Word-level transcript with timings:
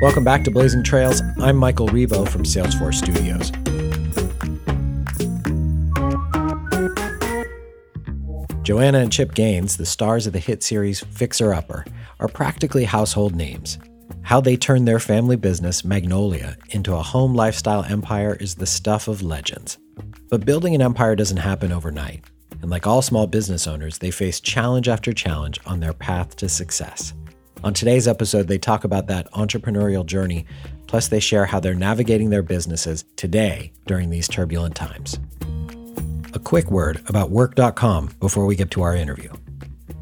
Welcome 0.00 0.24
back 0.24 0.44
to 0.44 0.50
Blazing 0.50 0.82
Trails. 0.82 1.20
I'm 1.42 1.58
Michael 1.58 1.86
Revo 1.88 2.26
from 2.26 2.44
Salesforce 2.44 2.94
Studios. 2.94 3.50
Joanna 8.62 9.00
and 9.00 9.12
Chip 9.12 9.34
Gaines, 9.34 9.76
the 9.76 9.84
stars 9.84 10.26
of 10.26 10.32
the 10.32 10.38
hit 10.38 10.62
series 10.62 11.00
Fixer 11.00 11.52
Upper, 11.52 11.84
are 12.18 12.28
practically 12.28 12.84
household 12.84 13.34
names. 13.34 13.78
How 14.22 14.40
they 14.40 14.56
turned 14.56 14.88
their 14.88 15.00
family 15.00 15.36
business, 15.36 15.84
Magnolia, 15.84 16.56
into 16.70 16.94
a 16.94 17.02
home 17.02 17.34
lifestyle 17.34 17.84
empire 17.84 18.38
is 18.40 18.54
the 18.54 18.64
stuff 18.64 19.06
of 19.06 19.20
legends. 19.20 19.76
But 20.30 20.46
building 20.46 20.74
an 20.74 20.80
empire 20.80 21.14
doesn't 21.14 21.36
happen 21.36 21.72
overnight. 21.72 22.24
And 22.62 22.70
like 22.70 22.86
all 22.86 23.02
small 23.02 23.26
business 23.26 23.66
owners, 23.66 23.98
they 23.98 24.10
face 24.10 24.40
challenge 24.40 24.88
after 24.88 25.12
challenge 25.12 25.60
on 25.66 25.80
their 25.80 25.92
path 25.92 26.36
to 26.36 26.48
success. 26.48 27.12
On 27.62 27.74
today's 27.74 28.08
episode, 28.08 28.48
they 28.48 28.58
talk 28.58 28.84
about 28.84 29.06
that 29.08 29.30
entrepreneurial 29.32 30.04
journey, 30.06 30.46
plus, 30.86 31.08
they 31.08 31.20
share 31.20 31.44
how 31.44 31.60
they're 31.60 31.74
navigating 31.74 32.30
their 32.30 32.42
businesses 32.42 33.04
today 33.16 33.72
during 33.86 34.08
these 34.08 34.28
turbulent 34.28 34.74
times. 34.74 35.18
A 36.32 36.38
quick 36.38 36.70
word 36.70 37.02
about 37.06 37.30
Work.com 37.30 38.16
before 38.18 38.46
we 38.46 38.56
get 38.56 38.70
to 38.72 38.82
our 38.82 38.96
interview. 38.96 39.30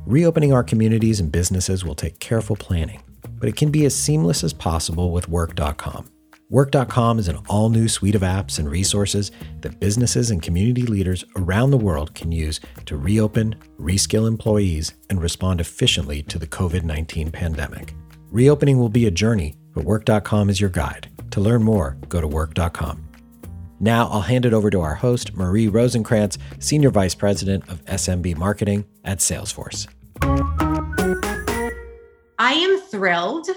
Reopening 0.07 0.53
our 0.53 0.63
communities 0.63 1.19
and 1.21 1.33
businesses 1.33 1.85
will 1.85 1.97
take 1.97 2.21
careful 2.21 2.55
planning, 2.55 3.03
but 3.41 3.49
it 3.49 3.57
can 3.57 3.71
be 3.71 3.85
as 3.87 3.95
seamless 3.95 4.45
as 4.45 4.53
possible 4.53 5.11
with 5.11 5.29
Work.com. 5.29 6.09
Work.com 6.51 7.19
is 7.19 7.29
an 7.29 7.37
all 7.51 7.69
new 7.69 7.89
suite 7.89 8.15
of 8.15 8.23
apps 8.23 8.59
and 8.59 8.71
resources 8.71 9.31
that 9.61 9.81
businesses 9.81 10.31
and 10.31 10.41
community 10.41 10.83
leaders 10.83 11.23
around 11.37 11.71
the 11.71 11.77
world 11.77 12.15
can 12.15 12.33
use 12.33 12.59
to 12.87 12.97
reopen, 12.97 13.55
reskill 13.79 14.27
employees, 14.27 14.95
and 15.11 15.21
respond 15.21 15.61
efficiently 15.61 16.23
to 16.23 16.39
the 16.39 16.47
COVID 16.47 16.85
19 16.85 17.31
pandemic. 17.31 17.93
Reopening 18.31 18.79
will 18.79 18.89
be 18.89 19.07
a 19.07 19.11
journey, 19.11 19.57
but 19.75 19.85
Work.com 19.85 20.49
is 20.49 20.59
your 20.59 20.71
guide. 20.71 21.11
To 21.33 21.41
learn 21.41 21.63
more, 21.63 21.99
go 22.09 22.19
to 22.23 22.27
Work.com. 22.27 23.07
Now 23.79 24.09
I'll 24.09 24.23
hand 24.23 24.47
it 24.47 24.55
over 24.55 24.71
to 24.71 24.81
our 24.81 24.95
host, 24.95 25.35
Marie 25.35 25.69
Rosecrans, 25.69 26.39
Senior 26.61 26.91
Vice 26.91 27.15
President 27.15 27.69
of 27.69 27.85
SMB 27.85 28.39
Marketing 28.39 28.87
at 29.05 29.19
Salesforce. 29.19 29.87
I 32.39 32.53
am 32.55 32.81
thrilled 32.81 33.49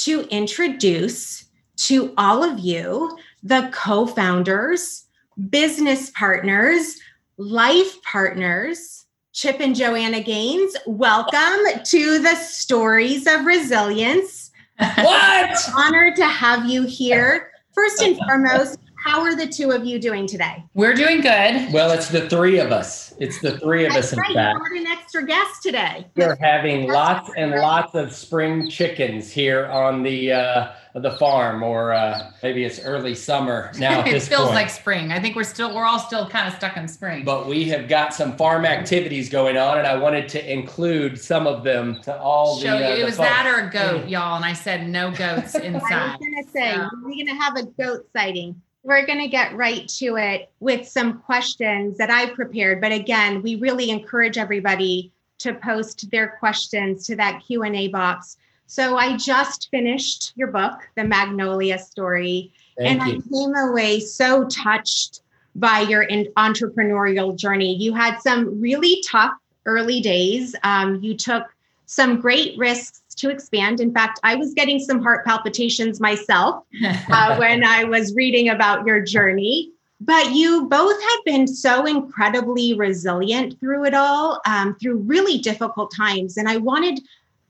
to 0.00 0.22
introduce 0.30 1.49
to 1.80 2.12
all 2.18 2.44
of 2.44 2.58
you, 2.58 3.16
the 3.42 3.70
co 3.72 4.06
founders, 4.06 5.06
business 5.48 6.10
partners, 6.10 6.98
life 7.38 8.02
partners, 8.02 9.06
Chip 9.32 9.60
and 9.60 9.74
Joanna 9.74 10.20
Gaines. 10.20 10.76
Welcome 10.86 11.82
to 11.84 12.18
the 12.18 12.34
Stories 12.34 13.26
of 13.26 13.46
Resilience. 13.46 14.50
What? 14.78 15.70
Honored 15.74 16.16
to 16.16 16.26
have 16.26 16.66
you 16.66 16.82
here. 16.82 17.50
First 17.72 18.02
and 18.02 18.16
foremost, 18.26 18.78
how 19.04 19.20
are 19.22 19.34
the 19.34 19.46
two 19.46 19.70
of 19.70 19.84
you 19.84 19.98
doing 19.98 20.26
today? 20.26 20.62
We're 20.74 20.94
doing 20.94 21.20
good. 21.20 21.72
Well, 21.72 21.90
it's 21.90 22.08
the 22.08 22.28
three 22.28 22.58
of 22.58 22.70
us. 22.72 23.14
It's 23.18 23.40
the 23.40 23.58
three 23.58 23.86
of 23.86 23.92
That's 23.94 24.08
us, 24.08 24.12
in 24.12 24.18
right. 24.18 24.34
fact. 24.34 24.58
You're 24.72 24.76
an 24.80 24.86
extra 24.86 25.24
guest 25.26 25.62
today. 25.62 26.06
We're 26.16 26.36
having 26.40 26.86
That's 26.86 26.94
lots 26.94 27.30
and 27.36 27.52
right. 27.52 27.60
lots 27.60 27.94
of 27.94 28.12
spring 28.12 28.68
chickens 28.68 29.30
here 29.30 29.66
on 29.66 30.02
the 30.02 30.32
uh, 30.32 30.72
the 30.94 31.12
farm, 31.12 31.62
or 31.62 31.92
uh, 31.92 32.30
maybe 32.42 32.64
it's 32.64 32.80
early 32.80 33.14
summer 33.14 33.70
now. 33.78 34.00
At 34.00 34.08
it 34.08 34.12
this 34.12 34.28
feels 34.28 34.44
point. 34.44 34.54
like 34.54 34.70
spring. 34.70 35.12
I 35.12 35.20
think 35.20 35.36
we're 35.36 35.44
still 35.44 35.74
we're 35.74 35.84
all 35.84 35.98
still 35.98 36.28
kind 36.28 36.48
of 36.48 36.54
stuck 36.54 36.76
in 36.76 36.88
spring. 36.88 37.24
But 37.24 37.46
we 37.46 37.64
have 37.70 37.88
got 37.88 38.12
some 38.14 38.36
farm 38.36 38.64
activities 38.64 39.28
going 39.28 39.56
on, 39.56 39.78
and 39.78 39.86
I 39.86 39.96
wanted 39.96 40.28
to 40.30 40.52
include 40.52 41.20
some 41.20 41.46
of 41.46 41.62
them 41.64 42.00
to 42.02 42.18
all 42.18 42.58
Show 42.58 42.78
the. 42.78 42.86
Uh, 42.86 42.90
you 42.90 42.94
the 42.96 43.00
it 43.02 43.04
was 43.04 43.16
folks. 43.16 43.28
that 43.28 43.46
or 43.46 43.66
a 43.66 43.70
goat, 43.70 44.08
y'all, 44.08 44.36
and 44.36 44.44
I 44.44 44.52
said 44.52 44.88
no 44.88 45.10
goats 45.10 45.54
inside. 45.54 45.92
I 45.92 46.06
was 46.08 46.18
going 46.18 46.44
to 46.44 46.50
say, 46.50 46.74
So- 46.74 46.88
we're 47.02 47.10
going 47.10 47.26
to 47.26 47.34
have 47.34 47.56
a 47.56 47.64
goat 47.64 48.06
sighting. 48.14 48.60
We're 48.82 49.06
going 49.06 49.18
to 49.20 49.28
get 49.28 49.56
right 49.56 49.86
to 49.88 50.16
it 50.16 50.50
with 50.60 50.88
some 50.88 51.20
questions 51.20 51.98
that 51.98 52.10
I 52.10 52.30
prepared. 52.30 52.80
But 52.80 52.92
again, 52.92 53.42
we 53.42 53.56
really 53.56 53.90
encourage 53.90 54.38
everybody 54.38 55.12
to 55.38 55.54
post 55.54 56.10
their 56.10 56.36
questions 56.38 57.06
to 57.06 57.16
that 57.16 57.42
Q&A 57.46 57.88
box. 57.88 58.36
So 58.66 58.96
I 58.96 59.16
just 59.16 59.68
finished 59.70 60.32
your 60.36 60.48
book, 60.48 60.88
The 60.94 61.04
Magnolia 61.04 61.78
Story, 61.78 62.52
Thank 62.78 63.02
and 63.02 63.10
you. 63.10 63.18
I 63.18 63.28
came 63.28 63.70
away 63.70 64.00
so 64.00 64.46
touched 64.46 65.22
by 65.56 65.80
your 65.80 66.06
entrepreneurial 66.06 67.36
journey. 67.36 67.74
You 67.74 67.94
had 67.94 68.18
some 68.20 68.60
really 68.60 69.02
tough 69.06 69.32
early 69.66 70.00
days. 70.00 70.54
Um, 70.62 71.02
you 71.02 71.16
took 71.16 71.44
some 71.86 72.20
great 72.20 72.56
risks 72.56 72.99
to 73.20 73.30
expand. 73.30 73.80
In 73.80 73.92
fact, 73.92 74.20
I 74.22 74.34
was 74.34 74.54
getting 74.54 74.78
some 74.78 75.02
heart 75.02 75.24
palpitations 75.24 76.00
myself 76.00 76.64
uh, 77.10 77.36
when 77.38 77.64
I 77.64 77.84
was 77.84 78.14
reading 78.14 78.48
about 78.48 78.86
your 78.86 79.00
journey. 79.00 79.72
But 80.02 80.32
you 80.32 80.66
both 80.66 81.00
have 81.00 81.24
been 81.26 81.46
so 81.46 81.84
incredibly 81.84 82.72
resilient 82.72 83.60
through 83.60 83.84
it 83.84 83.92
all, 83.92 84.40
um, 84.46 84.74
through 84.80 84.96
really 84.96 85.38
difficult 85.38 85.92
times. 85.94 86.38
And 86.38 86.48
I 86.48 86.56
wanted 86.56 87.00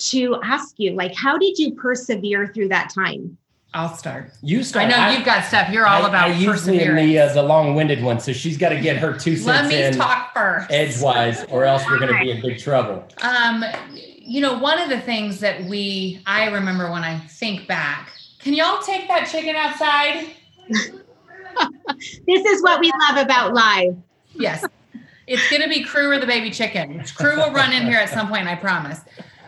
to 0.01 0.41
ask 0.43 0.75
you, 0.79 0.93
like, 0.93 1.15
how 1.15 1.39
did 1.39 1.59
you 1.59 1.75
persevere 1.75 2.49
through 2.49 2.69
that 2.69 2.91
time? 2.93 3.37
I'll 3.73 3.95
start. 3.97 4.33
You 4.43 4.65
start. 4.65 4.87
I 4.87 4.91
start. 4.91 5.11
know 5.13 5.17
you've 5.17 5.25
got 5.27 5.45
stuff. 5.45 5.71
You're 5.71 5.87
all 5.87 6.05
I- 6.05 6.09
about 6.09 6.29
I 6.31 6.33
usually 6.33 6.81
am 6.81 6.97
perseverance. 6.97 7.07
the 7.13 7.19
uh, 7.19 7.33
the 7.35 7.43
long-winded 7.43 8.03
one, 8.03 8.19
so 8.19 8.33
she's 8.33 8.57
got 8.59 8.71
to 8.71 8.81
get 8.81 8.97
her 8.97 9.13
two 9.17 9.37
cents 9.37 9.47
Let 9.47 9.59
cents 9.71 9.73
me 9.73 9.83
in 9.85 9.95
talk 9.97 10.35
first. 10.35 10.71
edgewise, 10.73 11.45
or 11.45 11.65
else 11.65 11.85
we're 11.87 11.99
going 12.01 12.13
to 12.13 12.19
be 12.19 12.31
in 12.33 12.41
big 12.41 12.59
trouble. 12.59 13.07
Um, 13.23 13.65
you 14.19 14.41
know, 14.41 14.59
one 14.59 14.81
of 14.81 14.89
the 14.89 15.01
things 15.01 15.39
that 15.41 15.63
we 15.65 16.21
I 16.27 16.47
remember 16.51 16.91
when 16.91 17.05
I 17.05 17.19
think 17.21 17.69
back. 17.69 18.11
Can 18.41 18.55
y'all 18.55 18.83
take 18.83 19.07
that 19.09 19.29
chicken 19.31 19.55
outside? 19.57 20.27
This 22.27 22.45
is 22.47 22.63
what 22.63 22.81
we 22.81 22.91
love 23.09 23.23
about 23.25 23.53
live. 23.53 23.97
Yes. 24.35 24.65
It's 25.27 25.51
going 25.51 25.63
to 25.63 25.69
be 25.69 25.83
Crew 25.85 26.11
or 26.11 26.19
the 26.19 26.27
baby 26.27 26.51
chicken. 26.51 27.03
Crew 27.15 27.37
will 27.37 27.53
run 27.53 27.73
in 27.73 27.87
here 27.87 27.99
at 27.99 28.09
some 28.09 28.29
point, 28.29 28.47
I 28.47 28.55
promise. 28.55 29.01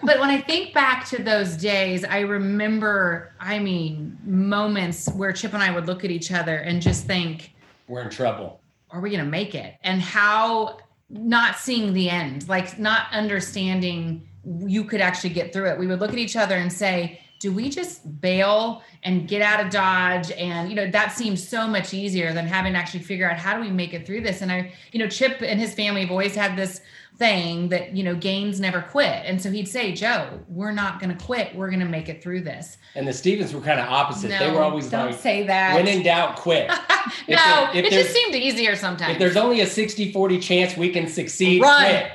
But 0.03 0.19
when 0.19 0.31
I 0.31 0.41
think 0.41 0.75
back 0.75 1.07
to 1.11 1.23
those 1.23 1.57
days, 1.57 2.05
I 2.05 2.21
remember, 2.21 3.33
I 3.39 3.59
mean, 3.59 4.19
moments 4.25 5.09
where 5.13 5.33
Chip 5.33 5.55
and 5.55 5.63
I 5.63 5.73
would 5.73 5.87
look 5.87 6.05
at 6.05 6.11
each 6.11 6.33
other 6.33 6.57
and 6.57 6.83
just 6.83 7.07
think, 7.07 7.55
We're 7.87 8.03
in 8.03 8.11
trouble. 8.11 8.61
are 8.91 9.01
we 9.01 9.11
going 9.11 9.25
to 9.25 9.31
make 9.31 9.55
it? 9.55 9.77
And 9.85 10.01
how 10.03 10.79
not 11.09 11.57
seeing 11.57 11.93
the 11.93 12.11
end, 12.11 12.49
like 12.49 12.79
not 12.79 13.07
understanding 13.12 14.29
you 14.67 14.85
could 14.85 15.01
actually 15.01 15.31
get 15.31 15.53
through 15.53 15.71
it. 15.71 15.79
We 15.79 15.87
would 15.87 16.01
look 16.01 16.11
at 16.11 16.19
each 16.19 16.37
other 16.37 16.57
and 16.57 16.73
say, 16.73 17.21
do 17.39 17.53
we 17.53 17.69
just 17.69 18.21
bail 18.21 18.83
and 19.03 19.27
get 19.27 19.43
out 19.43 19.65
of 19.65 19.71
Dodge? 19.71 20.31
And, 20.31 20.69
you 20.69 20.77
know, 20.77 20.89
that 20.91 21.11
seems 21.12 21.47
so 21.47 21.67
much 21.67 21.93
easier 21.93 22.33
than 22.33 22.47
having 22.47 22.73
to 22.75 22.79
actually 22.79 23.03
figure 23.03 23.29
out 23.29 23.37
how 23.37 23.57
do 23.57 23.61
we 23.61 23.71
make 23.71 23.95
it 23.95 24.07
through 24.07 24.21
this? 24.21 24.43
And 24.43 24.53
I, 24.53 24.73
you 24.93 25.01
know, 25.01 25.09
Chip 25.09 25.43
and 25.43 25.59
his 25.61 25.75
family 25.75 26.03
have 26.03 26.11
always 26.12 26.37
had 26.37 26.57
this 26.57 26.81
thing 27.19 27.69
that, 27.69 27.95
you 27.95 28.03
know, 28.03 28.15
Gaines 28.15 28.59
never 28.59 28.83
quit. 28.83 29.23
And 29.25 29.41
so 29.41 29.50
he'd 29.50 29.69
say, 29.69 29.93
Joe, 29.93 30.41
we're 30.49 30.73
not 30.73 31.00
going 31.00 31.17
to 31.17 31.25
quit. 31.25 31.55
We're 31.55 31.69
going 31.69 31.81
to 31.81 31.87
make 31.89 32.09
it 32.09 32.23
through 32.23 32.41
this. 32.43 32.78
And 32.95 33.06
the 33.06 33.12
Stevens 33.12 33.55
were 33.55 33.61
kind 33.61 33.78
of 33.81 33.89
opposite. 33.89 34.28
they 34.28 34.50
were 34.50 34.62
always 34.62 34.89
don't 34.91 35.11
like, 35.12 35.21
say 35.21 35.47
that. 35.47 35.75
when 35.75 35.87
in 35.87 36.03
doubt, 36.03 36.37
quit. 36.37 36.69
no, 37.28 37.37
there- 37.37 37.71
if 37.77 37.84
it 37.84 37.93
just 37.93 38.12
seemed 38.12 38.34
easier 38.34 38.75
sometimes. 38.77 39.12
if 39.12 39.19
there's 39.19 39.37
only 39.37 39.61
a 39.61 39.67
60 39.67 40.12
40 40.12 40.39
chance 40.41 40.77
we 40.77 40.91
can 40.91 41.06
succeed, 41.06 41.62
Run. 41.62 41.84
quit. 41.84 42.12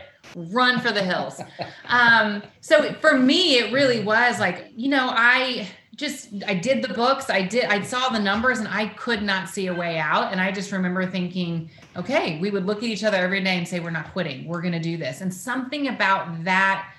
run 0.52 0.80
for 0.80 0.91
the 0.91 1.03
hills. 1.03 1.40
Um, 1.85 2.44
so 2.62 2.94
for 2.96 3.18
me, 3.18 3.59
it 3.59 3.72
really 3.72 4.03
was 4.03 4.40
like, 4.40 4.72
you 4.75 4.90
know, 4.90 5.09
I 5.12 5.68
just 5.97 6.30
I 6.46 6.53
did 6.53 6.84
the 6.84 6.94
books, 6.94 7.30
I 7.30 7.41
did 7.41 7.66
I 7.66 7.81
saw 7.81 8.09
the 8.09 8.19
numbers 8.19 8.59
and 8.59 8.68
I 8.68 8.88
could 8.90 9.24
not 9.24 9.50
see 9.50 9.68
a 9.68 9.74
way 9.74 9.97
out. 9.97 10.31
And 10.31 10.40
I 10.40 10.52
just 10.52 10.72
remember 10.72 11.06
thinking, 11.08 11.69
okay, 11.96 12.40
we 12.40 12.52
would 12.52 12.66
look 12.66 12.78
at 12.78 12.84
each 12.84 13.03
other 13.03 13.18
every 13.18 13.44
day 13.44 13.58
and 13.58 13.68
say, 13.68 13.80
We're 13.80 13.90
not 13.90 14.13
quitting, 14.13 14.47
we're 14.47 14.62
gonna 14.62 14.80
do 14.80 14.96
this. 14.96 15.22
And 15.22 15.34
something 15.34 15.88
about 15.88 16.44
that 16.44 16.94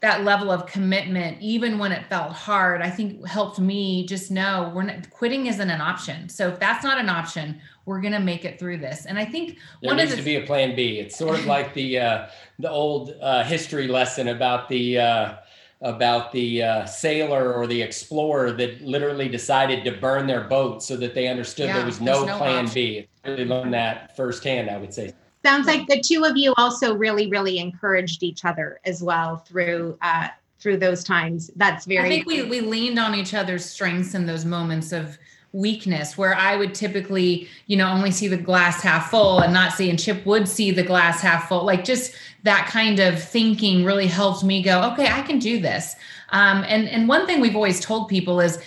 that 0.00 0.24
level 0.24 0.50
of 0.50 0.66
commitment, 0.66 1.40
even 1.40 1.78
when 1.78 1.92
it 1.92 2.04
felt 2.06 2.32
hard, 2.32 2.82
I 2.82 2.90
think 2.90 3.24
helped 3.24 3.60
me 3.60 4.04
just 4.04 4.32
know 4.32 4.72
we're 4.74 4.82
not 4.82 5.08
quitting 5.10 5.46
isn't 5.46 5.70
an 5.70 5.80
option. 5.80 6.28
So 6.28 6.48
if 6.48 6.58
that's 6.58 6.82
not 6.82 6.98
an 6.98 7.08
option, 7.08 7.60
we're 7.86 8.00
gonna 8.00 8.18
make 8.18 8.44
it 8.44 8.58
through 8.58 8.78
this. 8.78 9.06
And 9.06 9.16
I 9.16 9.24
think 9.24 9.58
There 9.80 9.90
one 9.90 9.98
needs 9.98 10.10
the 10.10 10.16
to 10.16 10.22
be 10.24 10.34
a 10.34 10.44
plan 10.44 10.74
B. 10.74 10.98
It's 10.98 11.16
sort 11.16 11.38
of 11.38 11.46
like 11.46 11.72
the 11.74 12.00
uh, 12.00 12.26
the 12.58 12.68
old 12.68 13.14
uh, 13.20 13.44
history 13.44 13.86
lesson 13.86 14.26
about 14.26 14.68
the 14.68 14.98
uh, 14.98 15.34
about 15.82 16.32
the 16.32 16.62
uh, 16.62 16.86
sailor 16.86 17.52
or 17.52 17.66
the 17.66 17.82
explorer 17.82 18.52
that 18.52 18.80
literally 18.82 19.28
decided 19.28 19.84
to 19.84 19.92
burn 19.92 20.26
their 20.26 20.42
boat 20.44 20.82
so 20.82 20.96
that 20.96 21.14
they 21.14 21.26
understood 21.28 21.66
Yeah, 21.66 21.78
there 21.78 21.86
was 21.86 22.00
no, 22.00 22.24
no 22.24 22.38
plan 22.38 22.66
option. 22.66 22.74
B. 22.74 23.08
Really 23.24 23.44
learned 23.44 23.74
that 23.74 24.16
firsthand, 24.16 24.70
I 24.70 24.78
would 24.78 24.94
say. 24.94 25.12
Sounds 25.44 25.66
like 25.66 25.88
the 25.88 26.00
two 26.00 26.24
of 26.24 26.36
you 26.36 26.54
also 26.56 26.94
really, 26.94 27.28
really 27.28 27.58
encouraged 27.58 28.22
each 28.22 28.44
other 28.44 28.78
as 28.84 29.02
well 29.02 29.38
through 29.38 29.98
uh, 30.00 30.28
through 30.60 30.76
those 30.76 31.02
times. 31.02 31.50
That's 31.56 31.84
very. 31.84 32.06
I 32.06 32.08
think 32.08 32.26
we 32.26 32.44
we 32.44 32.60
leaned 32.60 32.98
on 32.98 33.16
each 33.16 33.34
other's 33.34 33.64
strengths 33.64 34.14
in 34.14 34.24
those 34.24 34.44
moments 34.44 34.92
of 34.92 35.18
weakness 35.52 36.16
where 36.16 36.34
I 36.34 36.56
would 36.56 36.74
typically, 36.74 37.48
you 37.66 37.76
know, 37.76 37.88
only 37.88 38.10
see 38.10 38.26
the 38.26 38.36
glass 38.36 38.82
half 38.82 39.10
full 39.10 39.40
and 39.40 39.52
not 39.52 39.72
see 39.72 39.90
and 39.90 39.98
Chip 39.98 40.24
would 40.24 40.48
see 40.48 40.70
the 40.70 40.82
glass 40.82 41.20
half 41.20 41.48
full. 41.48 41.64
Like 41.64 41.84
just 41.84 42.14
that 42.44 42.66
kind 42.66 42.98
of 42.98 43.22
thinking 43.22 43.84
really 43.84 44.06
helped 44.06 44.42
me 44.42 44.62
go, 44.62 44.82
okay, 44.92 45.08
I 45.08 45.22
can 45.22 45.38
do 45.38 45.60
this. 45.60 45.94
Um, 46.30 46.64
and 46.66 46.88
and 46.88 47.08
one 47.08 47.26
thing 47.26 47.40
we've 47.40 47.54
always 47.54 47.78
told 47.78 48.08
people 48.08 48.40
is 48.40 48.58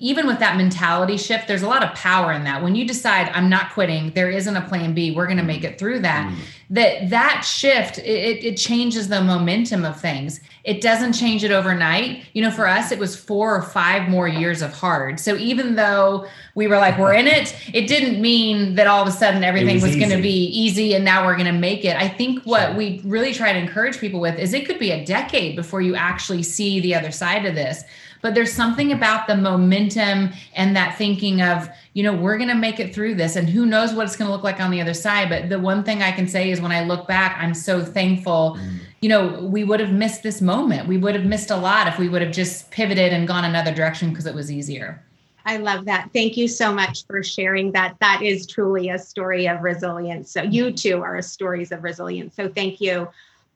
even 0.00 0.26
with 0.26 0.38
that 0.38 0.56
mentality 0.56 1.16
shift, 1.16 1.48
there's 1.48 1.62
a 1.62 1.68
lot 1.68 1.82
of 1.82 1.94
power 1.94 2.32
in 2.32 2.44
that. 2.44 2.62
When 2.62 2.74
you 2.74 2.86
decide 2.86 3.30
I'm 3.30 3.48
not 3.48 3.72
quitting, 3.72 4.10
there 4.12 4.30
isn't 4.30 4.56
a 4.56 4.62
plan 4.62 4.94
B, 4.94 5.12
we're 5.12 5.26
going 5.26 5.38
to 5.38 5.42
make 5.42 5.64
it 5.64 5.78
through 5.78 6.00
that. 6.00 6.30
Mm. 6.30 6.36
That 6.68 7.10
that 7.10 7.42
shift 7.42 7.98
it, 7.98 8.44
it 8.44 8.56
changes 8.56 9.08
the 9.08 9.22
momentum 9.22 9.84
of 9.84 10.00
things. 10.00 10.40
It 10.64 10.80
doesn't 10.80 11.12
change 11.12 11.44
it 11.44 11.52
overnight. 11.52 12.24
You 12.32 12.42
know, 12.42 12.50
for 12.50 12.66
us, 12.66 12.90
it 12.90 12.98
was 12.98 13.14
four 13.14 13.54
or 13.54 13.62
five 13.62 14.08
more 14.08 14.26
years 14.26 14.62
of 14.62 14.72
hard. 14.72 15.20
So 15.20 15.36
even 15.36 15.76
though 15.76 16.26
we 16.56 16.66
were 16.66 16.76
like, 16.76 16.98
we're 16.98 17.14
in 17.14 17.28
it, 17.28 17.54
it 17.72 17.86
didn't 17.86 18.20
mean 18.20 18.74
that 18.74 18.88
all 18.88 19.00
of 19.00 19.06
a 19.06 19.12
sudden 19.12 19.44
everything 19.44 19.76
was, 19.76 19.84
was 19.84 19.96
going 19.96 20.10
to 20.10 20.20
be 20.20 20.46
easy 20.46 20.94
and 20.94 21.04
now 21.04 21.24
we're 21.24 21.36
going 21.36 21.46
to 21.46 21.52
make 21.52 21.84
it. 21.84 21.96
I 21.96 22.08
think 22.08 22.42
what 22.42 22.68
sure. 22.68 22.76
we 22.76 23.00
really 23.04 23.32
try 23.32 23.52
to 23.52 23.58
encourage 23.58 23.98
people 23.98 24.18
with 24.18 24.36
is 24.38 24.52
it 24.52 24.66
could 24.66 24.80
be 24.80 24.90
a 24.90 25.04
decade 25.04 25.54
before 25.54 25.82
you 25.82 25.94
actually 25.94 26.42
see 26.42 26.80
the 26.80 26.96
other 26.96 27.12
side 27.12 27.46
of 27.46 27.54
this 27.54 27.84
but 28.26 28.34
there's 28.34 28.52
something 28.52 28.90
about 28.90 29.28
the 29.28 29.36
momentum 29.36 30.32
and 30.56 30.74
that 30.74 30.98
thinking 30.98 31.40
of 31.40 31.68
you 31.94 32.02
know 32.02 32.12
we're 32.12 32.36
going 32.36 32.48
to 32.48 32.56
make 32.56 32.80
it 32.80 32.92
through 32.92 33.14
this 33.14 33.36
and 33.36 33.48
who 33.48 33.64
knows 33.64 33.94
what 33.94 34.04
it's 34.04 34.16
going 34.16 34.26
to 34.26 34.32
look 34.32 34.42
like 34.42 34.58
on 34.58 34.72
the 34.72 34.80
other 34.80 34.94
side 34.94 35.28
but 35.28 35.48
the 35.48 35.60
one 35.60 35.84
thing 35.84 36.02
i 36.02 36.10
can 36.10 36.26
say 36.26 36.50
is 36.50 36.60
when 36.60 36.72
i 36.72 36.82
look 36.82 37.06
back 37.06 37.36
i'm 37.40 37.54
so 37.54 37.84
thankful 37.84 38.58
mm. 38.58 38.80
you 39.00 39.08
know 39.08 39.28
we 39.44 39.62
would 39.62 39.78
have 39.78 39.92
missed 39.92 40.24
this 40.24 40.40
moment 40.40 40.88
we 40.88 40.98
would 40.98 41.14
have 41.14 41.24
missed 41.24 41.52
a 41.52 41.56
lot 41.56 41.86
if 41.86 42.00
we 42.00 42.08
would 42.08 42.20
have 42.20 42.32
just 42.32 42.68
pivoted 42.72 43.12
and 43.12 43.28
gone 43.28 43.44
another 43.44 43.72
direction 43.72 44.08
because 44.10 44.26
it 44.26 44.34
was 44.34 44.50
easier 44.50 45.00
I 45.48 45.58
love 45.58 45.84
that. 45.84 46.10
Thank 46.12 46.36
you 46.36 46.48
so 46.48 46.74
much 46.74 47.06
for 47.06 47.22
sharing 47.22 47.70
that. 47.70 47.94
That 48.00 48.20
is 48.20 48.48
truly 48.48 48.88
a 48.88 48.98
story 48.98 49.46
of 49.46 49.62
resilience. 49.62 50.32
So, 50.32 50.42
you 50.42 50.72
too 50.72 51.00
are 51.04 51.22
stories 51.22 51.70
of 51.70 51.84
resilience. 51.84 52.34
So, 52.34 52.48
thank 52.48 52.80
you. 52.80 53.06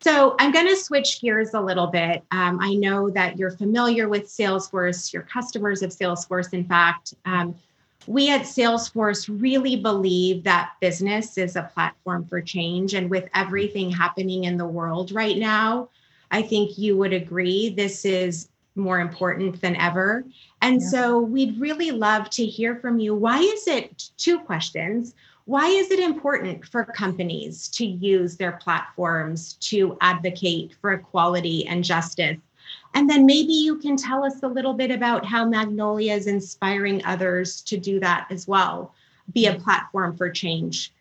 So 0.03 0.35
I'm 0.39 0.51
going 0.51 0.67
to 0.67 0.77
switch 0.77 1.21
gears 1.21 1.53
a 1.53 1.61
little 1.61 1.87
bit. 1.87 2.23
Um, 2.31 2.59
I 2.61 2.75
know 2.75 3.11
that 3.11 3.39
you're 3.39 3.51
familiar 3.51 4.09
with 4.09 4.25
Salesforce, 4.25 5.13
your 5.13 5.23
customers 5.23 5.83
of 5.83 5.91
Salesforce. 5.91 6.55
In 6.55 6.65
fact, 6.65 7.15
um, 7.27 7.55
we 8.07 8.31
at 8.31 8.43
Salesforce 8.43 9.29
really 9.41 9.77
believe 9.77 10.43
that 10.45 10.73
business 10.81 11.37
is 11.37 11.55
a 11.55 11.71
platform 11.75 12.25
for 12.25 12.41
change. 12.41 12.95
And 12.95 13.11
with 13.11 13.29
everything 13.35 13.91
happening 13.91 14.45
in 14.45 14.57
the 14.57 14.67
world 14.67 15.13
right 15.13 15.37
now, 15.37 15.91
I 16.31 16.43
think 16.43 16.79
you 16.79 16.97
would 16.97 17.13
agree 17.13 17.69
this 17.69 18.07
is 18.07 18.49
more 18.77 19.01
important 19.01 19.61
than 19.61 19.77
ever. 19.77 20.25
And 20.63 20.81
yeah. 20.81 20.89
so 20.89 21.21
we'd 21.21 21.61
really 21.61 21.91
love 21.91 22.31
to 22.31 22.47
hear 22.47 22.77
from 22.77 22.99
you. 23.01 23.15
Why 23.15 23.41
is 23.41 23.67
it 23.67 24.11
two 24.17 24.39
questions? 24.39 25.15
Why 25.45 25.67
is 25.69 25.91
it 25.91 25.99
important 25.99 26.65
for 26.67 26.85
companies 26.85 27.69
to 27.69 27.85
use 27.85 28.37
their 28.37 28.53
platforms 28.53 29.55
to 29.55 29.97
advocate 30.01 30.75
for 30.81 30.93
equality 30.93 31.67
and 31.67 31.83
justice? 31.83 32.39
And 32.95 33.09
then 33.09 33.27
maybe 33.27 33.53
you 33.53 33.79
can 33.79 33.97
tell 33.97 34.25
us 34.25 34.43
a 34.43 34.49
little 34.49 34.75
bit 34.75 34.91
about 34.91 35.25
how 35.25 35.45
Magnolia 35.45 36.15
is 36.15 36.27
inspiring 36.27 37.05
others 37.05 37.63
to 37.63 37.77
do 37.77 38.01
that 38.01 38.27
as 38.31 38.47
well, 38.47 38.95
be 39.33 39.47
a 39.47 39.55
mm. 39.55 39.63
platform 39.63 40.17
for 40.17 40.31
change. 40.31 40.93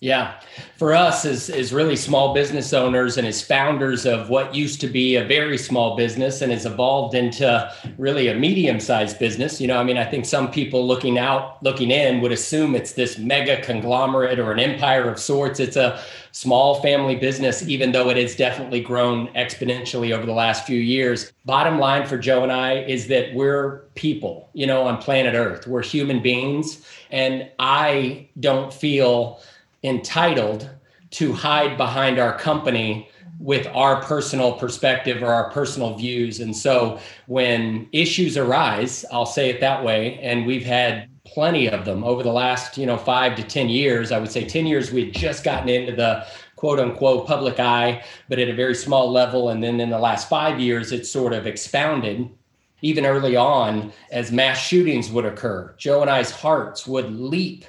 Yeah, 0.00 0.40
for 0.76 0.94
us 0.94 1.24
as, 1.24 1.50
as 1.50 1.72
really 1.72 1.96
small 1.96 2.32
business 2.32 2.72
owners 2.72 3.18
and 3.18 3.26
as 3.26 3.42
founders 3.42 4.06
of 4.06 4.30
what 4.30 4.54
used 4.54 4.80
to 4.82 4.86
be 4.86 5.16
a 5.16 5.24
very 5.24 5.58
small 5.58 5.96
business 5.96 6.40
and 6.40 6.52
has 6.52 6.64
evolved 6.64 7.16
into 7.16 7.72
really 7.96 8.28
a 8.28 8.34
medium 8.36 8.78
sized 8.78 9.18
business. 9.18 9.60
You 9.60 9.66
know, 9.66 9.76
I 9.80 9.82
mean, 9.82 9.98
I 9.98 10.04
think 10.04 10.24
some 10.24 10.52
people 10.52 10.86
looking 10.86 11.18
out, 11.18 11.60
looking 11.64 11.90
in 11.90 12.20
would 12.20 12.30
assume 12.30 12.76
it's 12.76 12.92
this 12.92 13.18
mega 13.18 13.60
conglomerate 13.60 14.38
or 14.38 14.52
an 14.52 14.60
empire 14.60 15.10
of 15.10 15.18
sorts. 15.18 15.58
It's 15.58 15.74
a 15.74 16.00
small 16.30 16.80
family 16.80 17.16
business, 17.16 17.66
even 17.66 17.90
though 17.90 18.08
it 18.08 18.16
has 18.16 18.36
definitely 18.36 18.80
grown 18.80 19.26
exponentially 19.34 20.12
over 20.14 20.24
the 20.24 20.32
last 20.32 20.64
few 20.64 20.78
years. 20.78 21.32
Bottom 21.44 21.80
line 21.80 22.06
for 22.06 22.18
Joe 22.18 22.44
and 22.44 22.52
I 22.52 22.82
is 22.84 23.08
that 23.08 23.34
we're 23.34 23.78
people, 23.96 24.48
you 24.52 24.64
know, 24.64 24.84
on 24.84 24.98
planet 24.98 25.34
Earth. 25.34 25.66
We're 25.66 25.82
human 25.82 26.22
beings. 26.22 26.86
And 27.10 27.50
I 27.58 28.28
don't 28.38 28.72
feel 28.72 29.40
entitled 29.82 30.70
to 31.10 31.32
hide 31.32 31.76
behind 31.76 32.18
our 32.18 32.36
company 32.38 33.08
with 33.38 33.66
our 33.68 34.02
personal 34.02 34.52
perspective 34.54 35.22
or 35.22 35.32
our 35.32 35.50
personal 35.50 35.94
views. 35.96 36.40
And 36.40 36.56
so 36.56 36.98
when 37.26 37.88
issues 37.92 38.36
arise, 38.36 39.04
I'll 39.12 39.26
say 39.26 39.48
it 39.48 39.60
that 39.60 39.84
way, 39.84 40.18
and 40.20 40.44
we've 40.44 40.64
had 40.64 41.08
plenty 41.24 41.68
of 41.68 41.84
them 41.84 42.02
over 42.02 42.22
the 42.22 42.32
last, 42.32 42.76
you 42.76 42.86
know, 42.86 42.96
5 42.96 43.36
to 43.36 43.42
10 43.42 43.68
years. 43.68 44.10
I 44.10 44.18
would 44.18 44.32
say 44.32 44.44
10 44.44 44.66
years 44.66 44.90
we 44.90 45.04
had 45.04 45.14
just 45.14 45.44
gotten 45.44 45.68
into 45.68 45.94
the 45.94 46.26
quote 46.56 46.80
unquote 46.80 47.26
public 47.26 47.60
eye, 47.60 48.02
but 48.28 48.38
at 48.38 48.48
a 48.48 48.54
very 48.54 48.74
small 48.74 49.10
level 49.10 49.50
and 49.50 49.62
then 49.62 49.78
in 49.78 49.90
the 49.90 49.98
last 49.98 50.28
5 50.28 50.58
years 50.58 50.90
it's 50.90 51.10
sort 51.10 51.32
of 51.32 51.46
expounded 51.46 52.28
even 52.80 53.04
early 53.04 53.36
on 53.36 53.92
as 54.10 54.32
mass 54.32 54.58
shootings 54.58 55.10
would 55.10 55.24
occur. 55.24 55.74
Joe 55.78 56.00
and 56.00 56.10
I's 56.10 56.30
hearts 56.30 56.86
would 56.86 57.12
leap 57.12 57.64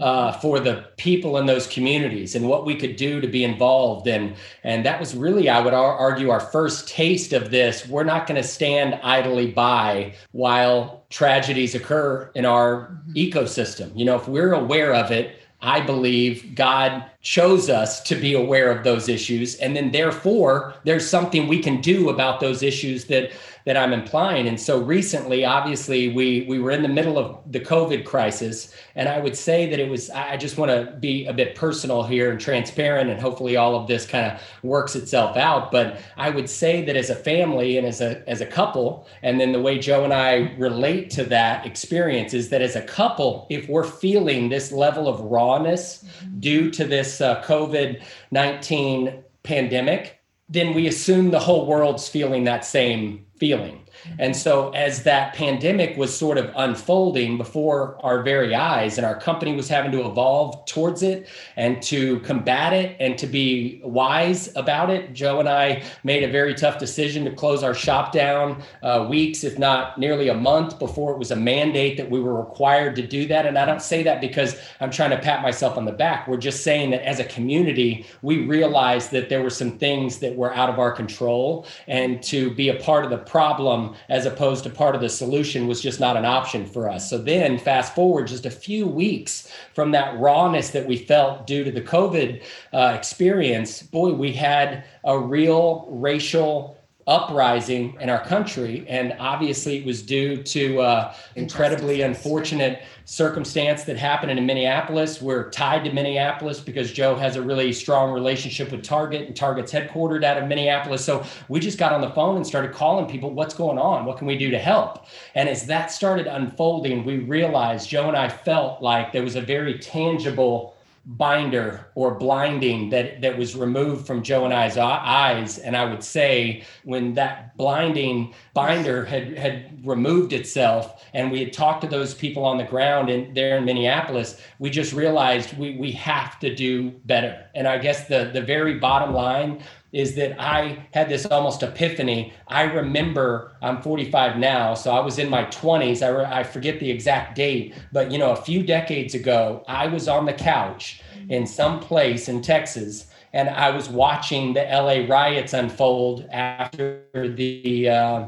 uh, 0.00 0.32
for 0.32 0.58
the 0.58 0.84
people 0.96 1.36
in 1.38 1.46
those 1.46 1.66
communities 1.66 2.34
and 2.34 2.48
what 2.48 2.64
we 2.64 2.74
could 2.74 2.96
do 2.96 3.20
to 3.20 3.28
be 3.28 3.44
involved. 3.44 4.06
And, 4.06 4.34
and 4.64 4.86
that 4.86 4.98
was 4.98 5.14
really, 5.14 5.48
I 5.48 5.60
would 5.60 5.74
argue, 5.74 6.30
our 6.30 6.40
first 6.40 6.88
taste 6.88 7.32
of 7.32 7.50
this. 7.50 7.86
We're 7.86 8.04
not 8.04 8.26
going 8.26 8.40
to 8.40 8.46
stand 8.46 8.98
idly 9.02 9.50
by 9.50 10.14
while 10.32 11.04
tragedies 11.10 11.74
occur 11.74 12.30
in 12.34 12.46
our 12.46 13.00
mm-hmm. 13.06 13.12
ecosystem. 13.12 13.90
You 13.94 14.04
know, 14.04 14.16
if 14.16 14.28
we're 14.28 14.54
aware 14.54 14.94
of 14.94 15.10
it, 15.10 15.36
I 15.64 15.80
believe 15.80 16.56
God 16.56 17.04
chose 17.20 17.70
us 17.70 18.02
to 18.02 18.16
be 18.16 18.34
aware 18.34 18.76
of 18.76 18.82
those 18.82 19.08
issues. 19.08 19.54
And 19.56 19.76
then, 19.76 19.92
therefore, 19.92 20.74
there's 20.84 21.08
something 21.08 21.46
we 21.46 21.62
can 21.62 21.80
do 21.80 22.08
about 22.08 22.40
those 22.40 22.64
issues 22.64 23.04
that 23.04 23.30
that 23.64 23.76
I'm 23.76 23.92
implying. 23.92 24.48
And 24.48 24.60
so 24.60 24.80
recently, 24.80 25.44
obviously, 25.44 26.08
we 26.08 26.44
we 26.48 26.58
were 26.58 26.70
in 26.70 26.82
the 26.82 26.88
middle 26.88 27.18
of 27.18 27.40
the 27.50 27.60
COVID 27.60 28.04
crisis, 28.04 28.74
and 28.94 29.08
I 29.08 29.20
would 29.20 29.36
say 29.36 29.68
that 29.70 29.78
it 29.78 29.88
was. 29.88 30.10
I 30.10 30.36
just 30.36 30.58
want 30.58 30.70
to 30.70 30.96
be 30.98 31.26
a 31.26 31.32
bit 31.32 31.54
personal 31.54 32.02
here 32.02 32.30
and 32.30 32.40
transparent, 32.40 33.10
and 33.10 33.20
hopefully, 33.20 33.56
all 33.56 33.74
of 33.74 33.86
this 33.86 34.06
kind 34.06 34.32
of 34.32 34.40
works 34.62 34.96
itself 34.96 35.36
out. 35.36 35.70
But 35.70 36.00
I 36.16 36.30
would 36.30 36.48
say 36.48 36.84
that 36.84 36.96
as 36.96 37.10
a 37.10 37.16
family 37.16 37.78
and 37.78 37.86
as 37.86 38.00
a 38.00 38.28
as 38.28 38.40
a 38.40 38.46
couple, 38.46 39.06
and 39.22 39.40
then 39.40 39.52
the 39.52 39.60
way 39.60 39.78
Joe 39.78 40.04
and 40.04 40.12
I 40.12 40.54
relate 40.58 41.10
to 41.10 41.24
that 41.24 41.66
experience 41.66 42.34
is 42.34 42.48
that 42.48 42.62
as 42.62 42.76
a 42.76 42.82
couple, 42.82 43.46
if 43.50 43.68
we're 43.68 43.84
feeling 43.84 44.48
this 44.48 44.72
level 44.72 45.08
of 45.08 45.20
rawness 45.20 46.04
mm-hmm. 46.04 46.40
due 46.40 46.70
to 46.70 46.84
this 46.84 47.20
uh, 47.20 47.42
COVID 47.42 48.02
nineteen 48.30 49.22
pandemic 49.42 50.22
then 50.52 50.74
we 50.74 50.86
assume 50.86 51.30
the 51.30 51.38
whole 51.38 51.66
world's 51.66 52.08
feeling 52.08 52.44
that 52.44 52.64
same 52.64 53.24
feeling. 53.42 53.81
And 54.18 54.36
so, 54.36 54.70
as 54.70 55.02
that 55.04 55.34
pandemic 55.34 55.96
was 55.96 56.16
sort 56.16 56.38
of 56.38 56.50
unfolding 56.56 57.38
before 57.38 57.98
our 58.04 58.22
very 58.22 58.54
eyes, 58.54 58.98
and 58.98 59.06
our 59.06 59.18
company 59.18 59.54
was 59.54 59.68
having 59.68 59.92
to 59.92 60.06
evolve 60.06 60.64
towards 60.66 61.02
it 61.02 61.28
and 61.56 61.82
to 61.82 62.20
combat 62.20 62.72
it 62.72 62.96
and 63.00 63.18
to 63.18 63.26
be 63.26 63.80
wise 63.84 64.54
about 64.56 64.90
it, 64.90 65.12
Joe 65.12 65.40
and 65.40 65.48
I 65.48 65.82
made 66.04 66.22
a 66.22 66.30
very 66.30 66.54
tough 66.54 66.78
decision 66.78 67.24
to 67.24 67.32
close 67.32 67.62
our 67.62 67.74
shop 67.74 68.12
down 68.12 68.62
uh, 68.82 69.06
weeks, 69.08 69.44
if 69.44 69.58
not 69.58 69.98
nearly 69.98 70.28
a 70.28 70.34
month, 70.34 70.78
before 70.78 71.12
it 71.12 71.18
was 71.18 71.30
a 71.30 71.36
mandate 71.36 71.96
that 71.96 72.10
we 72.10 72.20
were 72.20 72.34
required 72.34 72.96
to 72.96 73.06
do 73.06 73.26
that. 73.28 73.46
And 73.46 73.58
I 73.58 73.64
don't 73.64 73.82
say 73.82 74.02
that 74.02 74.20
because 74.20 74.56
I'm 74.80 74.90
trying 74.90 75.10
to 75.10 75.18
pat 75.18 75.42
myself 75.42 75.76
on 75.76 75.84
the 75.84 75.92
back. 75.92 76.26
We're 76.28 76.36
just 76.36 76.64
saying 76.64 76.90
that 76.90 77.06
as 77.06 77.20
a 77.20 77.24
community, 77.24 78.06
we 78.22 78.46
realized 78.46 79.10
that 79.12 79.28
there 79.28 79.42
were 79.42 79.50
some 79.50 79.78
things 79.78 80.18
that 80.18 80.34
were 80.36 80.54
out 80.54 80.68
of 80.68 80.78
our 80.78 80.92
control, 80.92 81.66
and 81.86 82.22
to 82.24 82.50
be 82.54 82.68
a 82.68 82.74
part 82.74 83.04
of 83.04 83.10
the 83.10 83.18
problem 83.18 83.91
as 84.08 84.26
opposed 84.26 84.64
to 84.64 84.70
part 84.70 84.94
of 84.94 85.00
the 85.00 85.08
solution 85.08 85.66
was 85.66 85.80
just 85.80 86.00
not 86.00 86.16
an 86.16 86.24
option 86.24 86.66
for 86.66 86.88
us. 86.88 87.08
So 87.08 87.18
then, 87.18 87.58
fast 87.58 87.94
forward 87.94 88.26
just 88.26 88.46
a 88.46 88.50
few 88.50 88.86
weeks 88.86 89.52
from 89.74 89.90
that 89.92 90.18
rawness 90.18 90.70
that 90.70 90.86
we 90.86 90.96
felt 90.96 91.46
due 91.46 91.64
to 91.64 91.70
the 91.70 91.80
COVID 91.80 92.42
uh, 92.72 92.94
experience, 92.96 93.82
boy, 93.82 94.12
we 94.12 94.32
had 94.32 94.84
a 95.04 95.18
real 95.18 95.86
racial 95.90 96.76
uprising 97.06 97.96
in 98.00 98.08
our 98.08 98.24
country. 98.24 98.84
And 98.88 99.14
obviously, 99.18 99.78
it 99.78 99.86
was 99.86 100.02
due 100.02 100.42
to 100.42 100.80
uh, 100.80 101.14
incredibly 101.36 102.02
unfortunate 102.02 102.82
circumstance 103.04 103.82
that 103.84 103.96
happened 103.96 104.38
in 104.38 104.46
Minneapolis. 104.46 105.20
We're 105.20 105.50
tied 105.50 105.84
to 105.84 105.92
Minneapolis 105.92 106.60
because 106.60 106.92
Joe 106.92 107.16
has 107.16 107.36
a 107.36 107.42
really 107.42 107.72
strong 107.72 108.12
relationship 108.12 108.70
with 108.70 108.82
Target, 108.84 109.26
and 109.26 109.34
Target's 109.34 109.72
headquartered 109.72 110.22
out 110.22 110.38
of 110.38 110.48
Minneapolis. 110.48 111.04
So 111.04 111.24
we 111.48 111.58
just 111.58 111.78
got 111.78 111.92
on 111.92 112.00
the 112.00 112.10
phone 112.10 112.36
and 112.36 112.46
started 112.46 112.72
calling 112.72 113.06
people, 113.06 113.30
what's 113.30 113.54
going 113.54 113.78
on? 113.78 114.04
What 114.04 114.18
can 114.18 114.26
we 114.26 114.38
do 114.38 114.50
to 114.50 114.58
help? 114.58 115.06
And 115.34 115.48
as 115.48 115.66
that 115.66 115.90
started 115.90 116.26
unfolding, 116.26 117.04
we 117.04 117.18
realized, 117.18 117.88
Joe 117.88 118.08
and 118.08 118.16
I 118.16 118.28
felt 118.28 118.80
like 118.80 119.12
there 119.12 119.24
was 119.24 119.34
a 119.34 119.40
very 119.40 119.78
tangible 119.78 120.71
binder 121.04 121.90
or 121.96 122.14
blinding 122.14 122.90
that 122.90 123.20
that 123.22 123.36
was 123.36 123.56
removed 123.56 124.06
from 124.06 124.22
Joe 124.22 124.44
and 124.44 124.54
I's 124.54 124.76
eyes. 124.78 125.58
And 125.58 125.76
I 125.76 125.84
would 125.84 126.04
say 126.04 126.64
when 126.84 127.14
that 127.14 127.56
blinding 127.56 128.34
binder 128.54 129.04
had 129.04 129.36
had 129.36 129.84
removed 129.84 130.32
itself 130.32 131.04
and 131.12 131.32
we 131.32 131.40
had 131.40 131.52
talked 131.52 131.80
to 131.82 131.88
those 131.88 132.14
people 132.14 132.44
on 132.44 132.56
the 132.56 132.64
ground 132.64 133.10
in 133.10 133.34
there 133.34 133.58
in 133.58 133.64
Minneapolis 133.64 134.40
we 134.58 134.70
just 134.70 134.92
realized 134.92 135.58
we 135.58 135.76
we 135.76 135.90
have 135.92 136.38
to 136.38 136.54
do 136.54 136.90
better. 137.04 137.46
And 137.54 137.66
I 137.66 137.78
guess 137.78 138.06
the 138.06 138.30
the 138.32 138.42
very 138.42 138.78
bottom 138.78 139.12
line 139.12 139.62
is 139.92 140.14
that 140.14 140.40
I 140.40 140.86
had 140.92 141.08
this 141.08 141.26
almost 141.26 141.62
epiphany. 141.62 142.32
I 142.48 142.62
remember 142.62 143.52
I'm 143.60 143.82
45 143.82 144.38
now, 144.38 144.74
so 144.74 144.90
I 144.90 145.00
was 145.00 145.18
in 145.18 145.28
my 145.28 145.44
20s. 145.44 146.02
I, 146.02 146.08
re- 146.08 146.24
I 146.24 146.42
forget 146.42 146.80
the 146.80 146.90
exact 146.90 147.36
date, 147.36 147.74
but 147.92 148.10
you 148.10 148.18
know, 148.18 148.32
a 148.32 148.36
few 148.36 148.62
decades 148.62 149.14
ago, 149.14 149.64
I 149.68 149.86
was 149.86 150.08
on 150.08 150.26
the 150.26 150.32
couch 150.32 151.02
in 151.28 151.46
some 151.46 151.78
place 151.80 152.28
in 152.28 152.40
Texas, 152.40 153.06
and 153.34 153.48
I 153.50 153.70
was 153.70 153.88
watching 153.88 154.54
the 154.54 154.62
LA 154.62 155.06
riots 155.06 155.52
unfold 155.52 156.26
after 156.30 157.04
the. 157.12 157.88
Uh, 157.88 158.26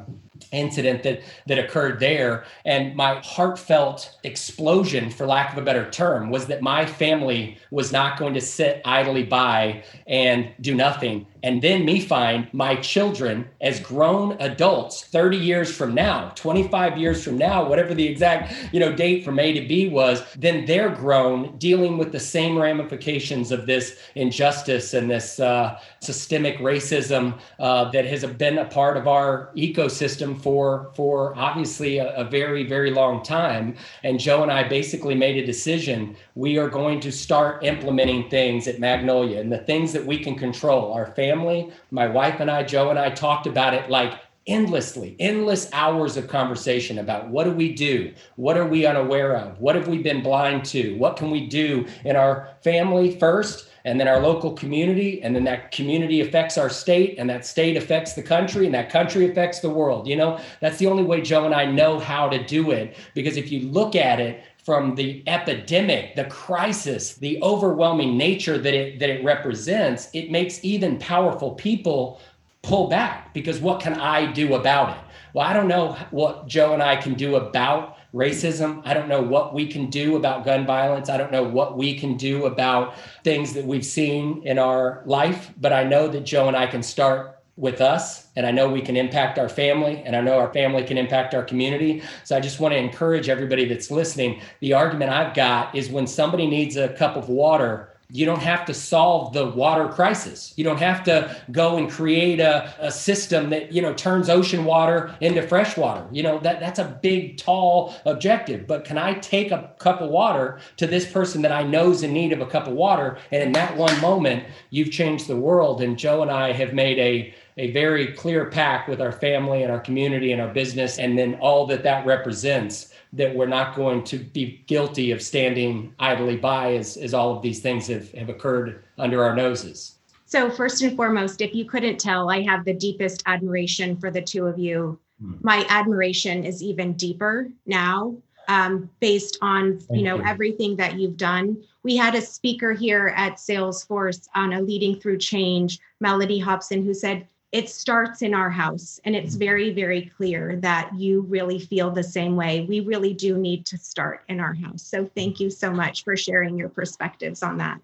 incident 0.52 1.02
that 1.02 1.21
that 1.47 1.59
occurred 1.59 2.00
there 2.00 2.44
and 2.64 2.94
my 2.94 3.21
heartfelt 3.25 4.16
explosion 4.25 5.11
for 5.11 5.26
lack 5.26 5.52
of 5.52 5.59
a 5.59 5.62
better 5.62 5.90
term 5.90 6.30
was 6.30 6.47
that 6.47 6.62
my 6.62 6.85
family 6.87 7.56
was 7.71 7.92
not 7.92 8.18
going 8.18 8.35
to 8.35 8.40
sit 8.40 8.80
idly 8.85 9.25
by 9.25 9.83
and 10.06 10.52
do 10.61 10.75
nothing 10.75 11.26
and 11.44 11.60
then 11.60 11.84
me 11.84 12.00
find 12.00 12.48
my 12.54 12.74
children 12.76 13.46
as 13.60 13.78
grown 13.78 14.32
adults 14.40 15.04
30 15.04 15.36
years 15.36 15.70
from 15.70 15.94
now 15.94 16.30
25 16.36 16.96
years 16.96 17.22
from 17.22 17.36
now 17.36 17.68
whatever 17.68 17.92
the 17.92 18.08
exact 18.08 18.52
you 18.72 18.80
know 18.80 18.90
date 18.90 19.22
from 19.22 19.38
a 19.38 19.52
to 19.52 19.68
b 19.68 19.86
was 19.88 20.24
then 20.36 20.64
they're 20.64 20.88
grown 20.88 21.56
dealing 21.58 21.98
with 21.98 22.12
the 22.12 22.18
same 22.18 22.58
ramifications 22.58 23.52
of 23.52 23.66
this 23.66 23.98
injustice 24.14 24.94
and 24.94 25.10
this 25.10 25.38
uh, 25.38 25.78
systemic 26.00 26.56
racism 26.58 27.38
uh, 27.58 27.90
that 27.90 28.06
has 28.06 28.24
been 28.24 28.58
a 28.58 28.64
part 28.64 28.96
of 28.96 29.06
our 29.06 29.52
ecosystem 29.54 30.40
for 30.40 30.90
for 30.94 31.36
obviously 31.36 31.98
a, 31.98 32.08
a 32.14 32.24
very 32.24 32.64
very 32.64 32.90
long 32.90 33.22
time. 33.22 33.76
And 34.02 34.18
joe 34.18 34.42
and 34.42 34.50
i 34.50 34.66
basically 34.66 35.14
made 35.14 35.36
a 35.36 35.44
decision. 35.44 36.16
We 36.34 36.56
are 36.56 36.70
going 36.70 37.00
to 37.00 37.12
start 37.12 37.62
implementing 37.64 38.30
things 38.30 38.66
at 38.66 38.80
magnolia. 38.80 39.40
And 39.40 39.52
the 39.52 39.58
things 39.58 39.92
that 39.92 40.06
we 40.06 40.18
can 40.18 40.36
control 40.36 40.92
our 40.92 41.12
family 41.14 41.33
family, 41.34 41.72
my 41.90 42.06
wife 42.06 42.40
and 42.40 42.50
I, 42.50 42.62
Joe 42.62 42.90
and 42.90 42.98
I 42.98 43.10
talked 43.10 43.46
about 43.46 43.74
it 43.74 43.90
like 43.90 44.14
endlessly, 44.46 45.16
endless 45.18 45.68
hours 45.72 46.16
of 46.16 46.28
conversation 46.28 46.98
about 46.98 47.28
what 47.28 47.44
do 47.44 47.50
we 47.50 47.72
do? 47.74 48.12
What 48.36 48.56
are 48.56 48.66
we 48.66 48.86
unaware 48.86 49.36
of? 49.36 49.58
What 49.58 49.74
have 49.74 49.88
we 49.88 49.98
been 49.98 50.22
blind 50.22 50.64
to? 50.66 50.96
What 50.96 51.16
can 51.16 51.30
we 51.30 51.46
do 51.46 51.86
in 52.04 52.14
our 52.14 52.50
family 52.62 53.18
first? 53.18 53.68
And 53.86 54.00
then 54.00 54.08
our 54.08 54.20
local 54.20 54.52
community, 54.52 55.22
and 55.22 55.36
then 55.36 55.44
that 55.44 55.70
community 55.70 56.22
affects 56.22 56.56
our 56.56 56.70
state, 56.70 57.16
and 57.18 57.28
that 57.28 57.44
state 57.44 57.76
affects 57.76 58.14
the 58.14 58.22
country, 58.22 58.64
and 58.64 58.74
that 58.74 58.88
country 58.88 59.30
affects 59.30 59.60
the 59.60 59.68
world. 59.68 60.06
You 60.06 60.16
know, 60.16 60.40
that's 60.60 60.78
the 60.78 60.86
only 60.86 61.02
way 61.02 61.20
Joe 61.20 61.44
and 61.44 61.54
I 61.54 61.66
know 61.66 61.98
how 61.98 62.30
to 62.30 62.42
do 62.42 62.70
it. 62.70 62.96
Because 63.12 63.36
if 63.36 63.52
you 63.52 63.68
look 63.68 63.94
at 63.94 64.20
it 64.20 64.42
from 64.64 64.94
the 64.94 65.23
epidemic, 65.26 66.16
the 66.16 66.25
crisis, 66.25 67.14
the 67.14 67.38
overwhelming 67.42 68.16
nature 68.16 68.56
that 68.56 68.75
it 68.75 68.99
that 68.99 69.11
it 69.11 69.23
represents, 69.23 70.09
it 70.14 70.30
makes 70.30 70.64
even 70.64 70.99
powerful 70.99 71.52
people 71.52 72.21
pull 72.62 72.88
back 72.88 73.35
because 73.35 73.61
what 73.61 73.80
can 73.80 73.94
I 73.94 74.33
do 74.33 74.54
about 74.54 74.97
it? 74.97 75.04
Well, 75.35 75.47
I 75.47 75.52
don't 75.52 75.68
know 75.68 75.92
what 76.11 76.47
Joe 76.47 76.73
and 76.73 76.83
I 76.83 76.97
can 76.97 77.14
do 77.14 77.37
about 77.37 77.99
racism. 78.14 78.80
I 78.85 78.94
don't 78.94 79.09
know 79.09 79.21
what 79.21 79.52
we 79.52 79.66
can 79.66 79.90
do 79.90 80.16
about 80.16 80.44
gun 80.44 80.64
violence. 80.64 81.09
I 81.11 81.18
don't 81.18 81.33
know 81.33 81.42
what 81.42 81.76
we 81.76 81.99
can 81.99 82.16
do 82.16 82.47
about 82.47 82.94
things 83.25 83.52
that 83.54 83.66
we've 83.66 83.85
seen 83.85 84.42
in 84.47 84.59
our 84.59 85.02
life, 85.04 85.50
but 85.61 85.73
I 85.73 85.85
know 85.85 86.09
that 86.09 86.25
Joe 86.25 86.49
and 86.49 86.56
I 86.56 86.66
can 86.66 86.83
start 86.83 87.42
with 87.56 87.80
us 87.80 88.26
and 88.37 88.46
i 88.46 88.50
know 88.50 88.68
we 88.68 88.80
can 88.80 88.96
impact 88.96 89.38
our 89.38 89.49
family 89.49 90.02
and 90.04 90.16
i 90.16 90.20
know 90.20 90.38
our 90.38 90.52
family 90.52 90.82
can 90.82 90.99
impact 90.99 91.34
our 91.34 91.42
community. 91.42 92.02
So 92.25 92.37
i 92.37 92.40
just 92.40 92.61
want 92.61 92.73
to 92.73 92.78
encourage 92.78 93.28
everybody 93.28 93.64
that's 93.64 93.90
listening 93.90 94.40
the 94.61 94.73
argument 94.73 95.11
i've 95.11 95.34
got 95.34 95.75
is 95.75 95.88
when 95.88 96.06
somebody 96.06 96.46
needs 96.46 96.76
a 96.76 96.88
cup 96.94 97.16
of 97.16 97.28
water 97.28 97.94
you 98.11 98.26
don't 98.26 98.42
have 98.42 98.64
to 98.66 98.75
solve 98.75 99.32
the 99.32 99.46
water 99.46 99.88
crisis. 99.88 100.52
You 100.56 100.62
don't 100.62 100.78
have 100.78 101.02
to 101.04 101.37
go 101.50 101.78
and 101.78 101.90
create 101.90 102.38
a, 102.38 102.73
a 102.78 102.92
system 102.92 103.50
that 103.50 103.73
you 103.73 103.80
know 103.80 103.94
turns 103.94 104.28
ocean 104.28 104.64
water 104.64 105.14
into 105.20 105.42
fresh 105.42 105.76
water. 105.76 106.06
You 106.12 106.23
know 106.23 106.38
that 106.38 106.61
that's 106.61 106.78
a 106.78 106.99
big 107.02 107.38
tall 107.38 107.94
objective. 108.04 108.66
But 108.66 108.84
can 108.84 108.99
i 108.99 109.14
take 109.14 109.50
a 109.50 109.70
cup 109.78 110.00
of 110.00 110.11
water 110.11 110.61
to 110.76 110.87
this 110.87 111.11
person 111.11 111.42
that 111.42 111.52
i 111.52 111.62
know 111.62 111.90
is 111.90 112.02
in 112.02 112.12
need 112.12 112.32
of 112.32 112.40
a 112.40 112.46
cup 112.46 112.66
of 112.66 112.75
water? 112.75 113.18
And 113.32 113.42
in 113.42 113.52
that 113.52 113.76
one 113.76 113.99
moment 114.00 114.44
you've 114.70 114.92
changed 114.92 115.26
the 115.26 115.37
world. 115.37 115.80
And 115.82 115.99
joe 115.99 116.23
and 116.23 116.30
i 116.30 116.52
have 116.52 116.75
made 116.75 116.99
a 116.99 117.34
a 117.56 117.70
very 117.70 118.12
clear 118.12 118.46
pact 118.46 118.88
with 118.88 119.00
our 119.00 119.12
family 119.12 119.62
and 119.62 119.70
our 119.70 119.80
community 119.80 120.32
and 120.32 120.40
our 120.40 120.52
business, 120.52 120.99
and 120.99 121.16
then 121.16 121.34
all 121.37 121.66
that 121.66 121.82
that 121.82 122.04
represents. 122.06 122.92
That 123.12 123.32
we're 123.32 123.46
not 123.46 123.76
going 123.76 124.02
to 124.04 124.18
be 124.18 124.64
guilty 124.66 125.12
of 125.12 125.23
standing 125.23 125.94
idly 126.00 126.37
by 126.37 126.75
as, 126.75 126.96
as 126.96 127.14
all 127.14 127.37
of 127.37 127.42
these 127.42 127.61
things 127.61 127.87
have, 127.87 128.11
have 128.12 128.28
occurred 128.28 128.82
under 128.99 129.23
our 129.23 129.37
noses. 129.37 129.99
So, 130.26 130.50
first 130.50 130.82
and 130.82 130.96
foremost, 130.96 131.40
if 131.40 131.54
you 131.54 131.64
couldn't 131.64 131.99
tell, 131.99 132.28
I 132.28 132.42
have 132.42 132.64
the 132.64 132.75
deepest 132.75 133.23
admiration 133.26 133.96
for 133.96 134.11
the 134.11 134.20
two 134.20 134.46
of 134.46 134.58
you. 134.58 134.99
Hmm. 135.20 135.34
My 135.42 135.64
admiration 135.68 136.42
is 136.42 136.61
even 136.61 136.94
deeper 136.94 137.50
now 137.66 138.16
um, 138.49 138.90
based 139.00 139.38
on 139.42 139.80
you 139.90 140.02
know 140.02 140.16
you. 140.16 140.25
everything 140.25 140.76
that 140.76 140.99
you've 140.99 141.16
done. 141.16 141.62
We 141.82 141.96
had 141.96 142.14
a 142.14 142.20
speaker 142.20 142.73
here 142.73 143.12
at 143.16 143.34
Salesforce 143.34 144.28
on 144.34 144.54
a 144.54 144.61
leading 144.61 144.99
through 144.99 145.18
change, 145.18 145.78
Mellody 146.02 146.42
Hobson, 146.42 146.82
who 146.82 146.94
said 146.94 147.26
it 147.54 147.70
starts 147.70 148.20
in 148.20 148.34
our 148.34 148.50
house 148.50 148.99
and 149.04 149.14
it's 149.14 149.34
mm-hmm. 149.34 149.44
very 149.44 149.73
very 149.73 150.12
clear 150.16 150.56
that 150.56 150.90
you 150.99 151.20
really 151.23 151.61
feel 151.61 151.88
the 151.88 152.02
same 152.02 152.34
way. 152.34 152.66
We 152.68 152.80
really 152.80 153.14
do 153.14 153.38
need 153.38 153.64
to 153.66 153.78
start 153.78 154.25
in 154.28 154.40
our 154.40 154.54
house. 154.54 154.82
So 154.82 155.08
thank 155.14 155.38
you 155.38 155.50
so 155.50 155.70
much 155.70 156.02
for 156.02 156.16
sharing 156.16 156.58
your 156.58 156.68
perspectives 156.68 157.44
on 157.44 157.58
that. 157.58 157.80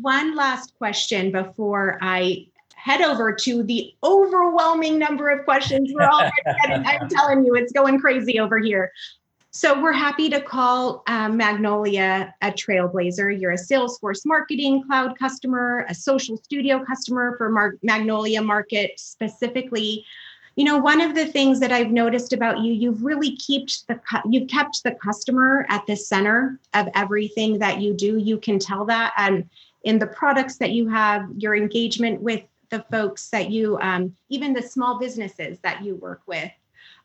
One 0.00 0.36
last 0.36 0.72
question 0.78 1.32
before 1.32 1.98
i 2.00 2.46
head 2.76 3.02
over 3.02 3.32
to 3.32 3.64
the 3.64 3.92
overwhelming 4.04 5.00
number 5.00 5.30
of 5.30 5.44
questions 5.44 5.90
we're 5.92 6.08
all 6.08 6.30
getting. 6.62 6.86
I'm 6.86 7.08
telling 7.08 7.44
you 7.44 7.56
it's 7.56 7.72
going 7.72 8.00
crazy 8.00 8.38
over 8.38 8.60
here 8.60 8.92
so 9.58 9.82
we're 9.82 9.90
happy 9.90 10.30
to 10.30 10.40
call 10.40 11.02
um, 11.08 11.36
Magnolia 11.36 12.32
a 12.42 12.52
trailblazer. 12.52 13.40
You're 13.40 13.50
a 13.50 13.56
Salesforce 13.56 14.24
Marketing 14.24 14.84
Cloud 14.84 15.18
customer, 15.18 15.84
a 15.88 15.94
Social 15.96 16.36
Studio 16.36 16.84
customer 16.84 17.36
for 17.36 17.50
Mar- 17.50 17.74
Magnolia 17.82 18.40
Market 18.40 18.92
specifically. 19.00 20.04
You 20.54 20.64
know, 20.64 20.78
one 20.78 21.00
of 21.00 21.16
the 21.16 21.26
things 21.26 21.58
that 21.58 21.72
I've 21.72 21.90
noticed 21.90 22.32
about 22.32 22.60
you, 22.60 22.72
you've 22.72 23.02
really 23.02 23.36
kept 23.36 23.88
the 23.88 23.96
cu- 23.96 24.30
you've 24.30 24.48
kept 24.48 24.84
the 24.84 24.92
customer 24.92 25.66
at 25.68 25.84
the 25.88 25.96
center 25.96 26.60
of 26.74 26.86
everything 26.94 27.58
that 27.58 27.80
you 27.80 27.94
do. 27.94 28.16
You 28.16 28.38
can 28.38 28.60
tell 28.60 28.84
that, 28.84 29.12
and 29.16 29.50
in 29.82 29.98
the 29.98 30.06
products 30.06 30.58
that 30.58 30.70
you 30.70 30.86
have, 30.86 31.28
your 31.36 31.56
engagement 31.56 32.22
with 32.22 32.44
the 32.70 32.84
folks 32.92 33.28
that 33.30 33.50
you, 33.50 33.76
um, 33.80 34.14
even 34.28 34.52
the 34.52 34.62
small 34.62 35.00
businesses 35.00 35.58
that 35.64 35.82
you 35.82 35.96
work 35.96 36.22
with. 36.28 36.52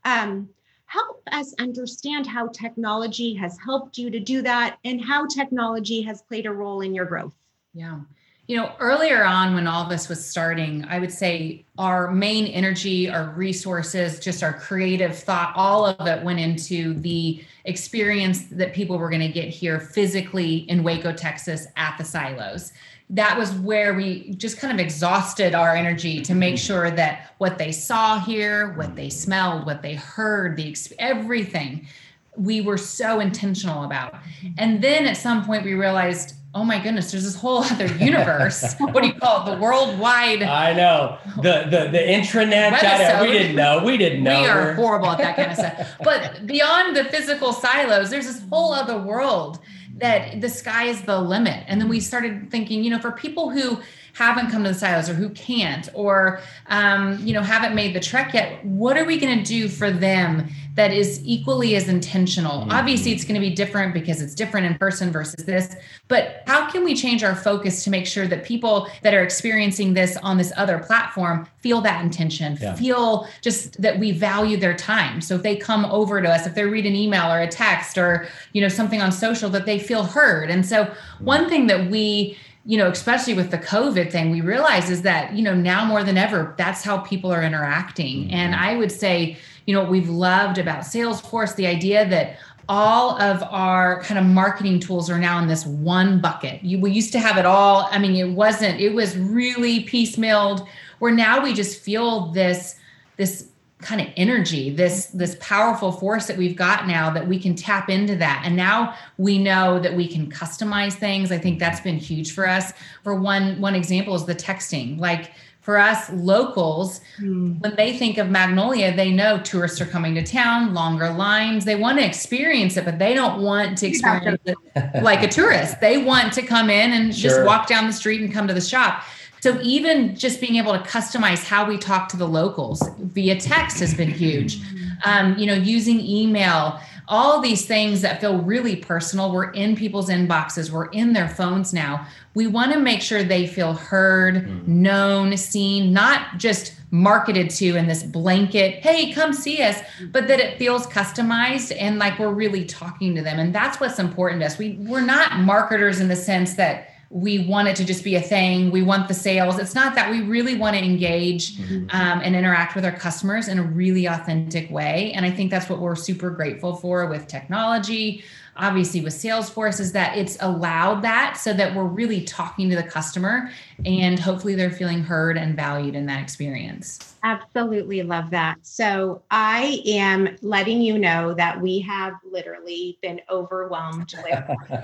Um, 0.06 0.50
help 0.94 1.24
us 1.32 1.56
understand 1.58 2.28
how 2.28 2.48
technology 2.50 3.34
has 3.34 3.58
helped 3.66 3.98
you 3.98 4.12
to 4.12 4.20
do 4.20 4.44
that 4.44 4.78
and 4.86 5.04
how 5.04 5.26
technology 5.26 6.04
has 6.04 6.22
played 6.22 6.46
a 6.46 6.52
role 6.52 6.82
in 6.82 6.94
your 6.94 7.06
growth. 7.06 7.34
Yeah. 7.74 8.02
You 8.46 8.58
know, 8.58 8.74
earlier 8.80 9.24
on 9.24 9.56
when 9.56 9.66
all 9.66 9.88
this 9.88 10.08
was 10.08 10.24
starting, 10.24 10.86
I 10.86 11.00
would 11.00 11.12
say 11.12 11.66
our 11.80 12.12
main 12.12 12.46
energy, 12.46 13.10
our 13.10 13.32
resources, 13.32 14.20
just 14.20 14.44
our 14.44 14.54
creative 14.54 15.18
thought, 15.18 15.54
all 15.56 15.86
of 15.86 16.06
it 16.06 16.22
went 16.24 16.40
into 16.40 16.94
the 16.96 17.44
experience 17.66 18.44
that 18.48 18.74
people 18.74 19.00
were 19.00 19.10
going 19.10 19.22
to 19.22 19.30
get 19.30 19.48
here 19.48 19.80
physically 19.80 20.58
in 20.70 20.84
Waco, 20.84 21.14
Texas 21.14 21.66
at 21.76 21.98
the 21.98 22.04
silos 22.04 22.74
that 23.10 23.38
was 23.38 23.52
where 23.54 23.94
we 23.94 24.32
just 24.32 24.58
kind 24.58 24.74
of 24.74 24.84
exhausted 24.84 25.54
our 25.54 25.76
energy 25.76 26.22
to 26.22 26.34
make 26.34 26.56
mm-hmm. 26.56 26.66
sure 26.66 26.92
that 26.92 27.34
what 27.38 27.58
they 27.58 27.72
saw 27.72 28.20
here, 28.20 28.74
what 28.74 28.96
they 28.96 29.10
smelled, 29.10 29.66
what 29.66 29.82
they 29.82 29.96
heard, 29.96 30.56
the 30.58 30.76
everything 31.00 31.88
we 32.36 32.62
were 32.62 32.78
so 32.78 33.20
intentional 33.20 33.84
about. 33.84 34.14
Mm-hmm. 34.14 34.54
And 34.58 34.84
then 34.84 35.06
at 35.06 35.18
some 35.18 35.46
point 35.46 35.64
we 35.64 35.74
realized, 35.74 36.36
oh 36.56 36.64
my 36.64 36.80
goodness, 36.82 37.12
there's 37.12 37.24
this 37.24 37.36
whole 37.36 37.64
other 37.64 37.88
universe. 37.88 38.74
what 38.80 39.02
do 39.02 39.08
you 39.08 39.14
call 39.14 39.48
it? 39.48 39.56
The 39.56 39.62
worldwide. 39.62 40.44
I 40.44 40.74
know 40.74 41.18
the 41.38 41.68
the 41.70 41.90
the 41.92 41.98
intranet. 41.98 43.22
we 43.22 43.32
didn't 43.32 43.56
know. 43.56 43.84
We 43.84 43.98
didn't 43.98 44.24
know. 44.24 44.42
We 44.42 44.48
are 44.48 44.74
horrible 44.76 45.08
at 45.08 45.18
that 45.20 45.36
kind 45.36 45.52
of 45.52 45.58
stuff. 45.58 45.96
But 46.04 46.46
beyond 46.46 46.96
the 46.96 47.06
physical 47.06 47.54
silos, 47.54 48.10
there's 48.10 48.28
this 48.28 48.42
whole 48.52 48.74
other 48.74 48.98
world 48.98 49.60
that 49.98 50.42
the 50.42 50.50
sky 50.50 50.86
is 50.86 51.04
the 51.04 51.20
limit. 51.20 51.64
And 51.68 51.80
then 51.80 51.88
we 51.88 52.00
started 52.00 52.50
thinking, 52.50 52.84
you 52.84 52.90
know, 52.90 53.00
for 53.00 53.12
people 53.12 53.50
who 53.50 53.80
haven't 54.14 54.50
come 54.50 54.64
to 54.64 54.70
the 54.70 54.76
silos 54.76 55.10
or 55.10 55.14
who 55.14 55.30
can't 55.30 55.90
or 55.94 56.40
um, 56.68 57.20
you 57.26 57.34
know 57.34 57.42
haven't 57.42 57.76
made 57.76 57.94
the 57.96 58.00
trek 58.00 58.34
yet 58.34 58.64
what 58.66 58.98
are 58.98 59.06
we 59.06 59.20
going 59.20 59.38
to 59.38 59.44
do 59.44 59.68
for 59.68 59.92
them 59.92 60.48
that 60.76 60.92
is 60.92 61.22
equally 61.24 61.76
as 61.76 61.88
intentional. 61.88 62.62
Mm-hmm. 62.62 62.72
Obviously, 62.72 63.12
it's 63.12 63.24
going 63.24 63.40
to 63.40 63.48
be 63.48 63.54
different 63.54 63.94
because 63.94 64.22
it's 64.22 64.34
different 64.34 64.66
in 64.66 64.76
person 64.76 65.12
versus 65.12 65.46
this. 65.46 65.76
But 66.08 66.44
how 66.48 66.70
can 66.70 66.84
we 66.84 66.96
change 66.96 67.24
our 67.24 67.36
focus 67.36 67.84
to 67.84 67.90
make 67.90 68.08
sure 68.08 68.28
that 68.28 68.44
people 68.44 68.88
that 69.04 69.14
are 69.14 69.22
experiencing 69.22 69.94
this 69.94 70.18
on 70.18 70.38
this 70.38 70.52
other 70.58 70.80
platform 70.80 71.48
feel 71.60 71.82
that 71.82 72.04
intention, 72.04 72.58
yeah. 72.60 72.76
feel 72.76 73.28
just 73.42 73.80
that 73.82 74.00
we 74.00 74.12
value 74.12 74.58
their 74.58 74.76
time? 74.76 75.22
So 75.22 75.36
if 75.36 75.44
they 75.44 75.56
come 75.56 75.86
over 75.86 76.22
to 76.22 76.30
us, 76.30 76.48
if 76.48 76.56
they 76.56 76.66
read 76.66 76.88
an 76.88 76.96
email 76.96 77.32
or 77.32 77.42
a 77.42 77.48
text 77.48 77.98
or 77.98 78.28
you 78.54 78.62
know 78.62 78.70
something 78.70 79.02
on 79.02 79.12
social, 79.12 79.50
that 79.52 79.66
they 79.66 79.78
feel 79.78 80.04
heard. 80.04 80.50
And 80.50 80.66
so 80.66 80.86
mm-hmm. 80.86 81.26
one 81.26 81.50
thing 81.50 81.68
that 81.68 81.90
we 81.92 82.38
you 82.66 82.78
know, 82.78 82.90
especially 82.90 83.34
with 83.34 83.52
the 83.52 83.58
COVID 83.58 84.12
thing, 84.12 84.32
we 84.32 84.42
realize 84.42 84.90
is 84.90 85.02
that, 85.02 85.34
you 85.34 85.44
know, 85.44 85.54
now 85.54 85.84
more 85.84 86.04
than 86.04 86.18
ever, 86.18 86.56
that's 86.58 86.84
how 86.84 87.00
people 87.00 87.32
are 87.32 87.44
interacting. 87.44 88.24
Mm-hmm. 88.24 88.34
And 88.34 88.56
I 88.56 88.78
would 88.78 88.92
say, 88.92 89.38
you 89.66 89.74
know, 89.74 89.82
what 89.82 89.92
we've 89.92 90.10
loved 90.10 90.58
about 90.58 90.82
Salesforce, 90.82 91.56
the 91.56 91.68
idea 91.68 92.08
that 92.08 92.38
all 92.70 93.22
of 93.22 93.44
our 93.44 94.02
kind 94.04 94.18
of 94.18 94.26
marketing 94.26 94.80
tools 94.80 95.10
are 95.10 95.20
now 95.20 95.40
in 95.40 95.48
this 95.48 95.66
one 95.66 96.22
bucket. 96.22 96.64
You, 96.64 96.80
we 96.80 96.92
used 96.92 97.12
to 97.12 97.20
have 97.20 97.38
it 97.38 97.46
all. 97.46 97.90
I 97.92 98.00
mean, 98.00 98.16
it 98.16 98.34
wasn't, 98.34 98.80
it 98.80 98.94
was 98.94 99.18
really 99.18 99.84
piecemealed, 99.84 100.66
where 101.00 101.12
now 101.12 101.44
we 101.44 101.54
just 101.54 101.82
feel 101.82 102.28
this, 102.32 102.80
this 103.18 103.50
kind 103.80 104.02
of 104.02 104.08
energy 104.16 104.70
this 104.70 105.08
this 105.08 105.36
powerful 105.40 105.92
force 105.92 106.28
that 106.28 106.38
we've 106.38 106.56
got 106.56 106.88
now 106.88 107.10
that 107.10 107.28
we 107.28 107.38
can 107.38 107.56
tap 107.56 107.90
into 107.90 108.16
that. 108.16 108.44
And 108.46 108.56
now 108.56 108.96
we 109.18 109.38
know 109.38 109.80
that 109.80 109.94
we 109.94 110.08
can 110.08 110.32
customize 110.32 110.94
things. 110.94 111.32
I 111.32 111.38
think 111.38 111.60
that's 111.60 111.82
been 111.82 111.98
huge 111.98 112.34
for 112.34 112.48
us. 112.48 112.72
For 113.04 113.14
one 113.14 113.60
one 113.60 113.76
example 113.76 114.16
is 114.16 114.26
the 114.26 114.36
texting. 114.36 114.98
Like 114.98 115.32
for 115.60 115.78
us 115.78 116.10
locals 116.12 117.00
mm. 117.20 117.58
when 117.62 117.74
they 117.78 117.98
think 117.98 118.18
of 118.18 118.30
magnolia 118.30 118.94
they 118.94 119.10
know 119.10 119.40
tourists 119.40 119.80
are 119.80 119.86
coming 119.86 120.14
to 120.16 120.24
town 120.24 120.74
longer 120.74 121.10
lines. 121.12 121.66
They 121.66 121.76
want 121.76 122.00
to 122.00 122.06
experience 122.06 122.78
it 122.78 122.86
but 122.86 123.00
they 123.00 123.14
don't 123.14 123.42
want 123.42 123.78
to 123.80 123.88
experience 123.88 124.42
it 124.46 124.58
like 125.04 125.24
a 125.24 125.28
tourist. 125.28 125.80
They 125.82 125.98
want 125.98 126.34
to 126.34 126.42
come 126.42 126.70
in 126.70 126.92
and 126.94 127.16
sure. 127.16 127.30
just 127.30 127.46
walk 127.46 127.68
down 127.68 127.88
the 127.88 127.94
street 127.94 128.22
and 128.22 128.34
come 128.34 128.48
to 128.48 128.54
the 128.54 128.62
shop 128.62 129.04
so 129.44 129.60
even 129.62 130.16
just 130.16 130.40
being 130.40 130.56
able 130.56 130.72
to 130.72 130.80
customize 130.80 131.44
how 131.44 131.68
we 131.68 131.78
talk 131.78 132.08
to 132.08 132.16
the 132.16 132.26
locals 132.26 132.82
via 132.98 133.38
text 133.38 133.78
has 133.82 133.94
been 133.94 134.10
huge. 134.10 134.62
Um, 135.04 135.38
you 135.38 135.46
know, 135.46 135.54
using 135.54 136.00
email, 136.00 136.80
all 137.10 137.42
these 137.42 137.66
things 137.66 138.00
that 138.04 138.22
feel 138.22 138.38
really 138.38 138.78
personal. 138.78 139.34
We're 139.34 139.52
in 139.52 139.76
people's 139.76 140.10
inboxes, 140.10 140.72
we're 140.72 140.86
in 140.92 141.12
their 141.12 141.28
phones 141.28 141.74
now. 141.74 142.08
We 142.36 142.48
want 142.48 142.72
to 142.72 142.80
make 142.80 143.02
sure 143.02 143.22
they 143.22 143.46
feel 143.46 143.74
heard, 143.74 144.48
mm. 144.48 144.66
known, 144.66 145.36
seen, 145.36 145.92
not 145.92 146.38
just 146.38 146.76
marketed 146.92 147.50
to 147.50 147.76
in 147.76 147.88
this 147.88 148.02
blanket, 148.02 148.76
hey, 148.76 149.12
come 149.12 149.34
see 149.34 149.62
us, 149.62 149.78
but 150.14 150.30
that 150.30 150.40
it 150.40 150.58
feels 150.58 150.88
customized 150.88 151.76
and 151.78 152.00
like 152.00 152.18
we're 152.18 152.32
really 152.32 152.64
talking 152.64 153.14
to 153.16 153.22
them. 153.22 153.40
And 153.40 153.54
that's 153.54 153.82
what's 153.82 154.00
important 154.00 154.40
to 154.40 154.46
us. 154.46 154.58
We 154.58 154.78
we're 154.80 155.02
not 155.02 155.40
marketers 155.40 156.00
in 156.00 156.08
the 156.08 156.16
sense 156.16 156.54
that 156.54 156.93
we 157.14 157.46
want 157.46 157.68
it 157.68 157.76
to 157.76 157.86
just 157.86 158.04
be 158.04 158.16
a 158.16 158.22
thing. 158.22 158.72
We 158.72 158.82
want 158.82 159.08
the 159.08 159.14
sales. 159.14 159.60
It's 159.60 159.76
not 159.76 159.94
that 159.94 160.10
we 160.10 160.22
really 160.22 160.56
want 160.56 160.76
to 160.76 160.84
engage 160.84 161.56
mm-hmm. 161.58 161.86
um, 161.96 162.22
and 162.24 162.36
interact 162.36 162.74
with 162.74 162.84
our 162.84 162.92
customers 162.92 163.48
in 163.48 163.60
a 163.60 163.64
really 163.64 164.08
authentic 164.08 164.72
way. 164.72 165.14
And 165.14 165.24
I 165.24 165.30
think 165.30 165.52
that's 165.52 165.70
what 165.70 165.80
we're 165.80 165.96
super 165.96 166.32
grateful 166.32 166.76
for 166.76 167.06
with 167.06 167.28
technology, 167.28 168.24
obviously 168.56 169.02
with 169.02 169.14
Salesforce, 169.14 169.80
is 169.80 169.92
that 169.92 170.18
it's 170.18 170.38
allowed 170.42 171.04
that 171.04 171.38
so 171.38 171.54
that 171.54 171.76
we're 171.76 171.86
really 171.86 172.22
talking 172.22 172.68
to 172.72 172.76
the 172.76 172.84
customer 172.84 173.52
and 173.86 174.18
hopefully 174.18 174.56
they're 174.56 174.72
feeling 174.72 175.04
heard 175.04 175.38
and 175.38 175.56
valued 175.56 175.94
in 175.94 176.08
that 176.08 176.20
experience. 176.20 177.14
Absolutely 177.22 178.02
love 178.02 178.32
that. 178.32 178.58
So 178.64 179.22
I 179.30 179.84
am 179.86 180.36
letting 180.42 180.82
you 180.82 180.98
know 180.98 181.36
that 181.36 181.62
we 181.62 181.80
have 181.82 182.14
literally 182.26 182.98
been 183.04 183.22
overwhelmed 183.30 184.16
with. 184.24 184.82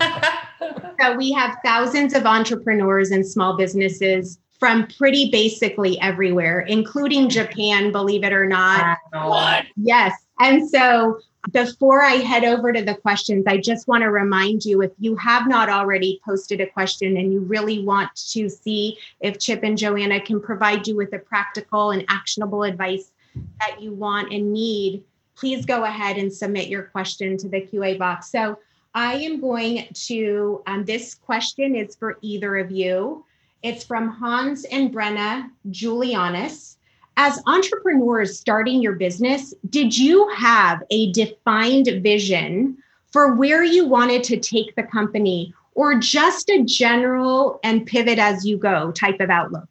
so 1.00 1.16
we 1.16 1.32
have 1.32 1.56
thousands 1.64 2.14
of 2.14 2.26
entrepreneurs 2.26 3.10
and 3.10 3.26
small 3.26 3.56
businesses 3.56 4.38
from 4.58 4.86
pretty 4.98 5.30
basically 5.30 5.98
everywhere, 6.00 6.60
including 6.60 7.28
Japan, 7.28 7.90
believe 7.90 8.22
it 8.22 8.32
or 8.32 8.46
not. 8.46 8.98
What? 9.12 9.64
Yes. 9.76 10.12
And 10.38 10.68
so 10.68 11.18
before 11.52 12.02
I 12.02 12.16
head 12.16 12.44
over 12.44 12.72
to 12.72 12.82
the 12.82 12.94
questions, 12.94 13.46
I 13.46 13.56
just 13.56 13.88
want 13.88 14.02
to 14.02 14.10
remind 14.10 14.64
you 14.64 14.82
if 14.82 14.92
you 14.98 15.16
have 15.16 15.48
not 15.48 15.70
already 15.70 16.20
posted 16.24 16.60
a 16.60 16.66
question 16.66 17.16
and 17.16 17.32
you 17.32 17.40
really 17.40 17.82
want 17.82 18.14
to 18.32 18.50
see 18.50 18.98
if 19.20 19.38
Chip 19.38 19.62
and 19.62 19.78
Joanna 19.78 20.20
can 20.20 20.40
provide 20.40 20.86
you 20.86 20.96
with 20.96 21.10
the 21.10 21.18
practical 21.18 21.92
and 21.92 22.04
actionable 22.08 22.62
advice 22.62 23.12
that 23.60 23.80
you 23.80 23.92
want 23.92 24.32
and 24.32 24.52
need, 24.52 25.02
please 25.34 25.64
go 25.64 25.84
ahead 25.84 26.18
and 26.18 26.30
submit 26.30 26.68
your 26.68 26.82
question 26.82 27.38
to 27.38 27.48
the 27.48 27.62
QA 27.62 27.98
box. 27.98 28.30
So 28.30 28.58
I 28.94 29.14
am 29.14 29.40
going 29.40 29.88
to, 29.92 30.62
um, 30.66 30.84
this 30.84 31.14
question 31.14 31.76
is 31.76 31.96
for 31.96 32.18
either 32.22 32.56
of 32.56 32.70
you. 32.70 33.24
It's 33.62 33.84
from 33.84 34.08
Hans 34.08 34.64
and 34.64 34.92
Brenna 34.92 35.50
Julianis 35.68 36.76
as 37.20 37.38
entrepreneurs 37.46 38.38
starting 38.38 38.80
your 38.80 38.94
business, 38.94 39.52
did 39.68 39.96
you 39.96 40.26
have 40.30 40.82
a 40.90 41.12
defined 41.12 41.86
vision 42.02 42.78
for 43.12 43.34
where 43.34 43.62
you 43.62 43.86
wanted 43.86 44.24
to 44.24 44.38
take 44.38 44.74
the 44.74 44.82
company 44.82 45.52
or 45.74 45.96
just 45.96 46.48
a 46.48 46.62
general 46.64 47.60
and 47.62 47.86
pivot 47.86 48.18
as 48.18 48.46
you 48.46 48.56
go 48.56 48.90
type 48.92 49.20
of 49.20 49.28
outlook? 49.28 49.68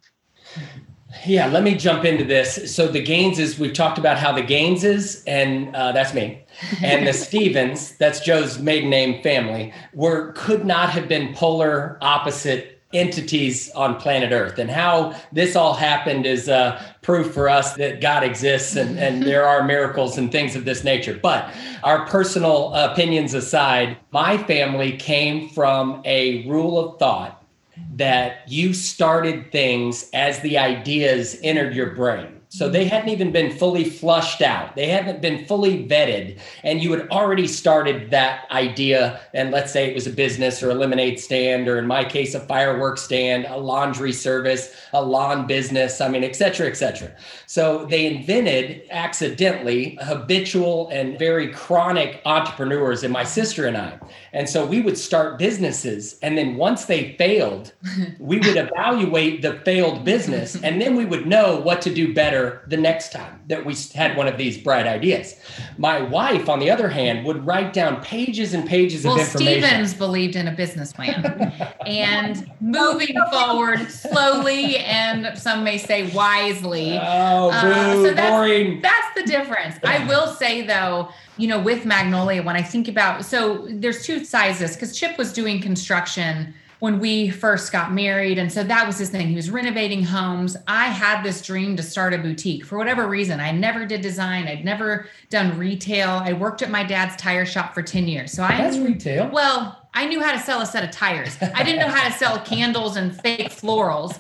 Yeah, 1.26 1.48
let 1.48 1.64
me 1.64 1.74
jump 1.74 2.06
into 2.06 2.24
this. 2.24 2.74
So 2.74 2.88
the 2.88 3.04
Gaineses, 3.04 3.58
we've 3.58 3.74
talked 3.74 3.98
about 3.98 4.20
how 4.20 4.32
the 4.32 4.44
Gaineses, 4.44 5.24
and 5.26 5.76
uh, 5.76 5.92
that's 5.92 6.14
me, 6.14 6.44
and 6.84 7.08
the 7.08 7.14
Stevens, 7.14 7.96
that's 7.98 8.20
Joe's 8.20 8.60
maiden 8.60 8.90
name 8.90 9.22
family, 9.22 9.74
were 9.94 10.34
could 10.34 10.66
not 10.66 10.90
have 10.90 11.08
been 11.08 11.34
polar 11.34 11.98
opposite 12.02 12.80
entities 12.92 13.70
on 13.72 13.96
planet 13.98 14.32
Earth. 14.32 14.58
And 14.58 14.70
how 14.70 15.16
this 15.32 15.56
all 15.56 15.76
happened 15.76 16.26
is 16.26 16.50
uh, 16.50 16.82
proof 17.04 17.34
for 17.34 17.48
us 17.48 17.74
that 17.76 18.02
God 18.02 18.24
exists 18.24 18.76
and, 18.76 18.98
and 18.98 19.24
there 19.28 19.46
are 19.46 19.64
miracles 19.64 20.18
and 20.18 20.32
things 20.32 20.56
of 20.56 20.66
this 20.66 20.84
nature. 20.84 21.20
But 21.22 21.54
our 21.84 22.06
personal 22.08 22.74
opinions 22.74 23.34
aside, 23.34 23.98
my 24.12 24.38
family 24.38 24.98
came 24.98 25.50
from 25.50 26.02
a 26.04 26.48
rule 26.48 26.80
of 26.80 26.98
thought 26.98 27.46
that 27.96 28.42
you 28.48 28.74
started 28.74 29.52
things 29.52 30.10
as 30.14 30.40
the 30.40 30.58
ideas 30.58 31.38
entered 31.44 31.76
your 31.76 31.92
brain. 31.92 32.39
So 32.52 32.68
they 32.68 32.86
hadn't 32.86 33.10
even 33.10 33.32
been 33.32 33.52
fully 33.52 33.84
flushed 33.84 34.42
out. 34.42 34.76
They 34.76 34.88
hadn't 34.88 35.22
been 35.22 35.46
fully 35.46 35.86
vetted. 35.88 36.40
And 36.64 36.82
you 36.84 36.92
had 36.92 37.08
already 37.10 37.46
started 37.46 38.10
that 38.10 38.50
idea. 38.50 39.22
And 39.36 39.52
let's 39.52 39.72
say 39.72 39.88
it 39.88 39.94
was 39.94 40.08
a 40.08 40.12
business 40.12 40.64
or 40.64 40.72
a 40.72 40.74
lemonade 40.74 41.20
stand, 41.20 41.68
or 41.68 41.78
in 41.78 41.86
my 41.86 42.04
case, 42.04 42.34
a 42.34 42.40
fireworks 42.40 43.04
stand, 43.04 43.46
a 43.46 43.58
laundry 43.58 44.12
service, 44.12 44.76
a 44.94 45.06
lawn 45.06 45.46
business, 45.46 46.02
I 46.02 46.10
mean, 46.10 46.24
et 46.24 46.36
cetera, 46.36 46.68
et 46.68 46.74
cetera. 46.74 47.12
So 47.46 47.86
they 47.86 48.08
invented 48.08 48.82
accidentally 48.90 50.00
habitual 50.02 50.90
and 50.90 51.20
very 51.20 51.54
chronic 51.54 52.20
entrepreneurs, 52.26 53.04
and 53.04 53.14
my 53.14 53.26
sister 53.26 53.68
and 53.68 53.78
I. 53.78 54.00
And 54.34 54.50
so 54.50 54.66
we 54.66 54.82
would 54.82 54.98
start 54.98 55.38
businesses. 55.38 56.18
And 56.24 56.36
then 56.36 56.56
once 56.56 56.86
they 56.86 57.16
failed, 57.18 57.74
we 58.20 58.40
would 58.40 58.58
evaluate 58.58 59.44
the 59.44 59.60
failed 59.66 60.04
business. 60.04 60.56
And 60.64 60.82
then 60.82 60.96
we 60.96 61.06
would 61.06 61.28
know 61.28 61.60
what 61.60 61.82
to 61.84 61.94
do 61.94 62.12
better 62.12 62.39
better 62.40 62.62
the 62.68 62.78
next 62.78 63.12
time 63.12 63.40
that 63.48 63.66
we 63.66 63.76
had 63.94 64.16
one 64.16 64.28
of 64.28 64.38
these 64.38 64.58
bright 64.58 64.88
ideas. 64.88 65.36
My 65.78 66.02
wife, 66.02 66.50
on 66.50 66.60
the 66.60 66.70
other 66.70 66.90
hand, 66.90 67.26
would 67.26 67.46
write 67.46 67.74
down 67.74 68.02
pages 68.02 68.54
and 68.54 68.68
pages 68.68 69.04
well, 69.04 69.16
of 69.16 69.22
information. 69.22 69.64
Stevens 69.64 69.94
believed 69.94 70.36
in 70.36 70.48
a 70.48 70.52
business 70.52 70.94
plan 70.94 71.54
and 71.86 72.50
moving 72.62 73.16
forward 73.32 73.90
slowly 73.90 74.78
and 74.78 75.38
some 75.38 75.64
may 75.64 75.78
say 75.78 76.10
wisely. 76.12 76.94
Oh, 76.94 77.50
uh, 77.52 77.62
boo, 77.94 78.08
so 78.08 78.14
that's, 78.14 78.30
boring. 78.30 78.82
That's 78.82 79.14
the 79.16 79.24
difference. 79.24 79.76
I 79.84 80.06
will 80.08 80.28
say 80.34 80.66
though, 80.66 81.10
you 81.38 81.48
know, 81.48 81.60
with 81.60 81.86
Magnolia, 81.86 82.44
when 82.44 82.56
I 82.56 82.62
think 82.62 82.88
about 82.88 83.26
so 83.26 83.68
there's 83.70 84.06
two 84.06 84.24
sizes 84.24 84.76
because 84.76 84.98
Chip 84.98 85.18
was 85.18 85.34
doing 85.34 85.62
construction 85.62 86.54
when 86.80 87.00
we 87.00 87.30
first 87.30 87.72
got 87.72 87.94
married. 87.94 88.38
And 88.38 88.52
so 88.52 88.64
that 88.64 88.88
was 88.88 88.98
his 88.98 89.10
thing. 89.10 89.28
He 89.28 89.36
was 89.36 89.50
renovating 89.50 90.04
homes. 90.04 90.56
I 90.68 90.86
had 90.86 91.24
this 91.24 91.42
dream 91.42 91.76
to 91.76 91.84
start 91.84 92.14
a 92.14 92.18
boutique 92.18 92.66
for 92.66 92.78
whatever 92.78 93.08
reason. 93.08 93.40
I 93.40 93.52
never 93.52 93.86
did 93.86 94.02
design, 94.02 94.48
I'd 94.48 94.64
never 94.66 95.08
done 95.30 95.58
retail. 95.58 96.10
I 96.10 96.34
worked 96.34 96.62
at 96.62 96.70
my 96.70 96.84
dad's 96.84 97.16
tire 97.18 97.46
shop 97.46 97.74
for 97.74 97.82
10 97.82 98.08
years. 98.08 98.32
So 98.32 98.44
I 98.44 98.58
That's 98.58 98.78
retail. 98.78 99.30
Well, 99.30 99.76
I 99.94 100.06
knew 100.06 100.22
how 100.22 100.32
to 100.32 100.40
sell 100.40 100.62
a 100.62 100.66
set 100.66 100.84
of 100.84 100.92
tires. 100.92 101.38
I 101.42 101.64
didn't 101.64 101.80
know 101.80 101.94
how 101.94 102.08
to 102.08 102.14
sell 102.14 102.40
candles 102.40 102.96
and 102.96 103.20
fake 103.20 103.50
florals. 103.50 104.20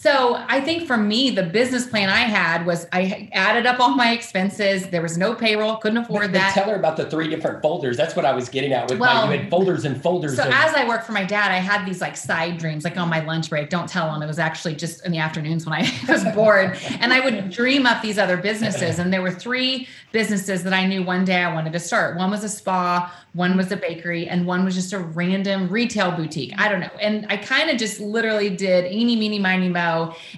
So 0.00 0.36
I 0.46 0.60
think 0.60 0.86
for 0.86 0.96
me, 0.96 1.30
the 1.30 1.42
business 1.42 1.84
plan 1.84 2.08
I 2.08 2.20
had 2.20 2.64
was 2.64 2.86
I 2.92 3.28
added 3.32 3.66
up 3.66 3.80
all 3.80 3.96
my 3.96 4.12
expenses. 4.12 4.86
There 4.90 5.02
was 5.02 5.18
no 5.18 5.34
payroll, 5.34 5.74
couldn't 5.78 5.98
afford 5.98 6.32
that. 6.34 6.54
Tell 6.54 6.70
her 6.70 6.76
about 6.76 6.96
the 6.96 7.10
three 7.10 7.28
different 7.28 7.62
folders. 7.62 7.96
That's 7.96 8.14
what 8.14 8.24
I 8.24 8.32
was 8.32 8.48
getting 8.48 8.72
at 8.72 8.88
with 8.88 9.00
well, 9.00 9.26
my, 9.26 9.34
you 9.34 9.40
had 9.40 9.50
folders 9.50 9.84
and 9.84 10.00
folders. 10.00 10.36
So 10.36 10.44
as 10.44 10.72
I 10.74 10.86
worked 10.86 11.04
for 11.04 11.10
my 11.10 11.24
dad, 11.24 11.50
I 11.50 11.56
had 11.56 11.84
these 11.84 12.00
like 12.00 12.16
side 12.16 12.58
dreams, 12.58 12.84
like 12.84 12.96
on 12.96 13.08
my 13.08 13.24
lunch 13.24 13.50
break. 13.50 13.70
Don't 13.70 13.88
tell 13.88 14.14
him. 14.14 14.22
It 14.22 14.28
was 14.28 14.38
actually 14.38 14.76
just 14.76 15.04
in 15.04 15.10
the 15.10 15.18
afternoons 15.18 15.66
when 15.66 15.72
I 15.72 15.90
was 16.08 16.24
bored. 16.32 16.78
and 17.00 17.12
I 17.12 17.18
would 17.18 17.50
dream 17.50 17.84
up 17.84 18.00
these 18.00 18.18
other 18.18 18.36
businesses. 18.36 19.00
And 19.00 19.12
there 19.12 19.20
were 19.20 19.32
three 19.32 19.88
businesses 20.12 20.62
that 20.62 20.72
I 20.72 20.86
knew 20.86 21.02
one 21.02 21.24
day 21.24 21.42
I 21.42 21.52
wanted 21.52 21.72
to 21.72 21.80
start. 21.80 22.16
One 22.16 22.30
was 22.30 22.44
a 22.44 22.48
spa, 22.48 23.12
one 23.32 23.56
was 23.56 23.72
a 23.72 23.76
bakery, 23.76 24.28
and 24.28 24.46
one 24.46 24.64
was 24.64 24.74
just 24.74 24.92
a 24.92 24.98
random 24.98 25.68
retail 25.68 26.12
boutique. 26.12 26.54
I 26.56 26.68
don't 26.68 26.80
know. 26.80 26.90
And 27.00 27.26
I 27.28 27.36
kind 27.36 27.68
of 27.68 27.78
just 27.78 28.00
literally 28.00 28.50
did 28.50 28.90
eeny, 28.92 29.16
meeny, 29.16 29.38
miny, 29.38 29.68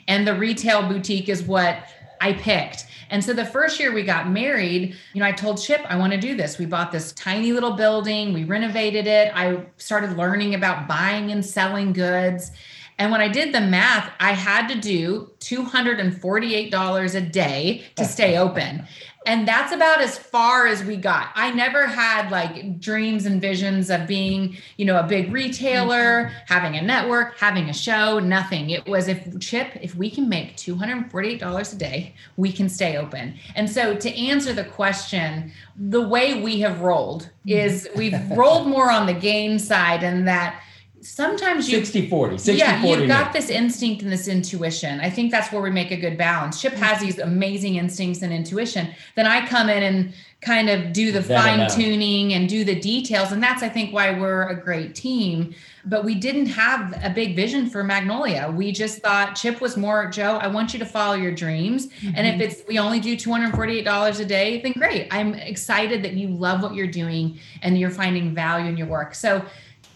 And 0.08 0.26
the 0.26 0.34
retail 0.34 0.88
boutique 0.88 1.28
is 1.28 1.42
what 1.42 1.84
I 2.20 2.34
picked. 2.34 2.86
And 3.10 3.24
so 3.24 3.32
the 3.32 3.44
first 3.44 3.80
year 3.80 3.92
we 3.92 4.04
got 4.04 4.30
married, 4.30 4.94
you 5.14 5.20
know, 5.20 5.26
I 5.26 5.32
told 5.32 5.60
Chip, 5.60 5.80
I 5.88 5.96
want 5.96 6.12
to 6.12 6.18
do 6.18 6.36
this. 6.36 6.58
We 6.58 6.66
bought 6.66 6.92
this 6.92 7.12
tiny 7.12 7.52
little 7.52 7.72
building, 7.72 8.32
we 8.32 8.44
renovated 8.44 9.06
it. 9.06 9.32
I 9.34 9.64
started 9.78 10.16
learning 10.16 10.54
about 10.54 10.86
buying 10.86 11.32
and 11.32 11.44
selling 11.44 11.92
goods. 11.92 12.52
And 12.98 13.10
when 13.10 13.22
I 13.22 13.28
did 13.28 13.54
the 13.54 13.62
math, 13.62 14.12
I 14.20 14.32
had 14.32 14.68
to 14.68 14.74
do 14.74 15.30
$248 15.40 17.14
a 17.14 17.20
day 17.22 17.84
to 17.96 18.04
stay 18.04 18.36
open. 18.36 18.86
And 19.26 19.46
that's 19.46 19.70
about 19.70 20.00
as 20.00 20.18
far 20.18 20.66
as 20.66 20.82
we 20.82 20.96
got. 20.96 21.28
I 21.34 21.50
never 21.50 21.86
had 21.86 22.30
like 22.30 22.80
dreams 22.80 23.26
and 23.26 23.38
visions 23.38 23.90
of 23.90 24.06
being, 24.06 24.56
you 24.78 24.86
know, 24.86 24.98
a 24.98 25.02
big 25.02 25.30
retailer, 25.30 26.24
mm-hmm. 26.24 26.34
having 26.46 26.76
a 26.76 26.82
network, 26.82 27.38
having 27.38 27.68
a 27.68 27.74
show, 27.74 28.18
nothing. 28.18 28.70
It 28.70 28.86
was 28.86 29.08
if 29.08 29.38
Chip, 29.38 29.76
if 29.82 29.94
we 29.94 30.10
can 30.10 30.28
make 30.28 30.56
$248 30.56 31.72
a 31.72 31.76
day, 31.76 32.14
we 32.38 32.50
can 32.50 32.70
stay 32.70 32.96
open. 32.96 33.34
And 33.54 33.68
so 33.68 33.94
to 33.94 34.18
answer 34.18 34.54
the 34.54 34.64
question, 34.64 35.52
the 35.76 36.06
way 36.06 36.40
we 36.40 36.60
have 36.60 36.80
rolled 36.80 37.28
is 37.46 37.88
we've 37.94 38.18
rolled 38.30 38.68
more 38.68 38.90
on 38.90 39.04
the 39.04 39.14
Gaines 39.14 39.66
side 39.66 40.02
and 40.02 40.26
that 40.28 40.62
sometimes 41.02 41.70
you 41.70 41.78
60 41.78 42.08
40 42.08 42.38
60 42.38 42.58
yeah 42.58 42.84
you've 42.84 43.08
got 43.08 43.32
this 43.32 43.48
instinct 43.48 44.02
and 44.02 44.12
this 44.12 44.28
intuition. 44.28 45.00
I 45.00 45.10
think 45.10 45.30
that's 45.30 45.50
where 45.52 45.62
we 45.62 45.70
make 45.70 45.90
a 45.90 45.96
good 45.96 46.18
balance. 46.18 46.60
Chip 46.60 46.74
has 46.74 47.00
these 47.00 47.18
amazing 47.18 47.76
instincts 47.76 48.22
and 48.22 48.32
intuition. 48.32 48.88
Then 49.16 49.26
i 49.26 49.46
come 49.46 49.68
in 49.68 49.82
and 49.82 50.12
kind 50.40 50.70
of 50.70 50.94
do 50.94 51.12
the 51.12 51.22
fine 51.22 51.68
tuning 51.68 52.32
and 52.32 52.48
do 52.48 52.64
the 52.64 52.80
details 52.80 53.30
and 53.30 53.42
that's 53.42 53.62
i 53.62 53.68
think 53.68 53.92
why 53.92 54.18
we're 54.18 54.48
a 54.48 54.54
great 54.54 54.94
team. 54.94 55.54
But 55.86 56.04
we 56.04 56.14
didn't 56.14 56.46
have 56.46 56.98
a 57.02 57.08
big 57.08 57.34
vision 57.34 57.70
for 57.70 57.82
magnolia. 57.82 58.52
We 58.54 58.70
just 58.70 58.98
thought 59.00 59.34
chip 59.34 59.60
was 59.60 59.76
more 59.76 60.06
joe 60.06 60.36
i 60.36 60.46
want 60.46 60.72
you 60.72 60.78
to 60.78 60.86
follow 60.86 61.14
your 61.14 61.32
dreams 61.32 61.88
mm-hmm. 61.88 62.12
and 62.14 62.26
if 62.26 62.34
mm-hmm. 62.34 62.42
it's 62.42 62.68
we 62.68 62.78
only 62.78 63.00
do 63.00 63.16
$248 63.16 64.20
a 64.20 64.24
day 64.24 64.60
then 64.60 64.72
great. 64.72 65.08
I'm 65.10 65.34
excited 65.34 66.02
that 66.02 66.14
you 66.14 66.28
love 66.28 66.62
what 66.62 66.74
you're 66.74 66.86
doing 66.86 67.38
and 67.62 67.78
you're 67.78 67.90
finding 67.90 68.34
value 68.34 68.68
in 68.68 68.76
your 68.76 68.86
work. 68.86 69.14
So 69.14 69.44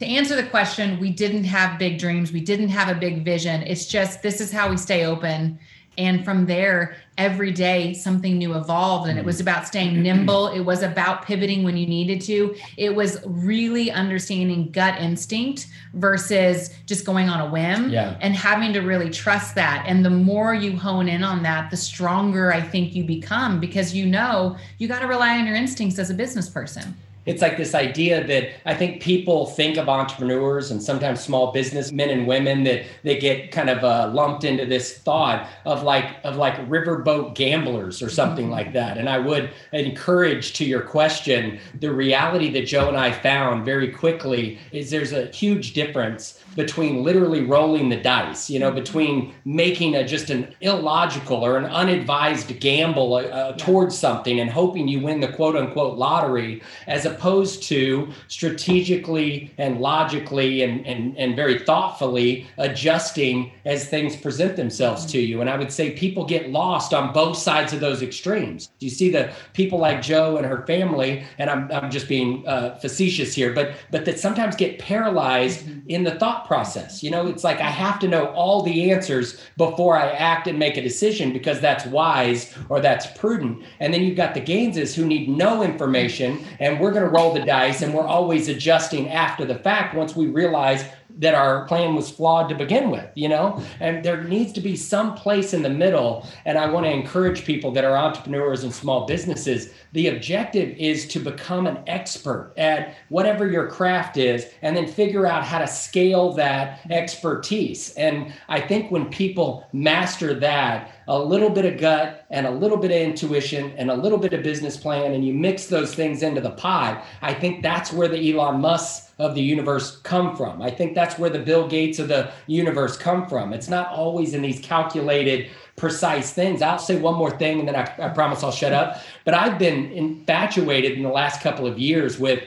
to 0.05 0.11
answer 0.11 0.37
the 0.37 0.49
question, 0.49 1.01
we 1.01 1.11
didn't 1.11 1.45
have 1.45 1.79
big 1.79 1.99
dreams. 1.99 2.33
We 2.33 2.41
didn't 2.41 2.69
have 2.69 2.95
a 2.95 2.99
big 2.99 3.25
vision. 3.25 3.63
It's 3.63 3.87
just 3.87 4.23
this 4.23 4.41
is 4.41 4.53
how 4.53 4.69
we 4.69 4.77
stay 4.77 5.05
open. 5.05 5.59
And 5.97 6.25
from 6.25 6.47
there, 6.47 6.97
every 7.17 7.53
day 7.53 7.95
something 7.95 8.37
new 8.37 8.55
evolved. 8.55 9.09
And 9.09 9.17
it 9.17 9.25
was 9.25 9.41
about 9.41 9.67
staying 9.67 10.03
nimble. 10.03 10.49
It 10.49 10.61
was 10.61 10.83
about 10.83 11.25
pivoting 11.25 11.63
when 11.63 11.77
you 11.77 11.87
needed 11.87 12.21
to. 12.23 12.57
It 12.77 12.95
was 12.95 13.19
really 13.25 13.91
understanding 13.93 14.73
gut 14.73 15.01
instinct 15.01 15.69
versus 15.95 16.75
just 16.87 17.07
going 17.07 17.29
on 17.29 17.41
a 17.41 17.51
whim 17.51 17.91
yeah. 17.91 18.19
and 18.21 18.35
having 18.35 18.73
to 18.73 18.81
really 18.81 19.09
trust 19.09 19.55
that. 19.55 19.85
And 19.87 20.05
the 20.05 20.11
more 20.11 20.53
you 20.53 20.77
hone 20.77 21.09
in 21.09 21.23
on 21.23 21.45
that, 21.45 21.71
the 21.71 21.77
stronger 21.77 22.53
I 22.53 22.61
think 22.61 22.95
you 22.95 23.05
become 23.05 23.61
because 23.61 23.95
you 23.95 24.05
know 24.05 24.57
you 24.79 24.89
got 24.89 25.01
to 25.01 25.07
rely 25.07 25.39
on 25.39 25.47
your 25.47 25.57
instincts 25.57 25.99
as 25.99 26.11
a 26.11 26.15
business 26.15 26.49
person 26.49 26.95
it's 27.27 27.41
like 27.41 27.57
this 27.57 27.75
idea 27.75 28.27
that 28.27 28.51
I 28.67 28.75
think 28.75 29.03
people 29.03 29.47
think 29.47 29.77
of 29.77 29.89
entrepreneurs 29.89 30.71
and 30.71 30.83
sometimes 30.83 31.21
small 31.21 31.53
business 31.53 31.91
men 31.91 32.11
and 32.11 32.27
women 32.27 32.65
that 32.65 32.85
they 33.03 33.19
get 33.19 33.51
kind 33.51 33.71
of 33.71 33.83
uh, 33.83 34.11
lumped 34.13 34.45
into 34.45 34.67
this 34.67 34.99
thought 34.99 35.49
of 35.65 35.83
like 35.83 36.17
of 36.25 36.37
like 36.37 36.55
riverboat 36.69 37.35
gamblers 37.35 38.03
or 38.03 38.11
something 38.11 38.51
like 38.51 38.73
that. 38.75 38.99
And 38.99 39.09
I 39.09 39.19
would 39.19 39.51
encourage 39.73 40.53
to 40.55 40.65
your 40.65 40.83
question, 40.83 41.59
the 41.81 41.93
reality 41.93 42.51
that 42.53 42.67
Joe 42.67 42.89
and 42.89 42.97
I 42.97 43.13
found 43.13 43.65
very 43.65 43.91
quickly 43.91 44.59
is 44.73 44.91
there's 44.91 45.13
a 45.13 45.27
huge 45.27 45.73
difference 45.73 46.44
between 46.57 47.03
literally 47.03 47.43
rolling 47.43 47.89
the 47.89 47.97
dice, 47.97 48.49
you 48.49 48.59
know, 48.59 48.71
between 48.71 49.35
making 49.45 49.97
a 49.97 50.07
just 50.07 50.31
an 50.31 50.55
illogical 50.61 51.45
or 51.45 51.57
an 51.57 51.65
unadvised 51.67 52.59
gamble 52.61 53.15
uh, 53.15 53.23
uh 53.23 53.53
towards 53.57 53.97
something 53.97 54.41
and 54.41 54.51
hoping 54.51 54.89
you 54.89 55.01
win 55.01 55.21
the 55.21 55.29
quote 55.29 55.57
unquote 55.57 55.99
lottery, 55.99 56.63
as 56.87 57.05
opposed 57.05 57.63
to 57.63 58.09
strategically 58.29 59.53
and 59.59 59.81
logically 59.81 60.63
and, 60.63 60.87
and, 60.87 61.17
and 61.17 61.37
very 61.37 61.59
thoughtfully 61.59 62.47
adjusting 62.59 63.51
as 63.65 63.89
things 63.89 64.17
present 64.17 64.57
themselves 64.57 65.07
to 65.07 65.19
you. 65.19 65.41
And 65.41 65.51
I 65.51 65.57
would 65.57 65.73
say 65.73 65.91
people 65.93 66.25
get 66.25 66.51
lost 66.51 66.95
on 66.95 67.13
both 67.13 67.37
sides 67.37 67.73
of 67.73 67.81
those 67.81 68.03
extremes. 68.03 68.71
You 68.81 68.91
see 68.91 69.11
the 69.11 69.33
people 69.53 69.79
like 69.79 70.03
Joe 70.03 70.37
and 70.37 70.47
her 70.47 70.67
family, 70.67 71.25
and 71.39 71.51
I'm, 71.51 71.71
I'm 71.73 71.91
just 71.91 72.09
being 72.09 72.47
uh, 72.47 72.77
facetious 72.77 73.35
here, 73.35 73.53
but 73.53 73.75
but 73.91 74.05
that 74.05 74.19
sometimes 74.19 74.57
get 74.57 74.79
paralyzed 74.79 75.67
in 75.89 76.05
the 76.05 76.13
thought 76.13 76.44
process. 76.45 77.03
You 77.03 77.11
know, 77.11 77.27
it's 77.27 77.45
like 77.45 77.61
I 77.61 77.71
have 77.71 77.99
to 78.01 78.09
know 78.09 78.27
all 78.27 78.63
the 78.63 78.91
answers 78.91 79.41
before 79.57 79.97
I 79.97 80.11
act 80.11 80.47
and 80.47 80.59
make 80.59 80.77
a 80.77 80.83
decision 80.83 81.33
because 81.33 81.61
that's 81.61 81.87
wise 81.87 82.57
or 82.69 82.81
that's 82.81 83.07
prudent. 83.19 83.65
And 83.81 83.93
then 83.93 84.03
you've 84.03 84.17
got 84.17 84.35
the 84.35 84.41
Gaineses 84.41 84.95
who 84.95 85.07
need 85.07 85.29
no 85.29 85.63
information 85.63 86.45
and 86.61 86.81
we're 86.81 86.93
going 86.93 87.05
to 87.05 87.11
roll 87.11 87.33
the 87.33 87.45
dice 87.45 87.83
and 87.83 87.95
we're 87.95 88.07
always 88.07 88.49
adjusting 88.49 89.09
after 89.11 89.45
the 89.45 89.57
fact 89.57 89.95
once 89.95 90.15
we 90.15 90.27
realize 90.27 90.85
that 91.19 91.35
our 91.35 91.65
plan 91.67 91.95
was 91.95 92.11
flawed 92.11 92.49
to 92.49 92.55
begin 92.55 92.91
with, 92.91 93.09
you 93.15 93.29
know? 93.29 93.63
And 93.81 94.05
there 94.05 94.25
needs 94.25 94.53
to 94.55 94.61
be 94.61 94.77
some 94.77 95.15
place 95.15 95.55
in 95.55 95.63
the 95.63 95.71
middle. 95.71 96.27
And 96.45 96.59
I 96.59 96.69
want 96.69 96.87
to 96.87 96.93
encourage 96.93 97.45
people 97.45 97.71
that 97.73 97.85
are 97.85 97.97
entrepreneurs 97.97 98.65
and 98.65 98.75
small 98.75 99.07
businesses. 99.07 99.73
The 99.93 100.09
objective 100.09 100.77
is 100.77 101.07
to 101.09 101.21
become 101.21 101.67
an 101.67 101.79
expert 101.87 102.53
at 102.57 102.97
whatever 103.11 103.49
your 103.49 103.69
craft 103.69 104.17
is 104.17 104.47
and 104.63 104.77
then 104.77 104.89
figure 104.89 105.27
out 105.27 105.45
how 105.45 105.59
to 105.59 105.67
scale 105.67 106.33
that 106.33 106.81
expertise. 106.91 107.95
And 107.95 108.33
I 108.49 108.61
think 108.61 108.91
when 108.91 109.07
people 109.07 109.69
master 109.73 110.35
that, 110.41 110.91
a 111.09 111.19
little 111.19 111.51
bit 111.51 111.65
of 111.65 111.81
gut 111.81 112.27
and 112.31 112.47
a 112.47 112.51
little 112.51 112.77
bit 112.77 112.91
of 112.91 112.97
intuition 112.97 113.73
and 113.77 113.91
a 113.91 113.95
little 113.95 114.19
bit 114.19 114.33
of 114.33 114.43
business 114.43 114.77
plan, 114.77 115.13
and 115.13 115.27
you 115.27 115.33
mix 115.33 115.67
those 115.67 115.95
things 115.95 116.23
into 116.23 116.41
the 116.41 116.51
pie, 116.51 117.03
I 117.23 117.35
think 117.35 117.63
that's 117.63 117.93
where 117.93 118.09
the 118.09 118.33
Elon 118.33 118.61
Musk 118.61 119.13
of 119.19 119.35
the 119.35 119.43
universe 119.43 119.99
come 119.99 120.37
from. 120.37 120.61
I 120.61 120.71
think 120.71 120.95
that's 120.95 121.19
where 121.19 121.31
the 121.31 121.39
Bill 121.39 121.69
Gates 121.69 121.99
of 121.99 122.09
the 122.09 122.33
universe 122.47 122.97
come 122.97 123.29
from. 123.29 123.53
It's 123.53 123.69
not 123.69 123.89
always 123.89 124.35
in 124.35 124.43
these 124.43 124.61
calculated, 124.61 125.51
precise 125.77 126.33
things. 126.33 126.63
I'll 126.63 126.79
say 126.79 126.97
one 126.97 127.15
more 127.15 127.31
thing 127.31 127.61
and 127.61 127.69
then 127.69 127.77
I, 127.77 127.83
I 127.99 128.09
promise 128.09 128.43
I'll 128.43 128.53
shut 128.53 128.73
up. 128.73 129.01
But 129.25 129.35
I've 129.35 129.59
been 129.59 129.93
infatuated 129.93 130.93
in 130.93 131.03
the 131.03 131.11
last 131.11 131.41
couple 131.41 131.67
of 131.67 131.79
years 131.79 132.19
with 132.19 132.43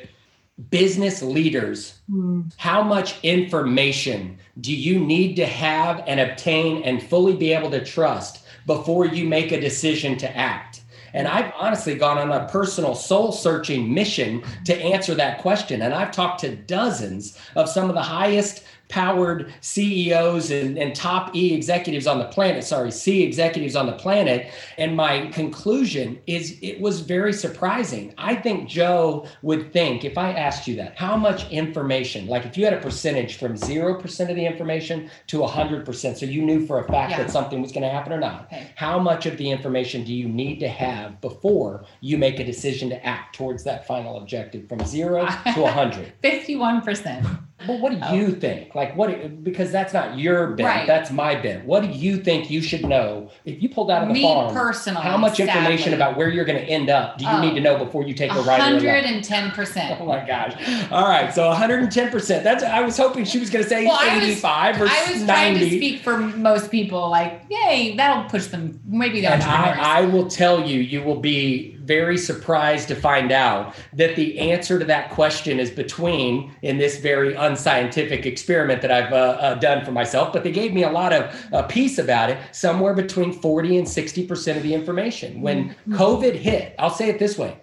business 0.69 1.21
leaders. 1.21 1.99
Mm. 2.09 2.51
How 2.57 2.81
much 2.81 3.23
information 3.23 4.37
do 4.59 4.75
you 4.75 4.99
need 4.99 5.35
to 5.35 5.45
have 5.45 6.03
and 6.07 6.19
obtain 6.19 6.83
and 6.83 7.01
fully 7.01 7.35
be 7.35 7.53
able 7.53 7.71
to 7.71 7.83
trust 7.83 8.43
before 8.65 9.05
you 9.05 9.25
make 9.25 9.51
a 9.51 9.61
decision 9.61 10.17
to 10.17 10.37
act? 10.37 10.81
And 11.13 11.27
I've 11.27 11.51
honestly 11.57 11.95
gone 11.95 12.17
on 12.17 12.31
a 12.31 12.47
personal 12.49 12.93
soul 12.93 13.31
searching 13.31 13.93
mission 13.93 14.43
to 14.65 14.75
answer 14.75 15.15
that 15.15 15.39
question. 15.39 15.81
And 15.81 15.93
I've 15.93 16.11
talked 16.11 16.41
to 16.41 16.55
dozens 16.55 17.37
of 17.55 17.69
some 17.69 17.89
of 17.89 17.95
the 17.95 18.03
highest 18.03 18.63
powered 18.89 19.53
CEOs 19.61 20.51
and, 20.51 20.77
and 20.77 20.95
top 20.95 21.35
E 21.35 21.53
executives 21.53 22.07
on 22.07 22.19
the 22.19 22.25
planet, 22.25 22.63
sorry, 22.63 22.91
C 22.91 23.23
executives 23.23 23.75
on 23.75 23.85
the 23.85 23.93
planet. 23.93 24.51
And 24.77 24.95
my 24.95 25.27
conclusion 25.27 26.19
is 26.27 26.57
it 26.61 26.79
was 26.79 27.01
very 27.01 27.33
surprising. 27.33 28.13
I 28.17 28.35
think 28.35 28.69
Joe 28.69 29.27
would 29.41 29.73
think, 29.73 30.05
if 30.05 30.17
I 30.17 30.31
asked 30.31 30.67
you 30.67 30.75
that, 30.77 30.97
how 30.97 31.17
much 31.17 31.49
information, 31.51 32.27
like 32.27 32.45
if 32.45 32.57
you 32.57 32.63
had 32.63 32.73
a 32.73 32.81
percentage 32.81 33.37
from 33.37 33.55
0% 33.55 34.29
of 34.29 34.35
the 34.35 34.45
information 34.45 35.09
to 35.27 35.39
100%, 35.39 36.17
so 36.17 36.25
you 36.25 36.41
knew 36.41 36.65
for 36.65 36.79
a 36.79 36.87
fact 36.87 37.11
yeah. 37.11 37.17
that 37.17 37.31
something 37.31 37.61
was 37.61 37.71
going 37.71 37.83
to 37.83 37.89
happen 37.89 38.13
or 38.13 38.19
not, 38.19 38.45
okay. 38.45 38.71
how 38.75 38.99
much 38.99 39.25
of 39.25 39.37
the 39.37 39.49
information 39.49 40.03
do 40.03 40.13
you 40.13 40.27
need 40.27 40.59
to 40.59 40.67
have 40.67 41.19
before 41.21 41.85
you 42.01 42.17
make 42.17 42.39
a 42.39 42.43
decision 42.43 42.89
to 42.89 43.05
act 43.05 43.35
towards 43.35 43.63
that 43.63 43.85
final 43.85 44.17
objective 44.17 44.67
from 44.67 44.83
zero 44.85 45.25
to 45.53 45.61
100? 45.61 46.13
51%. 46.23 47.39
Well, 47.65 47.79
what 47.79 47.91
do 47.91 47.99
oh. 48.03 48.13
you 48.13 48.25
um, 48.27 48.39
think? 48.39 48.75
Like, 48.75 48.95
what? 48.95 49.43
Because 49.43 49.71
that's 49.71 49.91
not 49.91 50.17
your 50.17 50.51
bit. 50.51 50.65
Right. 50.65 50.85
That's 50.85 51.09
my 51.09 51.33
bit. 51.33 51.65
What 51.65 51.81
do 51.81 51.89
you 51.89 52.17
think 52.17 52.51
you 52.51 52.61
should 52.61 52.85
know 52.85 53.31
if 53.45 53.63
you 53.63 53.69
pulled 53.69 53.89
out 53.89 54.03
of 54.03 54.09
the 54.09 54.13
Me 54.13 54.21
farm? 54.21 54.53
personally, 54.53 55.01
how 55.01 55.17
much 55.17 55.37
sadly. 55.37 55.53
information 55.53 55.95
about 55.95 56.17
where 56.17 56.29
you're 56.29 56.45
going 56.45 56.59
to 56.59 56.65
end 56.65 56.91
up 56.91 57.17
do 57.17 57.25
you 57.25 57.31
oh, 57.31 57.41
need 57.41 57.55
to 57.55 57.67
oh. 57.67 57.73
know 57.73 57.83
before 57.83 58.03
you 58.03 58.13
take 58.13 58.31
a 58.31 58.41
ride? 58.41 58.61
Hundred 58.61 59.05
and 59.05 59.23
ten 59.23 59.51
percent. 59.51 59.87
Oh 59.99 60.05
my 60.05 60.25
gosh! 60.25 60.53
All 60.91 61.07
right, 61.07 61.33
so 61.33 61.47
110 61.47 62.11
percent. 62.11 62.43
That's. 62.43 62.63
I 62.63 62.81
was 62.81 62.95
hoping 62.97 63.25
she 63.25 63.39
was 63.39 63.49
going 63.49 63.63
to 63.63 63.69
say 63.69 63.85
well, 63.85 63.99
85 64.03 64.79
was, 64.79 64.89
or 64.89 64.93
I 64.93 65.11
was 65.11 65.21
90. 65.21 65.25
trying 65.25 65.59
to 65.59 65.77
speak 65.77 66.01
for 66.01 66.17
most 66.17 66.69
people. 66.69 67.09
Like, 67.09 67.43
yay, 67.49 67.95
that'll 67.97 68.29
push 68.29 68.47
them. 68.47 68.79
Maybe 68.85 69.21
they'll. 69.21 69.31
I, 69.31 69.75
I 69.79 70.01
will 70.01 70.27
tell 70.27 70.67
you, 70.67 70.79
you 70.79 71.01
will 71.01 71.19
be 71.19 71.76
very 71.87 72.17
surprised 72.17 72.87
to 72.89 72.95
find 72.95 73.31
out 73.31 73.73
that 73.93 74.15
the 74.15 74.37
answer 74.39 74.77
to 74.77 74.85
that 74.85 75.09
question 75.11 75.59
is 75.59 75.71
between 75.71 76.53
in 76.61 76.77
this 76.77 76.99
very 76.99 77.33
unscientific 77.33 78.25
experiment 78.25 78.81
that 78.81 78.91
I've 78.91 79.13
uh, 79.13 79.15
uh, 79.15 79.55
done 79.55 79.85
for 79.85 79.91
myself. 79.91 80.33
But 80.33 80.43
they 80.43 80.51
gave 80.51 80.73
me 80.73 80.83
a 80.83 80.91
lot 80.91 81.13
of 81.13 81.33
uh, 81.53 81.63
peace 81.63 81.97
about 81.97 82.29
it, 82.29 82.37
somewhere 82.51 82.93
between 82.93 83.31
40 83.31 83.77
and 83.77 83.87
60% 83.87 84.57
of 84.57 84.63
the 84.63 84.73
information. 84.73 85.41
When 85.41 85.69
mm-hmm. 85.69 85.95
COVID 85.95 86.35
hit, 86.35 86.75
I'll 86.77 86.89
say 86.89 87.09
it 87.09 87.19
this 87.19 87.37
way 87.37 87.57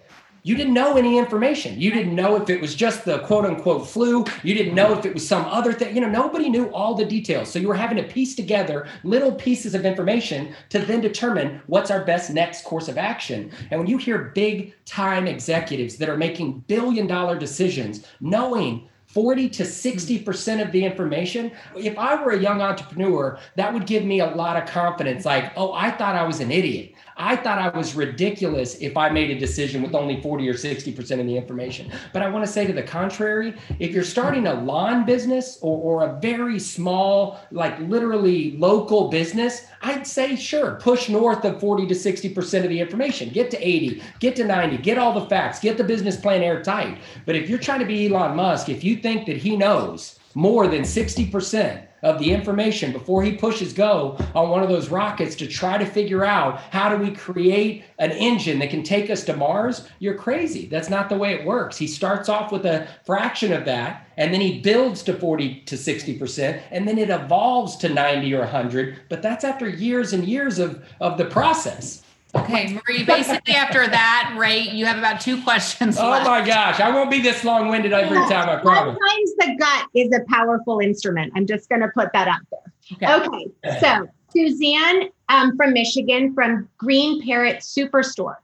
you 0.45 0.55
didn't 0.55 0.75
know 0.75 0.95
any 0.95 1.17
information. 1.17 1.81
You 1.81 1.89
didn't 1.89 2.13
know 2.13 2.35
if 2.35 2.51
it 2.51 2.61
was 2.61 2.75
just 2.75 3.03
the 3.03 3.17
quote 3.21 3.45
unquote 3.45 3.89
flu. 3.89 4.23
You 4.43 4.53
didn't 4.53 4.75
know 4.75 4.93
if 4.93 5.03
it 5.03 5.11
was 5.15 5.27
some 5.27 5.43
other 5.45 5.73
thing. 5.73 5.95
You 5.95 6.01
know, 6.01 6.07
nobody 6.07 6.49
knew 6.49 6.67
all 6.67 6.93
the 6.93 7.03
details. 7.03 7.51
So 7.51 7.57
you 7.57 7.67
were 7.67 7.73
having 7.73 7.97
to 7.97 8.03
piece 8.03 8.35
together 8.35 8.87
little 9.03 9.31
pieces 9.31 9.73
of 9.73 9.87
information 9.87 10.53
to 10.69 10.77
then 10.77 11.01
determine 11.01 11.63
what's 11.65 11.89
our 11.89 12.05
best 12.05 12.29
next 12.29 12.63
course 12.63 12.87
of 12.87 12.99
action. 12.99 13.51
And 13.71 13.79
when 13.79 13.89
you 13.89 13.97
hear 13.97 14.31
big 14.35 14.75
time 14.85 15.25
executives 15.25 15.97
that 15.97 16.09
are 16.09 16.17
making 16.17 16.59
billion 16.67 17.07
dollar 17.07 17.39
decisions, 17.39 18.05
knowing 18.21 18.87
40 19.07 19.47
to 19.47 19.63
60% 19.63 20.61
of 20.61 20.73
the 20.73 20.83
information. 20.83 21.49
If 21.73 21.97
I 21.97 22.21
were 22.21 22.31
a 22.31 22.39
young 22.39 22.61
entrepreneur, 22.61 23.39
that 23.55 23.73
would 23.73 23.87
give 23.87 24.03
me 24.03 24.19
a 24.19 24.27
lot 24.27 24.61
of 24.61 24.67
confidence. 24.67 25.23
Like, 25.23 25.53
oh, 25.55 25.71
I 25.71 25.89
thought 25.91 26.15
I 26.15 26.23
was 26.23 26.41
an 26.41 26.51
idiot. 26.51 26.93
I 27.17 27.37
thought 27.37 27.57
I 27.57 27.77
was 27.77 27.95
ridiculous 27.95 28.75
if 28.75 28.97
I 28.97 29.09
made 29.09 29.31
a 29.31 29.39
decision 29.39 29.81
with 29.81 29.95
only 29.95 30.21
40 30.21 30.49
or 30.49 30.53
60% 30.53 31.19
of 31.19 31.25
the 31.25 31.37
information. 31.37 31.91
But 32.11 32.21
I 32.21 32.29
want 32.29 32.45
to 32.45 32.51
say 32.51 32.67
to 32.67 32.73
the 32.73 32.83
contrary, 32.83 33.55
if 33.79 33.91
you're 33.91 34.03
starting 34.03 34.47
a 34.47 34.53
lawn 34.53 35.05
business 35.05 35.57
or, 35.61 35.77
or 35.77 36.09
a 36.09 36.19
very 36.19 36.59
small, 36.59 37.39
like 37.51 37.79
literally 37.79 38.57
local 38.57 39.09
business, 39.09 39.65
I'd 39.81 40.05
say 40.05 40.35
sure, 40.35 40.75
push 40.75 41.07
north 41.07 41.45
of 41.45 41.59
40 41.59 41.87
to 41.87 41.95
60% 41.95 42.63
of 42.63 42.69
the 42.69 42.79
information. 42.81 43.29
Get 43.29 43.49
to 43.51 43.65
80, 43.65 44.01
get 44.19 44.35
to 44.35 44.43
90, 44.43 44.77
get 44.79 44.97
all 44.97 45.17
the 45.17 45.27
facts, 45.27 45.59
get 45.59 45.77
the 45.77 45.83
business 45.83 46.17
plan 46.17 46.41
airtight. 46.41 46.97
But 47.25 47.35
if 47.35 47.49
you're 47.49 47.59
trying 47.59 47.79
to 47.79 47.85
be 47.85 48.07
Elon 48.07 48.35
Musk, 48.35 48.67
if 48.67 48.83
you 48.83 48.97
think 48.97 49.25
that 49.27 49.37
he 49.37 49.55
knows 49.55 50.19
more 50.33 50.67
than 50.67 50.81
60% 50.81 51.87
of 52.05 52.19
the 52.19 52.31
information 52.31 52.91
before 52.91 53.23
he 53.23 53.31
pushes 53.31 53.73
go 53.73 54.15
on 54.35 54.49
one 54.49 54.61
of 54.61 54.69
those 54.69 54.89
rockets 54.89 55.35
to 55.35 55.47
try 55.47 55.75
to 55.75 55.85
figure 55.85 56.23
out 56.23 56.61
how 56.69 56.87
do 56.87 57.03
we 57.03 57.09
create 57.09 57.83
an 57.97 58.11
engine 58.11 58.59
that 58.59 58.69
can 58.69 58.83
take 58.83 59.09
us 59.09 59.23
to 59.23 59.35
Mars, 59.35 59.89
you're 59.97 60.13
crazy. 60.13 60.67
That's 60.67 60.89
not 60.89 61.09
the 61.09 61.17
way 61.17 61.33
it 61.33 61.45
works. 61.45 61.77
He 61.77 61.87
starts 61.87 62.29
off 62.29 62.51
with 62.51 62.63
a 62.65 62.87
fraction 63.05 63.51
of 63.51 63.65
that 63.65 64.07
and 64.17 64.31
then 64.31 64.39
he 64.39 64.61
builds 64.61 65.01
to 65.03 65.15
40 65.15 65.61
to 65.61 65.75
60% 65.75 66.61
and 66.69 66.87
then 66.87 66.99
it 66.99 67.09
evolves 67.09 67.75
to 67.77 67.89
90 67.89 68.35
or 68.35 68.41
100, 68.41 69.01
but 69.09 69.23
that's 69.23 69.43
after 69.43 69.67
years 69.67 70.13
and 70.13 70.25
years 70.25 70.59
of 70.59 70.85
of 71.01 71.17
the 71.17 71.25
process. 71.25 72.03
Okay, 72.35 72.73
Marie, 72.73 73.03
basically 73.03 73.55
after 73.55 73.87
that, 73.87 74.35
right, 74.37 74.69
you 74.71 74.85
have 74.85 74.97
about 74.97 75.21
two 75.21 75.41
questions. 75.41 75.97
Oh 75.97 76.09
left. 76.09 76.27
my 76.27 76.45
gosh, 76.45 76.79
I 76.79 76.91
won't 76.91 77.09
be 77.09 77.21
this 77.21 77.43
long 77.43 77.69
winded 77.69 77.93
every 77.93 78.17
time, 78.17 78.49
I 78.49 78.57
promise. 78.57 78.97
Sometimes 78.97 79.35
the 79.37 79.55
gut 79.57 79.87
is 79.95 80.11
a 80.13 80.21
powerful 80.29 80.79
instrument. 80.79 81.31
I'm 81.35 81.47
just 81.47 81.69
going 81.69 81.81
to 81.81 81.87
put 81.89 82.11
that 82.13 82.27
out 82.27 82.41
there. 82.51 82.73
Okay. 82.93 83.25
okay 83.25 83.79
so, 83.79 84.07
Suzanne 84.31 85.09
um, 85.29 85.55
from 85.55 85.73
Michigan 85.73 86.33
from 86.33 86.67
Green 86.77 87.25
Parrot 87.25 87.59
Superstore. 87.59 88.35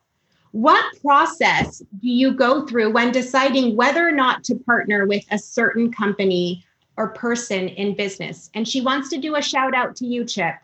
What 0.51 0.83
process 1.01 1.79
do 1.79 2.09
you 2.09 2.33
go 2.33 2.65
through 2.65 2.91
when 2.91 3.11
deciding 3.11 3.75
whether 3.75 4.07
or 4.07 4.11
not 4.11 4.43
to 4.45 4.55
partner 4.55 5.05
with 5.05 5.23
a 5.31 5.37
certain 5.37 5.91
company 5.91 6.63
or 6.97 7.09
person 7.09 7.69
in 7.69 7.95
business? 7.95 8.49
And 8.53 8.67
she 8.67 8.81
wants 8.81 9.09
to 9.09 9.17
do 9.17 9.35
a 9.35 9.41
shout 9.41 9.73
out 9.73 9.95
to 9.97 10.05
you, 10.05 10.25
Chip 10.25 10.55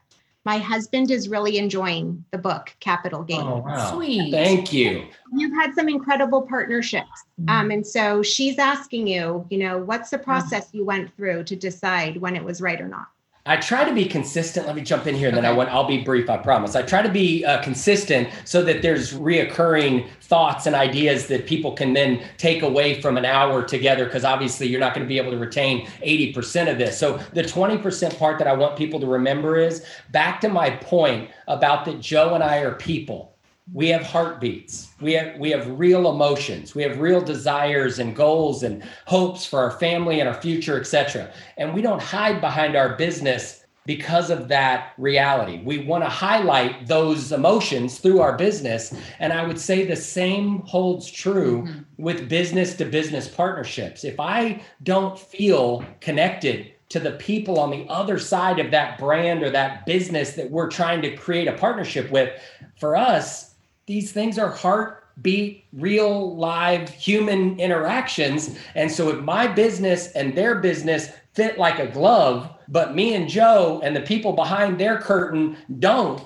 my 0.47 0.59
husband 0.59 1.11
is 1.11 1.27
really 1.27 1.57
enjoying 1.57 2.23
the 2.31 2.37
book 2.37 2.73
Capital 2.79 3.21
Gains. 3.21 3.43
Oh, 3.43 3.57
wow. 3.57 3.91
Sweet. 3.93 4.31
Thank 4.31 4.71
you. 4.71 5.05
You've 5.33 5.51
had 5.51 5.75
some 5.75 5.89
incredible 5.89 6.41
partnerships. 6.41 7.25
Mm-hmm. 7.41 7.49
Um, 7.49 7.71
and 7.71 7.85
so 7.85 8.23
she's 8.23 8.57
asking 8.57 9.07
you, 9.07 9.45
you 9.49 9.57
know, 9.57 9.77
what's 9.77 10.09
the 10.09 10.15
mm-hmm. 10.15 10.23
process 10.23 10.69
you 10.71 10.85
went 10.85 11.13
through 11.17 11.43
to 11.43 11.57
decide 11.57 12.15
when 12.21 12.37
it 12.37 12.45
was 12.45 12.61
right 12.61 12.79
or 12.79 12.87
not? 12.87 13.07
I 13.47 13.55
try 13.57 13.85
to 13.85 13.93
be 13.93 14.05
consistent. 14.05 14.67
Let 14.67 14.75
me 14.75 14.81
jump 14.81 15.07
in 15.07 15.15
here, 15.15 15.29
and 15.29 15.37
okay. 15.37 15.45
then 15.45 15.51
I 15.51 15.55
want. 15.55 15.69
I'll 15.69 15.87
be 15.87 16.03
brief. 16.03 16.29
I 16.29 16.37
promise. 16.37 16.75
I 16.75 16.81
try 16.81 17.01
to 17.01 17.09
be 17.09 17.45
uh, 17.45 17.61
consistent 17.63 18.29
so 18.43 18.61
that 18.63 18.81
there's 18.81 19.13
reoccurring 19.13 20.09
thoughts 20.21 20.65
and 20.65 20.75
ideas 20.75 21.27
that 21.27 21.47
people 21.47 21.71
can 21.71 21.93
then 21.93 22.21
take 22.37 22.61
away 22.61 23.01
from 23.01 23.15
an 23.17 23.23
hour 23.23 23.63
together. 23.63 24.05
Because 24.05 24.25
obviously, 24.25 24.67
you're 24.67 24.81
not 24.81 24.93
going 24.93 25.05
to 25.05 25.09
be 25.09 25.17
able 25.17 25.31
to 25.31 25.37
retain 25.37 25.87
80% 26.05 26.69
of 26.69 26.77
this. 26.77 26.99
So 26.99 27.17
the 27.33 27.43
20% 27.43 28.19
part 28.19 28.37
that 28.37 28.47
I 28.47 28.53
want 28.53 28.75
people 28.75 28.99
to 28.99 29.07
remember 29.07 29.57
is 29.57 29.85
back 30.11 30.41
to 30.41 30.49
my 30.49 30.69
point 30.69 31.29
about 31.47 31.85
that. 31.85 32.01
Joe 32.01 32.35
and 32.35 32.43
I 32.43 32.57
are 32.57 32.75
people 32.75 33.36
we 33.73 33.89
have 33.89 34.03
heartbeats. 34.03 34.89
We 35.01 35.13
have 35.13 35.37
we 35.37 35.51
have 35.51 35.79
real 35.79 36.09
emotions. 36.09 36.73
We 36.73 36.83
have 36.83 36.99
real 36.99 37.21
desires 37.21 37.99
and 37.99 38.15
goals 38.15 38.63
and 38.63 38.83
hopes 39.05 39.45
for 39.45 39.59
our 39.59 39.71
family 39.71 40.19
and 40.19 40.29
our 40.29 40.41
future 40.41 40.79
etc 40.79 41.31
and 41.57 41.73
we 41.73 41.81
don't 41.81 42.01
hide 42.01 42.39
behind 42.41 42.75
our 42.75 42.95
business 42.95 43.65
because 43.85 44.29
of 44.29 44.49
that 44.49 44.93
reality. 44.97 45.61
We 45.63 45.85
want 45.85 46.03
to 46.03 46.09
highlight 46.09 46.87
those 46.87 47.31
emotions 47.31 47.99
through 47.99 48.19
our 48.19 48.37
business. 48.37 48.93
And 49.19 49.33
i 49.33 49.45
would 49.45 49.59
say 49.59 49.85
the 49.85 49.95
same 49.95 50.59
holds 50.59 51.09
true 51.09 51.63
mm-hmm. 51.63 51.79
with 51.97 52.29
business 52.29 52.75
to 52.75 52.85
business 52.85 53.27
partnerships. 53.27 54.03
If 54.03 54.19
i 54.19 54.61
don't 54.83 55.19
feel 55.19 55.83
connected 55.99 56.73
to 56.89 56.99
the 57.01 57.11
people 57.11 57.59
on 57.59 57.69
the 57.69 57.85
other 57.89 58.17
side 58.17 58.59
of 58.59 58.71
that 58.71 58.97
brand 58.97 59.43
or 59.43 59.49
that 59.49 59.85
business 59.85 60.33
that 60.33 60.49
we're 60.49 60.69
trying 60.69 61.01
to 61.01 61.15
create 61.17 61.47
a 61.47 61.53
partnership 61.53 62.09
with 62.11 62.31
for 62.79 62.95
us 62.95 63.46
these 63.87 64.11
things 64.11 64.37
are 64.37 64.51
heartbeat, 64.51 65.63
real, 65.73 66.35
live 66.35 66.89
human 66.89 67.59
interactions. 67.59 68.55
And 68.75 68.91
so 68.91 69.09
if 69.09 69.23
my 69.23 69.47
business 69.47 70.11
and 70.11 70.35
their 70.35 70.55
business 70.55 71.09
fit 71.33 71.57
like 71.57 71.79
a 71.79 71.87
glove, 71.87 72.53
but 72.67 72.93
me 72.93 73.15
and 73.15 73.29
Joe 73.29 73.79
and 73.83 73.95
the 73.95 74.01
people 74.01 74.33
behind 74.33 74.77
their 74.77 74.99
curtain 74.99 75.57
don't, 75.79 76.21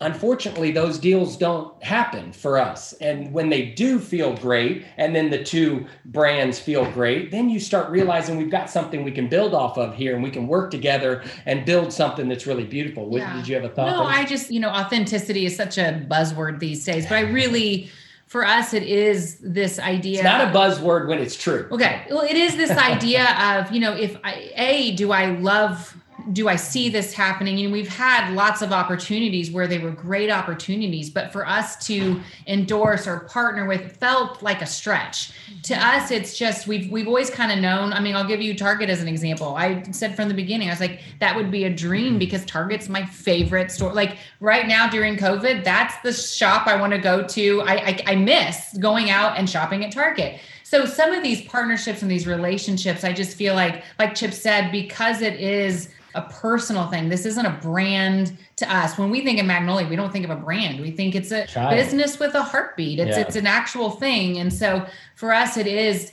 unfortunately 0.00 0.70
those 0.70 0.98
deals 0.98 1.36
don't 1.36 1.82
happen 1.82 2.32
for 2.32 2.58
us. 2.58 2.92
And 2.94 3.32
when 3.32 3.48
they 3.48 3.66
do 3.70 3.98
feel 3.98 4.36
great 4.36 4.84
and 4.98 5.16
then 5.16 5.30
the 5.30 5.42
two 5.42 5.86
brands 6.04 6.58
feel 6.58 6.90
great 6.92 7.30
then 7.30 7.48
you 7.48 7.58
start 7.58 7.90
realizing 7.90 8.36
we've 8.36 8.50
got 8.50 8.70
something 8.70 9.04
we 9.04 9.10
can 9.10 9.28
build 9.28 9.54
off 9.54 9.78
of 9.78 9.94
here 9.94 10.14
and 10.14 10.22
we 10.22 10.30
can 10.30 10.46
work 10.46 10.70
together 10.70 11.24
and 11.46 11.64
build 11.64 11.92
something 11.92 12.28
that's 12.28 12.46
really 12.46 12.64
beautiful. 12.64 13.08
Yeah. 13.10 13.36
did 13.36 13.48
you 13.48 13.54
have 13.54 13.64
a 13.64 13.68
thought 13.68 13.90
no 13.90 14.02
i 14.04 14.24
just 14.24 14.50
you 14.50 14.60
know 14.60 14.68
authenticity 14.68 15.46
is 15.46 15.56
such 15.56 15.78
a 15.78 16.06
buzzword 16.10 16.58
these 16.58 16.84
days 16.84 17.06
but 17.06 17.16
i 17.16 17.20
really 17.20 17.90
for 18.26 18.44
us 18.44 18.74
it 18.74 18.82
is 18.82 19.38
this 19.38 19.78
idea 19.78 20.16
it's 20.16 20.24
not 20.24 20.48
a 20.48 20.58
buzzword 20.58 21.08
when 21.08 21.18
it's 21.18 21.36
true. 21.36 21.66
Okay 21.70 22.06
well 22.10 22.22
it 22.22 22.36
is 22.36 22.56
this 22.56 22.70
idea 22.92 23.26
of 23.40 23.72
you 23.72 23.80
know 23.80 23.92
if 23.92 24.16
i 24.24 24.50
a 24.56 24.92
do 24.92 25.12
i 25.12 25.26
love 25.26 25.96
do 26.32 26.48
I 26.48 26.56
see 26.56 26.88
this 26.88 27.12
happening? 27.12 27.60
And 27.60 27.72
we've 27.72 27.88
had 27.88 28.32
lots 28.32 28.62
of 28.62 28.72
opportunities 28.72 29.50
where 29.50 29.66
they 29.66 29.78
were 29.78 29.90
great 29.90 30.30
opportunities, 30.30 31.10
but 31.10 31.32
for 31.32 31.46
us 31.46 31.76
to 31.86 32.20
endorse 32.46 33.06
or 33.06 33.20
partner 33.20 33.66
with 33.66 33.96
felt 33.96 34.42
like 34.42 34.62
a 34.62 34.66
stretch. 34.66 35.32
To 35.64 35.74
mm-hmm. 35.74 36.02
us, 36.02 36.10
it's 36.10 36.36
just 36.36 36.66
we've 36.66 36.90
we've 36.90 37.06
always 37.06 37.30
kind 37.30 37.52
of 37.52 37.58
known. 37.58 37.92
I 37.92 38.00
mean, 38.00 38.16
I'll 38.16 38.26
give 38.26 38.42
you 38.42 38.56
Target 38.56 38.90
as 38.90 39.00
an 39.00 39.08
example. 39.08 39.54
I 39.54 39.82
said 39.92 40.16
from 40.16 40.28
the 40.28 40.34
beginning, 40.34 40.68
I 40.68 40.72
was 40.72 40.80
like, 40.80 41.00
that 41.20 41.36
would 41.36 41.50
be 41.50 41.64
a 41.64 41.70
dream 41.74 42.10
mm-hmm. 42.10 42.18
because 42.18 42.44
Target's 42.44 42.88
my 42.88 43.04
favorite 43.04 43.70
store. 43.70 43.92
Like 43.92 44.18
right 44.40 44.66
now 44.66 44.88
during 44.88 45.16
COVID, 45.16 45.64
that's 45.64 45.94
the 46.02 46.12
shop 46.12 46.66
I 46.66 46.76
want 46.80 46.92
to 46.92 46.98
go 46.98 47.26
to. 47.26 47.62
I, 47.62 47.74
I, 47.74 48.02
I 48.06 48.14
miss 48.16 48.76
going 48.78 49.10
out 49.10 49.38
and 49.38 49.48
shopping 49.48 49.84
at 49.84 49.92
Target. 49.92 50.40
So 50.64 50.84
some 50.84 51.12
of 51.12 51.22
these 51.22 51.42
partnerships 51.42 52.02
and 52.02 52.10
these 52.10 52.26
relationships, 52.26 53.04
I 53.04 53.12
just 53.12 53.36
feel 53.36 53.54
like, 53.54 53.84
like 54.00 54.16
Chip 54.16 54.32
said, 54.32 54.72
because 54.72 55.22
it 55.22 55.34
is 55.34 55.90
a 56.16 56.22
personal 56.22 56.86
thing. 56.88 57.08
This 57.08 57.26
isn't 57.26 57.44
a 57.44 57.58
brand 57.62 58.36
to 58.56 58.74
us. 58.74 58.98
When 58.98 59.10
we 59.10 59.22
think 59.22 59.38
of 59.38 59.46
Magnolia, 59.46 59.86
we 59.86 59.96
don't 59.96 60.10
think 60.10 60.24
of 60.24 60.30
a 60.30 60.36
brand. 60.36 60.80
We 60.80 60.90
think 60.90 61.14
it's 61.14 61.30
a 61.30 61.46
Child. 61.46 61.76
business 61.76 62.18
with 62.18 62.34
a 62.34 62.42
heartbeat. 62.42 62.98
It's 62.98 63.16
yeah. 63.16 63.22
it's 63.22 63.36
an 63.36 63.46
actual 63.46 63.90
thing. 63.90 64.38
And 64.38 64.52
so 64.52 64.86
for 65.14 65.32
us 65.32 65.56
it 65.56 65.66
is 65.66 66.12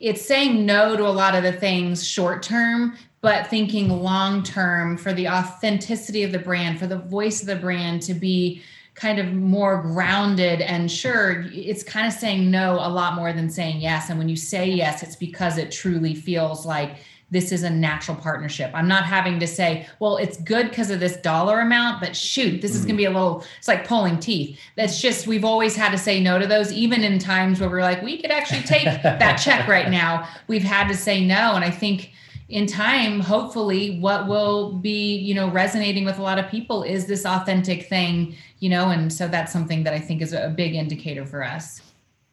it's 0.00 0.24
saying 0.24 0.66
no 0.66 0.96
to 0.96 1.06
a 1.06 1.08
lot 1.08 1.34
of 1.34 1.42
the 1.42 1.52
things 1.52 2.06
short 2.06 2.42
term, 2.42 2.96
but 3.20 3.46
thinking 3.46 3.88
long 3.88 4.42
term 4.42 4.96
for 4.96 5.12
the 5.12 5.28
authenticity 5.28 6.24
of 6.24 6.32
the 6.32 6.38
brand, 6.38 6.78
for 6.78 6.86
the 6.86 6.98
voice 6.98 7.40
of 7.40 7.46
the 7.46 7.56
brand 7.56 8.02
to 8.02 8.14
be 8.14 8.62
kind 8.94 9.18
of 9.18 9.32
more 9.32 9.82
grounded 9.82 10.60
and 10.60 10.90
sure 10.90 11.46
it's 11.52 11.82
kind 11.82 12.06
of 12.06 12.12
saying 12.12 12.48
no 12.48 12.74
a 12.74 12.88
lot 12.88 13.14
more 13.14 13.32
than 13.32 13.50
saying 13.50 13.80
yes 13.80 14.08
and 14.08 14.16
when 14.16 14.28
you 14.28 14.36
say 14.36 14.68
yes 14.68 15.02
it's 15.02 15.16
because 15.16 15.58
it 15.58 15.72
truly 15.72 16.14
feels 16.14 16.64
like 16.64 16.98
this 17.34 17.50
is 17.50 17.64
a 17.64 17.68
natural 17.68 18.16
partnership. 18.16 18.70
I'm 18.72 18.86
not 18.86 19.04
having 19.04 19.40
to 19.40 19.46
say, 19.46 19.86
well, 19.98 20.16
it's 20.16 20.38
good 20.38 20.70
because 20.70 20.88
of 20.88 21.00
this 21.00 21.16
dollar 21.16 21.60
amount, 21.60 22.00
but 22.00 22.14
shoot, 22.14 22.62
this 22.62 22.70
mm-hmm. 22.70 22.78
is 22.78 22.84
going 22.86 22.94
to 22.94 23.00
be 23.00 23.04
a 23.04 23.10
little, 23.10 23.44
it's 23.58 23.66
like 23.66 23.86
pulling 23.86 24.20
teeth. 24.20 24.58
That's 24.76 25.02
just, 25.02 25.26
we've 25.26 25.44
always 25.44 25.74
had 25.74 25.90
to 25.90 25.98
say 25.98 26.22
no 26.22 26.38
to 26.38 26.46
those, 26.46 26.72
even 26.72 27.02
in 27.02 27.18
times 27.18 27.60
where 27.60 27.68
we're 27.68 27.82
like, 27.82 28.02
we 28.02 28.22
could 28.22 28.30
actually 28.30 28.62
take 28.62 28.84
that 29.02 29.36
check 29.36 29.66
right 29.66 29.90
now. 29.90 30.28
We've 30.46 30.62
had 30.62 30.86
to 30.88 30.96
say 30.96 31.26
no. 31.26 31.54
And 31.54 31.64
I 31.64 31.70
think, 31.70 32.12
in 32.50 32.66
time 32.66 33.20
hopefully 33.20 33.98
what 34.00 34.28
will 34.28 34.74
be 34.74 35.16
you 35.16 35.34
know 35.34 35.50
resonating 35.50 36.04
with 36.04 36.18
a 36.18 36.22
lot 36.22 36.38
of 36.38 36.46
people 36.50 36.82
is 36.82 37.06
this 37.06 37.24
authentic 37.24 37.88
thing 37.88 38.36
you 38.58 38.68
know 38.68 38.90
and 38.90 39.10
so 39.10 39.26
that's 39.26 39.50
something 39.50 39.82
that 39.82 39.94
i 39.94 39.98
think 39.98 40.20
is 40.20 40.34
a 40.34 40.52
big 40.54 40.74
indicator 40.74 41.24
for 41.24 41.42
us 41.42 41.80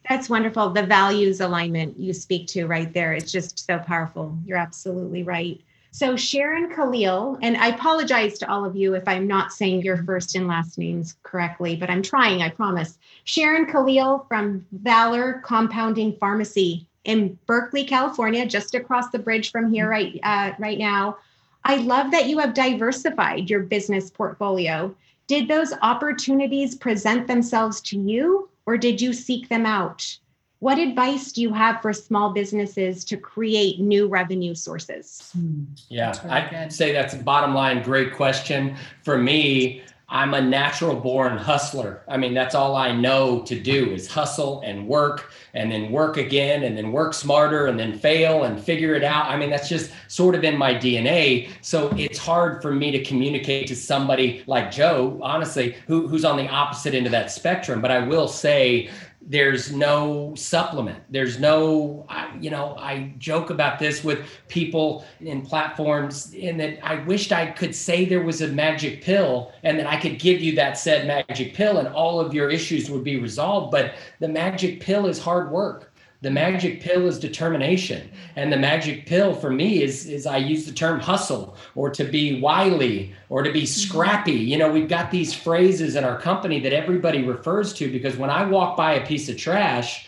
that's 0.08 0.28
wonderful. 0.28 0.70
The 0.70 0.84
values 0.84 1.40
alignment 1.40 1.98
you 1.98 2.12
speak 2.12 2.46
to 2.48 2.66
right 2.66 2.92
there. 2.92 3.12
It's 3.12 3.30
just 3.30 3.64
so 3.64 3.78
powerful. 3.78 4.36
You're 4.44 4.58
absolutely 4.58 5.22
right. 5.22 5.60
So, 5.94 6.16
Sharon 6.16 6.74
Khalil, 6.74 7.38
and 7.42 7.54
I 7.58 7.68
apologize 7.68 8.38
to 8.38 8.50
all 8.50 8.64
of 8.64 8.74
you 8.74 8.94
if 8.94 9.06
I'm 9.06 9.26
not 9.26 9.52
saying 9.52 9.82
your 9.82 10.02
first 10.04 10.34
and 10.34 10.48
last 10.48 10.78
names 10.78 11.16
correctly, 11.22 11.76
but 11.76 11.90
I'm 11.90 12.00
trying, 12.00 12.40
I 12.40 12.48
promise. 12.48 12.98
Sharon 13.24 13.66
Khalil 13.66 14.24
from 14.26 14.64
Valor 14.72 15.42
Compounding 15.44 16.16
Pharmacy 16.16 16.86
in 17.04 17.38
Berkeley, 17.46 17.84
California, 17.84 18.46
just 18.46 18.74
across 18.74 19.10
the 19.10 19.18
bridge 19.18 19.50
from 19.50 19.70
here 19.70 19.88
right, 19.88 20.18
uh, 20.22 20.52
right 20.58 20.78
now. 20.78 21.18
I 21.64 21.76
love 21.76 22.10
that 22.12 22.26
you 22.26 22.38
have 22.38 22.54
diversified 22.54 23.50
your 23.50 23.60
business 23.60 24.10
portfolio. 24.10 24.94
Did 25.26 25.46
those 25.46 25.74
opportunities 25.82 26.74
present 26.74 27.26
themselves 27.26 27.82
to 27.82 27.98
you 27.98 28.48
or 28.66 28.76
did 28.76 29.00
you 29.00 29.12
seek 29.12 29.48
them 29.48 29.66
out? 29.66 30.18
what 30.62 30.78
advice 30.78 31.32
do 31.32 31.42
you 31.42 31.52
have 31.52 31.82
for 31.82 31.92
small 31.92 32.32
businesses 32.32 33.04
to 33.04 33.16
create 33.16 33.80
new 33.80 34.06
revenue 34.06 34.54
sources? 34.54 35.28
Hmm. 35.32 35.64
Yeah, 35.88 36.14
I'd 36.28 36.72
say 36.72 36.92
that's 36.92 37.14
a 37.14 37.16
bottom 37.16 37.52
line 37.52 37.82
great 37.82 38.14
question. 38.14 38.76
For 39.02 39.18
me, 39.18 39.82
I'm 40.12 40.34
a 40.34 40.42
natural 40.42 40.94
born 40.94 41.38
hustler. 41.38 42.02
I 42.06 42.18
mean, 42.18 42.34
that's 42.34 42.54
all 42.54 42.76
I 42.76 42.92
know 42.92 43.40
to 43.44 43.58
do 43.58 43.90
is 43.92 44.06
hustle 44.06 44.60
and 44.60 44.86
work 44.86 45.32
and 45.54 45.72
then 45.72 45.90
work 45.90 46.18
again 46.18 46.64
and 46.64 46.76
then 46.76 46.92
work 46.92 47.14
smarter 47.14 47.66
and 47.66 47.80
then 47.80 47.98
fail 47.98 48.44
and 48.44 48.62
figure 48.62 48.94
it 48.94 49.04
out. 49.04 49.30
I 49.30 49.38
mean, 49.38 49.48
that's 49.48 49.70
just 49.70 49.90
sort 50.08 50.34
of 50.34 50.44
in 50.44 50.58
my 50.58 50.74
DNA. 50.74 51.48
So 51.62 51.88
it's 51.96 52.18
hard 52.18 52.60
for 52.60 52.74
me 52.74 52.90
to 52.90 53.02
communicate 53.02 53.66
to 53.68 53.74
somebody 53.74 54.44
like 54.46 54.70
Joe, 54.70 55.18
honestly, 55.22 55.76
who, 55.86 56.06
who's 56.06 56.26
on 56.26 56.36
the 56.36 56.46
opposite 56.46 56.92
end 56.92 57.06
of 57.06 57.12
that 57.12 57.30
spectrum. 57.30 57.80
But 57.80 57.90
I 57.90 58.00
will 58.00 58.28
say 58.28 58.90
there's 59.26 59.72
no 59.72 60.34
supplement. 60.34 61.02
There's 61.10 61.38
no 61.38 62.06
you 62.40 62.50
know 62.50 62.74
i 62.78 63.12
joke 63.18 63.50
about 63.50 63.78
this 63.78 64.02
with 64.02 64.18
people 64.48 65.04
in 65.20 65.42
platforms 65.42 66.34
and 66.40 66.58
that 66.58 66.84
i 66.84 66.96
wished 67.04 67.32
i 67.32 67.46
could 67.46 67.74
say 67.74 68.04
there 68.04 68.22
was 68.22 68.40
a 68.40 68.48
magic 68.48 69.02
pill 69.02 69.52
and 69.62 69.78
that 69.78 69.86
i 69.86 69.96
could 69.96 70.18
give 70.18 70.40
you 70.40 70.54
that 70.54 70.78
said 70.78 71.06
magic 71.06 71.54
pill 71.54 71.78
and 71.78 71.88
all 71.88 72.20
of 72.20 72.34
your 72.34 72.50
issues 72.50 72.90
would 72.90 73.04
be 73.04 73.18
resolved 73.18 73.70
but 73.70 73.94
the 74.20 74.28
magic 74.28 74.80
pill 74.80 75.06
is 75.06 75.18
hard 75.18 75.50
work 75.50 75.91
the 76.22 76.30
magic 76.30 76.80
pill 76.80 77.06
is 77.08 77.18
determination. 77.18 78.08
And 78.36 78.52
the 78.52 78.56
magic 78.56 79.06
pill 79.06 79.34
for 79.34 79.50
me 79.50 79.82
is, 79.82 80.06
is 80.06 80.24
I 80.24 80.36
use 80.36 80.64
the 80.64 80.72
term 80.72 81.00
hustle 81.00 81.56
or 81.74 81.90
to 81.90 82.04
be 82.04 82.40
wily 82.40 83.12
or 83.28 83.42
to 83.42 83.52
be 83.52 83.62
mm-hmm. 83.62 83.66
scrappy. 83.66 84.32
You 84.32 84.56
know, 84.56 84.70
we've 84.70 84.88
got 84.88 85.10
these 85.10 85.34
phrases 85.34 85.96
in 85.96 86.04
our 86.04 86.18
company 86.18 86.60
that 86.60 86.72
everybody 86.72 87.24
refers 87.24 87.72
to 87.74 87.90
because 87.90 88.16
when 88.16 88.30
I 88.30 88.44
walk 88.44 88.76
by 88.76 88.94
a 88.94 89.06
piece 89.06 89.28
of 89.28 89.36
trash 89.36 90.06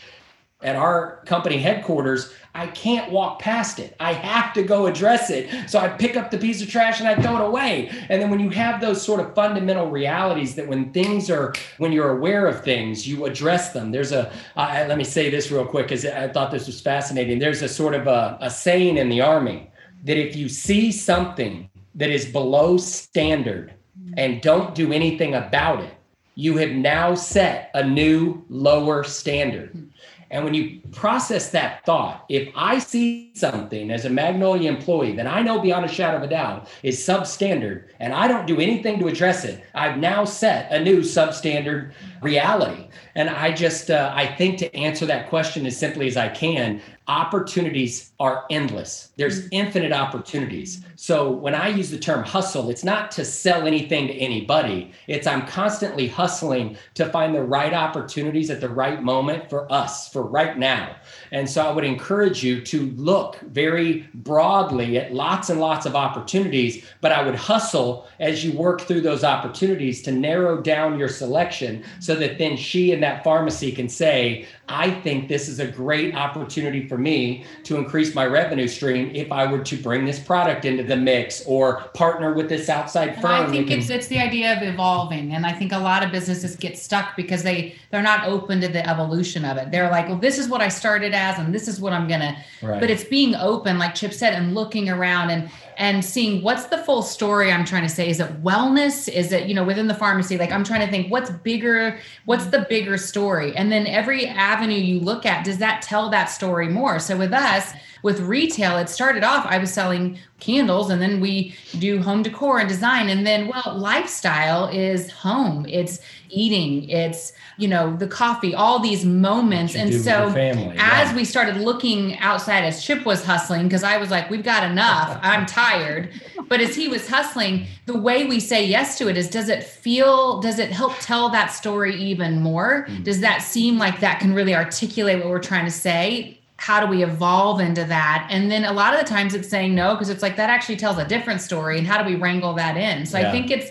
at 0.64 0.76
our 0.76 1.20
company 1.26 1.58
headquarters, 1.58 2.32
I 2.54 2.68
can't 2.68 3.10
walk 3.10 3.40
past 3.40 3.78
it. 3.78 3.96
I 3.98 4.12
have 4.12 4.52
to 4.54 4.62
go 4.62 4.86
address 4.86 5.28
it. 5.28 5.68
So 5.68 5.78
I 5.78 5.88
pick 5.88 6.16
up 6.16 6.30
the 6.30 6.38
piece 6.38 6.62
of 6.62 6.68
trash 6.68 7.00
and 7.00 7.08
I 7.08 7.20
throw 7.20 7.36
it 7.36 7.46
away. 7.46 7.90
And 8.08 8.22
then 8.22 8.30
when 8.30 8.40
you 8.40 8.50
have 8.50 8.80
those 8.80 9.02
sort 9.02 9.20
of 9.20 9.34
fundamental 9.34 9.90
realities 9.90 10.54
that 10.54 10.66
when 10.66 10.92
things 10.92 11.30
are, 11.30 11.52
when 11.78 11.92
you're 11.92 12.16
aware 12.16 12.46
of 12.46 12.64
things, 12.64 13.06
you 13.06 13.26
address 13.26 13.72
them. 13.72 13.90
There's 13.90 14.12
a. 14.12 14.32
Uh, 14.56 14.86
let 14.88 14.96
me 14.96 15.04
say 15.04 15.30
this 15.30 15.50
real 15.50 15.66
quick 15.66 15.88
because 15.88 16.06
I 16.06 16.28
thought 16.28 16.50
this 16.50 16.66
was 16.66 16.80
fascinating. 16.80 17.38
There's 17.38 17.62
a 17.62 17.68
sort 17.68 17.94
of 17.94 18.06
a, 18.06 18.38
a 18.40 18.50
saying 18.50 18.96
in 18.96 19.08
the 19.08 19.20
Army 19.20 19.70
that 20.04 20.16
if 20.16 20.36
you 20.36 20.48
see 20.48 20.92
something 20.92 21.68
that 21.96 22.10
is 22.10 22.24
below 22.24 22.76
standard 22.76 23.74
and 24.16 24.40
don't 24.40 24.74
do 24.74 24.92
anything 24.92 25.34
about 25.34 25.82
it, 25.82 25.94
you 26.36 26.56
have 26.56 26.70
now 26.70 27.14
set 27.14 27.70
a 27.74 27.86
new 27.86 28.44
lower 28.48 29.04
standard. 29.04 29.88
And 30.34 30.42
when 30.42 30.52
you 30.52 30.80
process 30.90 31.50
that 31.50 31.86
thought, 31.86 32.24
if 32.28 32.48
I 32.56 32.80
see 32.80 33.30
something 33.34 33.92
as 33.92 34.04
a 34.04 34.10
Magnolia 34.10 34.68
employee 34.68 35.14
that 35.14 35.28
I 35.28 35.42
know 35.42 35.60
beyond 35.60 35.84
a 35.84 35.88
shadow 35.88 36.16
of 36.16 36.24
a 36.24 36.26
doubt 36.26 36.66
is 36.82 36.98
substandard 36.98 37.84
and 38.00 38.12
I 38.12 38.26
don't 38.26 38.44
do 38.44 38.58
anything 38.58 38.98
to 38.98 39.06
address 39.06 39.44
it, 39.44 39.62
I've 39.76 39.96
now 39.96 40.24
set 40.24 40.72
a 40.72 40.82
new 40.82 41.02
substandard 41.02 41.92
reality. 42.24 42.88
And 43.14 43.30
I 43.30 43.52
just, 43.52 43.90
uh, 43.90 44.12
I 44.14 44.26
think 44.26 44.58
to 44.58 44.74
answer 44.74 45.06
that 45.06 45.28
question 45.28 45.66
as 45.66 45.76
simply 45.76 46.08
as 46.08 46.16
I 46.16 46.28
can, 46.28 46.80
opportunities 47.06 48.12
are 48.18 48.44
endless. 48.48 49.10
There's 49.16 49.44
mm. 49.44 49.48
infinite 49.52 49.92
opportunities. 49.92 50.82
So 50.96 51.30
when 51.30 51.54
I 51.54 51.68
use 51.68 51.90
the 51.90 51.98
term 51.98 52.24
hustle, 52.24 52.70
it's 52.70 52.82
not 52.82 53.10
to 53.12 53.24
sell 53.24 53.66
anything 53.66 54.06
to 54.08 54.14
anybody. 54.14 54.92
It's 55.06 55.26
I'm 55.26 55.46
constantly 55.46 56.08
hustling 56.08 56.78
to 56.94 57.06
find 57.10 57.34
the 57.34 57.42
right 57.42 57.74
opportunities 57.74 58.50
at 58.50 58.60
the 58.60 58.70
right 58.70 59.02
moment 59.02 59.50
for 59.50 59.70
us, 59.70 60.08
for 60.08 60.22
right 60.22 60.56
now. 60.56 60.96
And 61.30 61.48
so 61.48 61.66
I 61.66 61.72
would 61.72 61.84
encourage 61.84 62.42
you 62.42 62.62
to 62.62 62.90
look 62.92 63.38
very 63.40 64.08
broadly 64.14 64.98
at 64.98 65.12
lots 65.12 65.50
and 65.50 65.60
lots 65.60 65.84
of 65.84 65.94
opportunities, 65.94 66.86
but 67.02 67.12
I 67.12 67.22
would 67.22 67.34
hustle 67.34 68.08
as 68.18 68.44
you 68.44 68.52
work 68.52 68.80
through 68.80 69.02
those 69.02 69.24
opportunities 69.24 70.00
to 70.02 70.12
narrow 70.12 70.60
down 70.60 70.98
your 70.98 71.08
selection 71.08 71.84
so 72.00 72.13
that 72.16 72.38
then 72.38 72.56
she 72.56 72.92
and 72.92 73.02
that 73.02 73.24
pharmacy 73.24 73.72
can 73.72 73.88
say, 73.88 74.46
I 74.68 74.90
think 74.90 75.28
this 75.28 75.48
is 75.48 75.60
a 75.60 75.66
great 75.66 76.14
opportunity 76.14 76.88
for 76.88 76.96
me 76.96 77.44
to 77.64 77.76
increase 77.76 78.14
my 78.14 78.24
revenue 78.24 78.66
stream 78.66 79.10
if 79.14 79.30
I 79.30 79.50
were 79.50 79.62
to 79.62 79.76
bring 79.76 80.04
this 80.06 80.18
product 80.18 80.64
into 80.64 80.82
the 80.82 80.96
mix 80.96 81.44
or 81.46 81.82
partner 81.94 82.32
with 82.32 82.48
this 82.48 82.68
outside 82.68 83.20
firm. 83.20 83.32
And 83.32 83.46
I 83.46 83.50
think 83.50 83.70
it's 83.70 83.90
it's 83.90 84.06
the 84.06 84.18
idea 84.18 84.56
of 84.56 84.62
evolving, 84.62 85.34
and 85.34 85.44
I 85.44 85.52
think 85.52 85.72
a 85.72 85.78
lot 85.78 86.02
of 86.02 86.10
businesses 86.10 86.56
get 86.56 86.78
stuck 86.78 87.14
because 87.16 87.42
they 87.42 87.74
they're 87.90 88.02
not 88.02 88.26
open 88.26 88.60
to 88.62 88.68
the 88.68 88.88
evolution 88.88 89.44
of 89.44 89.58
it. 89.58 89.70
They're 89.70 89.90
like, 89.90 90.08
well, 90.08 90.18
this 90.18 90.38
is 90.38 90.48
what 90.48 90.62
I 90.62 90.68
started 90.68 91.12
as, 91.12 91.38
and 91.38 91.54
this 91.54 91.68
is 91.68 91.80
what 91.80 91.92
I'm 91.92 92.08
gonna. 92.08 92.36
Right. 92.62 92.80
But 92.80 92.90
it's 92.90 93.04
being 93.04 93.34
open, 93.34 93.78
like 93.78 93.94
Chip 93.94 94.14
said, 94.14 94.32
and 94.32 94.54
looking 94.54 94.88
around 94.88 95.30
and 95.30 95.50
and 95.78 96.04
seeing 96.04 96.42
what's 96.42 96.66
the 96.66 96.78
full 96.78 97.02
story 97.02 97.52
I'm 97.52 97.64
trying 97.64 97.82
to 97.82 97.88
say. 97.88 98.08
Is 98.08 98.20
it 98.20 98.42
wellness? 98.42 99.08
Is 99.08 99.32
it, 99.32 99.48
you 99.48 99.54
know, 99.54 99.64
within 99.64 99.86
the 99.86 99.94
pharmacy? 99.94 100.38
Like 100.38 100.52
I'm 100.52 100.64
trying 100.64 100.84
to 100.84 100.90
think 100.90 101.10
what's 101.10 101.30
bigger, 101.30 101.98
what's 102.24 102.46
the 102.46 102.66
bigger 102.68 102.96
story? 102.96 103.54
And 103.56 103.70
then 103.70 103.86
every 103.86 104.26
avenue 104.26 104.74
you 104.74 105.00
look 105.00 105.26
at, 105.26 105.44
does 105.44 105.58
that 105.58 105.82
tell 105.82 106.10
that 106.10 106.26
story 106.26 106.68
more? 106.68 106.98
So 106.98 107.16
with 107.16 107.32
us, 107.32 107.72
with 108.04 108.20
retail, 108.20 108.76
it 108.76 108.90
started 108.90 109.24
off, 109.24 109.46
I 109.46 109.56
was 109.56 109.72
selling 109.72 110.18
candles 110.38 110.90
and 110.90 111.00
then 111.00 111.20
we 111.20 111.54
do 111.78 112.02
home 112.02 112.22
decor 112.22 112.58
and 112.58 112.68
design. 112.68 113.08
And 113.08 113.26
then, 113.26 113.48
well, 113.48 113.74
lifestyle 113.78 114.66
is 114.66 115.10
home, 115.10 115.64
it's 115.66 116.00
eating, 116.28 116.88
it's 116.90 117.32
you 117.56 117.68
know 117.68 117.96
the 117.96 118.06
coffee 118.06 118.54
all 118.54 118.78
these 118.78 119.06
moments. 119.06 119.74
And 119.74 119.94
so 119.94 120.30
family, 120.32 120.76
as 120.78 121.10
yeah. 121.10 121.16
we 121.16 121.24
started 121.24 121.56
looking 121.56 122.18
outside 122.18 122.64
as 122.64 122.84
chip 122.84 123.06
was 123.06 123.24
hustling 123.24 123.62
because 123.68 123.84
i 123.84 123.96
was 123.96 124.10
like 124.10 124.28
we've 124.28 124.44
got 124.44 124.70
enough. 124.70 125.18
I'm 125.22 125.46
tired. 125.46 126.10
But 126.46 126.60
as 126.60 126.76
he 126.76 126.88
was 126.88 127.08
hustling 127.08 127.66
the 127.86 127.96
way 127.96 128.26
we 128.26 128.38
say 128.38 128.66
yes 128.66 128.98
to 128.98 129.08
it 129.08 129.16
is 129.16 129.30
does 129.30 129.48
it 129.48 129.64
feel 129.64 130.40
does 130.40 130.58
it 130.58 130.70
help 130.70 130.92
tell 130.98 131.30
that 131.30 131.46
story 131.46 131.94
even 131.96 132.42
more? 132.42 132.84
Mm-hmm. 132.86 133.02
does 133.04 133.20
that 133.20 133.40
seem 133.40 133.78
like 133.78 134.00
that 134.00 134.20
can 134.20 134.34
really 134.34 134.54
articulate 134.54 135.20
what 135.20 135.28
we're 135.28 135.38
trying 135.38 135.64
to 135.64 135.70
say 135.70 136.38
how 136.56 136.80
do 136.80 136.86
we 136.86 137.02
evolve 137.02 137.60
into 137.60 137.84
that 137.84 138.26
and 138.30 138.50
then 138.50 138.64
a 138.64 138.72
lot 138.72 138.94
of 138.94 139.00
the 139.00 139.06
times 139.06 139.34
it's 139.34 139.48
saying 139.48 139.74
no 139.74 139.94
because 139.94 140.08
it's 140.08 140.22
like 140.22 140.36
that 140.36 140.50
actually 140.50 140.76
tells 140.76 140.98
a 140.98 141.04
different 141.06 141.40
story 141.40 141.78
and 141.78 141.86
how 141.86 142.00
do 142.00 142.08
we 142.08 142.14
wrangle 142.14 142.54
that 142.54 142.76
in 142.76 143.04
so 143.04 143.18
yeah. 143.18 143.28
i 143.28 143.32
think 143.32 143.50
it's 143.50 143.70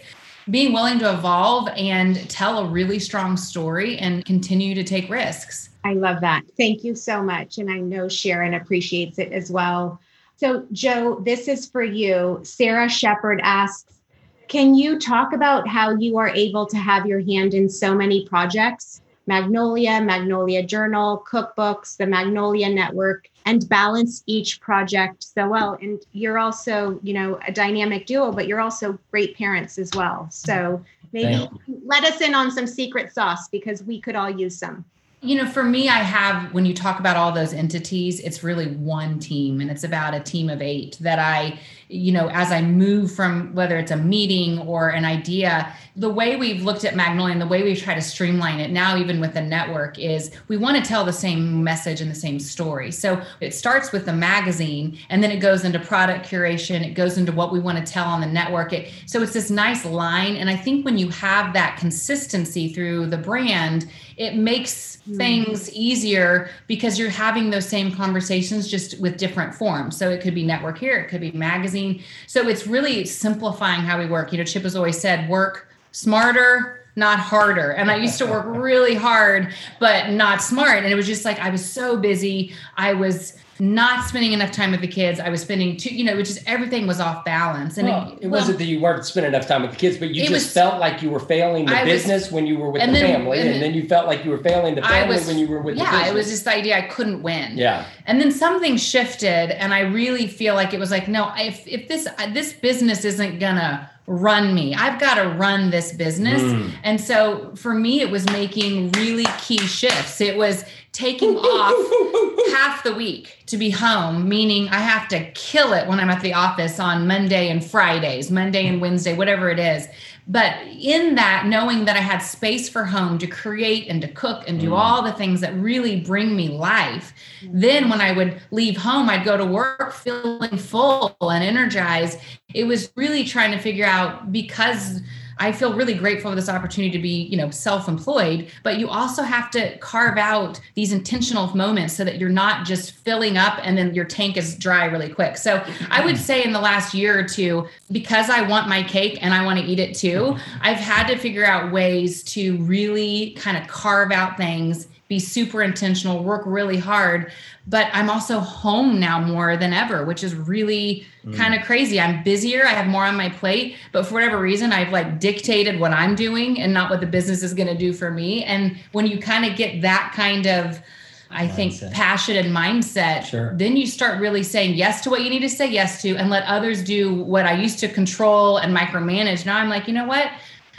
being 0.50 0.74
willing 0.74 1.00
to 1.00 1.14
evolve 1.14 1.70
and 1.78 2.30
tell 2.30 2.60
a 2.60 2.66
really 2.66 3.00
strong 3.00 3.38
story 3.38 3.98
and 3.98 4.26
continue 4.26 4.76
to 4.76 4.84
take 4.84 5.10
risks. 5.10 5.70
I 5.86 5.94
love 5.94 6.22
that. 6.22 6.44
Thank 6.58 6.84
you 6.84 6.96
so 6.96 7.22
much. 7.24 7.58
And 7.58 7.72
I 7.72 7.80
know 7.80 8.08
Sharon 8.08 8.54
appreciates 8.54 9.20
it 9.20 9.32
as 9.32 9.52
well. 9.52 10.00
So, 10.36 10.66
Jo, 10.72 11.22
this 11.22 11.48
is 11.48 11.70
for 11.70 11.84
you. 11.84 12.40
Sarah 12.44 12.90
Shepard 12.90 13.40
asks 13.44 14.00
Can 14.48 14.76
you 14.76 15.00
talk 15.00 15.34
about 15.34 15.68
how 15.68 15.96
you 15.96 16.18
are 16.18 16.30
able 16.30 16.66
to 16.68 16.78
have 16.78 17.06
your 17.06 17.22
hand 17.22 17.54
in 17.54 17.70
so 17.70 17.96
many 17.96 18.28
projects? 18.28 19.02
Magnolia, 19.26 20.02
Magnolia 20.02 20.64
Journal, 20.64 21.24
cookbooks, 21.30 21.98
the 21.98 22.06
Magnolia 22.06 22.70
Network, 22.70 23.30
and 23.46 23.68
balance 23.70 24.24
each 24.26 24.60
project 24.60 25.24
so 25.24 25.48
well. 25.48 25.78
And 25.82 26.00
you're 26.12 26.40
also, 26.40 27.00
you 27.04 27.14
know, 27.14 27.40
a 27.48 27.52
dynamic 27.52 28.06
duo, 28.06 28.32
but 28.32 28.48
you're 28.48 28.62
also 28.62 29.00
great 29.12 29.38
parents 29.38 29.78
as 29.78 29.92
well. 29.96 30.28
So 30.30 30.84
maybe 31.12 31.50
let 31.86 32.04
us 32.04 32.22
in 32.22 32.36
on 32.36 32.52
some 32.52 32.68
secret 32.68 33.14
sauce 33.14 33.48
because 33.48 33.84
we 33.84 34.00
could 34.00 34.16
all 34.16 34.30
use 34.30 34.58
some. 34.58 34.86
You 35.22 35.38
know, 35.38 35.50
for 35.50 35.64
me, 35.64 35.88
I 35.88 36.00
have, 36.00 36.54
when 36.54 36.66
you 36.66 36.74
talk 36.74 37.00
about 37.00 37.16
all 37.16 37.32
those 37.32 37.54
entities, 37.54 38.20
it's 38.20 38.44
really 38.44 38.68
one 38.68 39.20
team 39.20 39.62
and 39.62 39.72
it's 39.72 39.86
about 39.86 40.14
a 40.14 40.20
team 40.20 40.50
of 40.50 40.62
eight 40.62 40.98
that 41.00 41.18
I, 41.18 41.60
you 41.94 42.12
know, 42.12 42.30
as 42.30 42.52
I 42.52 42.62
move 42.62 43.12
from 43.12 43.54
whether 43.54 43.78
it's 43.78 43.92
a 43.92 43.98
meeting 43.98 44.60
or 44.60 44.90
an 44.90 45.06
idea, 45.06 45.74
the 45.96 46.10
way 46.10 46.36
we've 46.36 46.64
looked 46.64 46.86
at 46.86 46.96
Magnolia 46.96 47.34
and 47.34 47.42
the 47.42 47.48
way 47.48 47.62
we 47.62 47.76
try 47.76 47.94
to 47.94 48.02
streamline 48.02 48.60
it 48.60 48.72
now, 48.72 48.98
even 48.98 49.20
with 49.20 49.36
the 49.36 49.42
network, 49.42 50.00
is 50.00 50.32
we 50.48 50.58
want 50.58 50.76
to 50.76 50.82
tell 50.82 51.06
the 51.06 51.14
same 51.14 51.64
message 51.64 52.02
and 52.02 52.10
the 52.10 52.16
same 52.16 52.40
story. 52.40 52.92
So 52.92 53.22
it 53.42 53.54
starts 53.54 53.92
with 53.92 54.06
the 54.06 54.14
magazine 54.14 54.98
and 55.10 55.24
then 55.24 55.30
it 55.30 55.38
goes 55.38 55.64
into 55.64 55.80
product 55.80 56.28
curation, 56.28 56.84
it 56.84 56.96
goes 56.96 57.20
into 57.20 57.32
what 57.32 57.54
we 57.54 57.60
want 57.60 57.78
to 57.86 57.94
tell 57.94 58.08
on 58.08 58.22
the 58.22 58.28
network. 58.28 58.74
It, 58.74 58.92
so 59.06 59.22
it's 59.22 59.34
this 59.34 59.52
nice 59.52 59.86
line. 59.86 60.36
And 60.36 60.50
I 60.50 60.56
think 60.56 60.86
when 60.86 60.98
you 60.98 61.10
have 61.10 61.54
that 61.54 61.78
consistency 61.78 62.74
through 62.74 63.08
the 63.08 63.18
brand, 63.18 63.88
it 64.18 64.36
makes 64.36 64.98
mm. 65.08 65.18
things 65.18 65.72
easier 65.74 66.50
because 66.68 66.98
you're 66.98 67.10
having 67.10 67.52
those 67.52 67.68
same 67.68 67.92
conversations 67.92 68.68
just 68.68 69.00
with 69.00 69.18
different 69.18 69.54
forms. 69.54 69.96
So 69.96 70.10
it 70.10 70.22
could 70.22 70.34
be 70.34 70.44
network 70.44 70.80
here, 70.80 70.98
it 70.98 71.08
could 71.10 71.22
be 71.22 71.32
magazine. 71.32 71.83
So 72.28 72.48
it's 72.48 72.68
really 72.68 73.06
simplifying 73.06 73.82
how 73.82 74.00
we 74.00 74.06
work. 74.06 74.32
You 74.32 74.38
know, 74.38 74.44
Chip 74.44 74.64
has 74.64 74.76
always 74.76 75.00
said 75.00 75.30
work 75.30 75.70
smarter, 75.92 76.86
not 76.96 77.20
harder. 77.20 77.72
And 77.72 77.90
I 77.90 77.96
used 77.96 78.18
to 78.20 78.26
work 78.26 78.46
really 78.48 78.96
hard, 78.96 79.54
but 79.80 80.12
not 80.12 80.42
smart. 80.42 80.84
And 80.84 80.92
it 80.92 80.96
was 80.96 81.08
just 81.08 81.26
like 81.26 81.40
I 81.40 81.50
was 81.50 81.64
so 81.64 81.98
busy. 81.98 82.54
I 82.78 82.94
was 82.94 83.38
not 83.60 84.06
spending 84.06 84.34
enough 84.34 84.52
time 84.52 84.72
with 84.72 84.82
the 84.82 84.88
kids. 84.88 85.20
I 85.20 85.30
was 85.30 85.42
spending 85.42 85.78
too, 85.78 85.94
you 85.94 86.04
know, 86.04 86.16
which 86.16 86.30
is 86.30 86.44
everything 86.48 86.88
was 86.88 87.00
off 87.00 87.24
balance. 87.24 87.78
And 87.78 87.88
well, 87.88 88.12
it, 88.12 88.26
it 88.26 88.28
well, 88.28 88.42
wasn't 88.42 88.58
that 88.58 88.66
you 88.66 88.80
weren't 88.80 89.06
spending 89.06 89.34
enough 89.34 89.48
time 89.48 89.62
with 89.62 89.72
the 89.72 89.78
kids, 89.78 89.98
but 89.98 90.10
you 90.10 90.22
just 90.22 90.32
was, 90.32 90.54
felt 90.54 90.80
like 90.80 91.02
you 91.02 91.10
were 91.10 91.20
failing 91.20 91.66
the 91.66 91.76
I 91.76 91.86
business 91.86 92.24
was, 92.24 92.32
when 92.32 92.48
you 92.48 92.58
were 92.58 92.72
with 92.72 92.82
the 92.82 92.92
then, 92.92 93.16
family. 93.16 93.40
And, 93.40 93.50
and, 93.50 93.62
then 93.62 93.74
you 93.74 93.88
felt 93.88 94.08
like 94.08 94.26
you 94.26 94.32
were 94.32 94.40
failing 94.40 94.76
the 94.76 94.82
family 94.82 95.16
was, 95.16 95.28
when 95.28 95.38
you 95.38 95.48
were 95.48 95.62
with 95.62 95.78
yeah, 95.78 95.86
the 95.86 95.92
business. 95.92 96.10
it 96.10 96.16
was 96.16 96.30
just 96.30 96.44
the 96.46 96.56
idea 96.56 96.78
I 96.78 96.82
couldn't 96.84 97.22
win. 97.22 97.58
Yeah. 97.58 97.86
And 98.06 98.20
then 98.20 98.32
something 98.32 98.78
shifted 98.78 99.52
and 99.52 99.74
I 99.74 99.82
really 99.82 100.28
feel 100.28 100.56
like 100.56 100.74
it 100.74 100.80
was 100.80 100.92
like, 100.92 101.08
no, 101.08 101.32
if 101.38 101.68
if 101.68 101.88
this 101.88 102.08
this 102.34 102.54
business 102.54 103.06
isn't 103.06 103.40
gonna 103.40 103.90
run 104.06 104.54
me. 104.54 104.76
I've 104.76 105.00
got 105.00 105.16
to 105.16 105.30
run 105.30 105.70
this 105.70 105.94
business. 105.94 106.42
Mm. 106.42 106.72
And 106.84 107.00
so 107.00 107.54
for 107.56 107.74
me, 107.74 108.02
it 108.02 108.12
was 108.12 108.26
making 108.32 108.92
really 108.94 109.26
key 109.40 109.60
shifts. 109.60 110.20
It 110.20 110.38
was 110.38 110.66
taking 110.92 111.38
off 111.38 112.52
half 112.54 112.84
the 112.84 112.94
week 112.94 113.44
to 113.48 113.58
be 113.58 113.70
home, 113.70 114.28
meaning 114.28 114.68
I 114.70 114.80
have 114.80 115.08
to 115.10 115.32
kill 115.32 115.74
it 115.74 115.88
when 115.88 116.00
I'm 116.00 116.10
at 116.10 116.22
the 116.22 116.34
office 116.34 116.80
on 116.80 117.08
Monday 117.08 117.50
and 117.50 117.64
Fridays, 117.64 118.30
Monday 118.30 118.68
and 118.68 118.82
Wednesday, 118.82 119.16
whatever 119.16 119.50
it 119.50 119.60
is. 119.60 119.88
But 120.28 120.56
in 120.68 121.16
that, 121.16 121.48
knowing 121.48 121.86
that 121.86 121.98
I 121.98 122.00
had 122.00 122.20
space 122.20 122.70
for 122.70 122.86
home 122.86 123.18
to 123.18 123.28
create 123.28 123.88
and 123.90 124.02
to 124.02 124.08
cook 124.08 124.44
and 124.48 124.60
do 124.60 124.70
mm. 124.70 124.78
all 124.78 125.02
the 125.02 125.12
things 125.12 125.42
that 125.42 125.54
really 125.56 126.00
bring 126.00 126.36
me 126.36 126.48
life, 126.50 127.14
then 127.44 127.90
when 127.90 128.00
I 128.00 128.14
would 128.14 128.42
leave 128.52 128.78
home, 128.78 129.10
I'd 129.10 129.26
go 129.26 129.36
to 129.36 129.46
work 129.46 129.92
feeling 129.92 130.58
full 130.58 131.16
and 131.20 131.44
energized. 131.44 132.20
It 132.54 132.64
was 132.64 132.92
really 132.96 133.26
trying 133.26 133.52
to 133.52 133.60
figure 133.60 133.86
out 133.86 134.32
because 134.32 135.02
I 135.38 135.52
feel 135.52 135.74
really 135.74 135.94
grateful 135.94 136.32
for 136.32 136.36
this 136.36 136.50
opportunity 136.50 136.92
to 136.92 137.02
be, 137.02 137.24
you 137.24 137.38
know, 137.38 137.50
self-employed, 137.50 138.48
but 138.64 138.78
you 138.78 138.90
also 138.90 139.24
have 139.24 139.50
to 139.52 139.78
carve 139.78 140.18
out 140.18 140.60
these 140.76 140.92
intentional 140.92 141.56
moments 141.56 141.94
so 141.94 142.04
that 142.04 142.18
you're 142.18 142.30
not 142.30 142.66
just 142.66 142.92
filling 142.92 143.38
up 143.38 143.60
and 143.64 143.78
then 143.78 143.94
your 143.94 144.06
tank 144.06 144.38
is 144.38 144.56
dry 144.56 144.86
really 144.86 145.10
quick. 145.10 145.38
So 145.38 145.64
I 145.90 146.06
would 146.06 146.18
say 146.18 146.44
in 146.44 146.54
the 146.54 146.62
last 146.62 146.94
year 146.94 147.20
or 147.20 147.24
two, 147.24 147.68
because 147.92 148.30
I 148.30 148.42
want 148.42 148.68
my 148.68 148.84
cake 148.84 149.20
and 149.22 149.34
I 149.34 149.46
want 149.46 149.60
to 149.60 149.66
eat 149.66 149.80
it 149.80 149.96
too, 149.96 150.38
I've 150.62 150.78
had 150.78 151.08
to 151.08 151.18
figure 151.18 151.46
out 151.46 151.72
ways 151.72 152.24
to 152.26 152.58
really 152.58 153.32
kind 153.32 153.58
of 153.58 153.68
carve 153.68 154.12
out 154.12 154.38
things 154.38 154.88
be 155.08 155.20
super 155.20 155.62
intentional, 155.62 156.24
work 156.24 156.44
really 156.46 156.78
hard. 156.78 157.32
But 157.68 157.90
I'm 157.94 158.10
also 158.10 158.40
home 158.40 159.00
now 159.00 159.20
more 159.20 159.58
than 159.58 159.74
ever, 159.74 160.06
which 160.06 160.24
is 160.24 160.34
really 160.34 161.06
mm. 161.26 161.36
kind 161.36 161.54
of 161.54 161.64
crazy. 161.66 162.00
I'm 162.00 162.24
busier, 162.24 162.66
I 162.66 162.72
have 162.72 162.88
more 162.88 163.06
on 163.06 163.16
my 163.16 163.30
plate, 163.30 163.76
but 163.92 164.06
for 164.06 164.16
whatever 164.16 164.40
reason, 164.40 164.72
I've 164.72 164.92
like 164.92 165.20
dictated 165.20 165.80
what 165.80 165.92
I'm 165.92 166.16
doing 166.16 166.60
and 166.60 166.74
not 166.74 166.90
what 166.90 167.00
the 167.00 167.06
business 167.06 167.44
is 167.44 167.54
going 167.54 167.68
to 167.68 167.78
do 167.78 167.94
for 167.94 168.12
me. 168.12 168.44
And 168.44 168.78
when 168.92 169.06
you 169.08 169.20
kind 169.20 169.46
of 169.46 169.56
get 169.56 169.82
that 169.82 170.14
kind 170.16 170.48
of 170.48 170.82
I 171.30 171.48
mindset. 171.48 171.56
think 171.56 171.94
passion 171.94 172.38
and 172.38 172.56
mindset, 172.56 173.26
sure. 173.26 173.54
then 173.56 173.76
you 173.76 173.88
start 173.88 174.22
really 174.22 174.44
saying 174.44 174.76
yes 174.76 175.02
to 175.02 175.10
what 175.10 175.22
you 175.22 175.30
need 175.30 175.40
to 175.40 175.50
say 175.50 175.70
yes 175.70 176.02
to 176.04 176.16
and 176.16 176.30
let 176.30 176.44
others 176.44 176.84
do 176.84 177.14
what 177.14 177.46
I 177.46 177.54
used 177.54 177.80
to 177.80 177.88
control 177.88 178.58
and 178.58 178.76
micromanage. 178.76 179.46
Now 179.46 179.58
I'm 179.58 179.70
like, 179.70 179.88
you 179.88 179.94
know 179.94 180.06
what? 180.06 180.30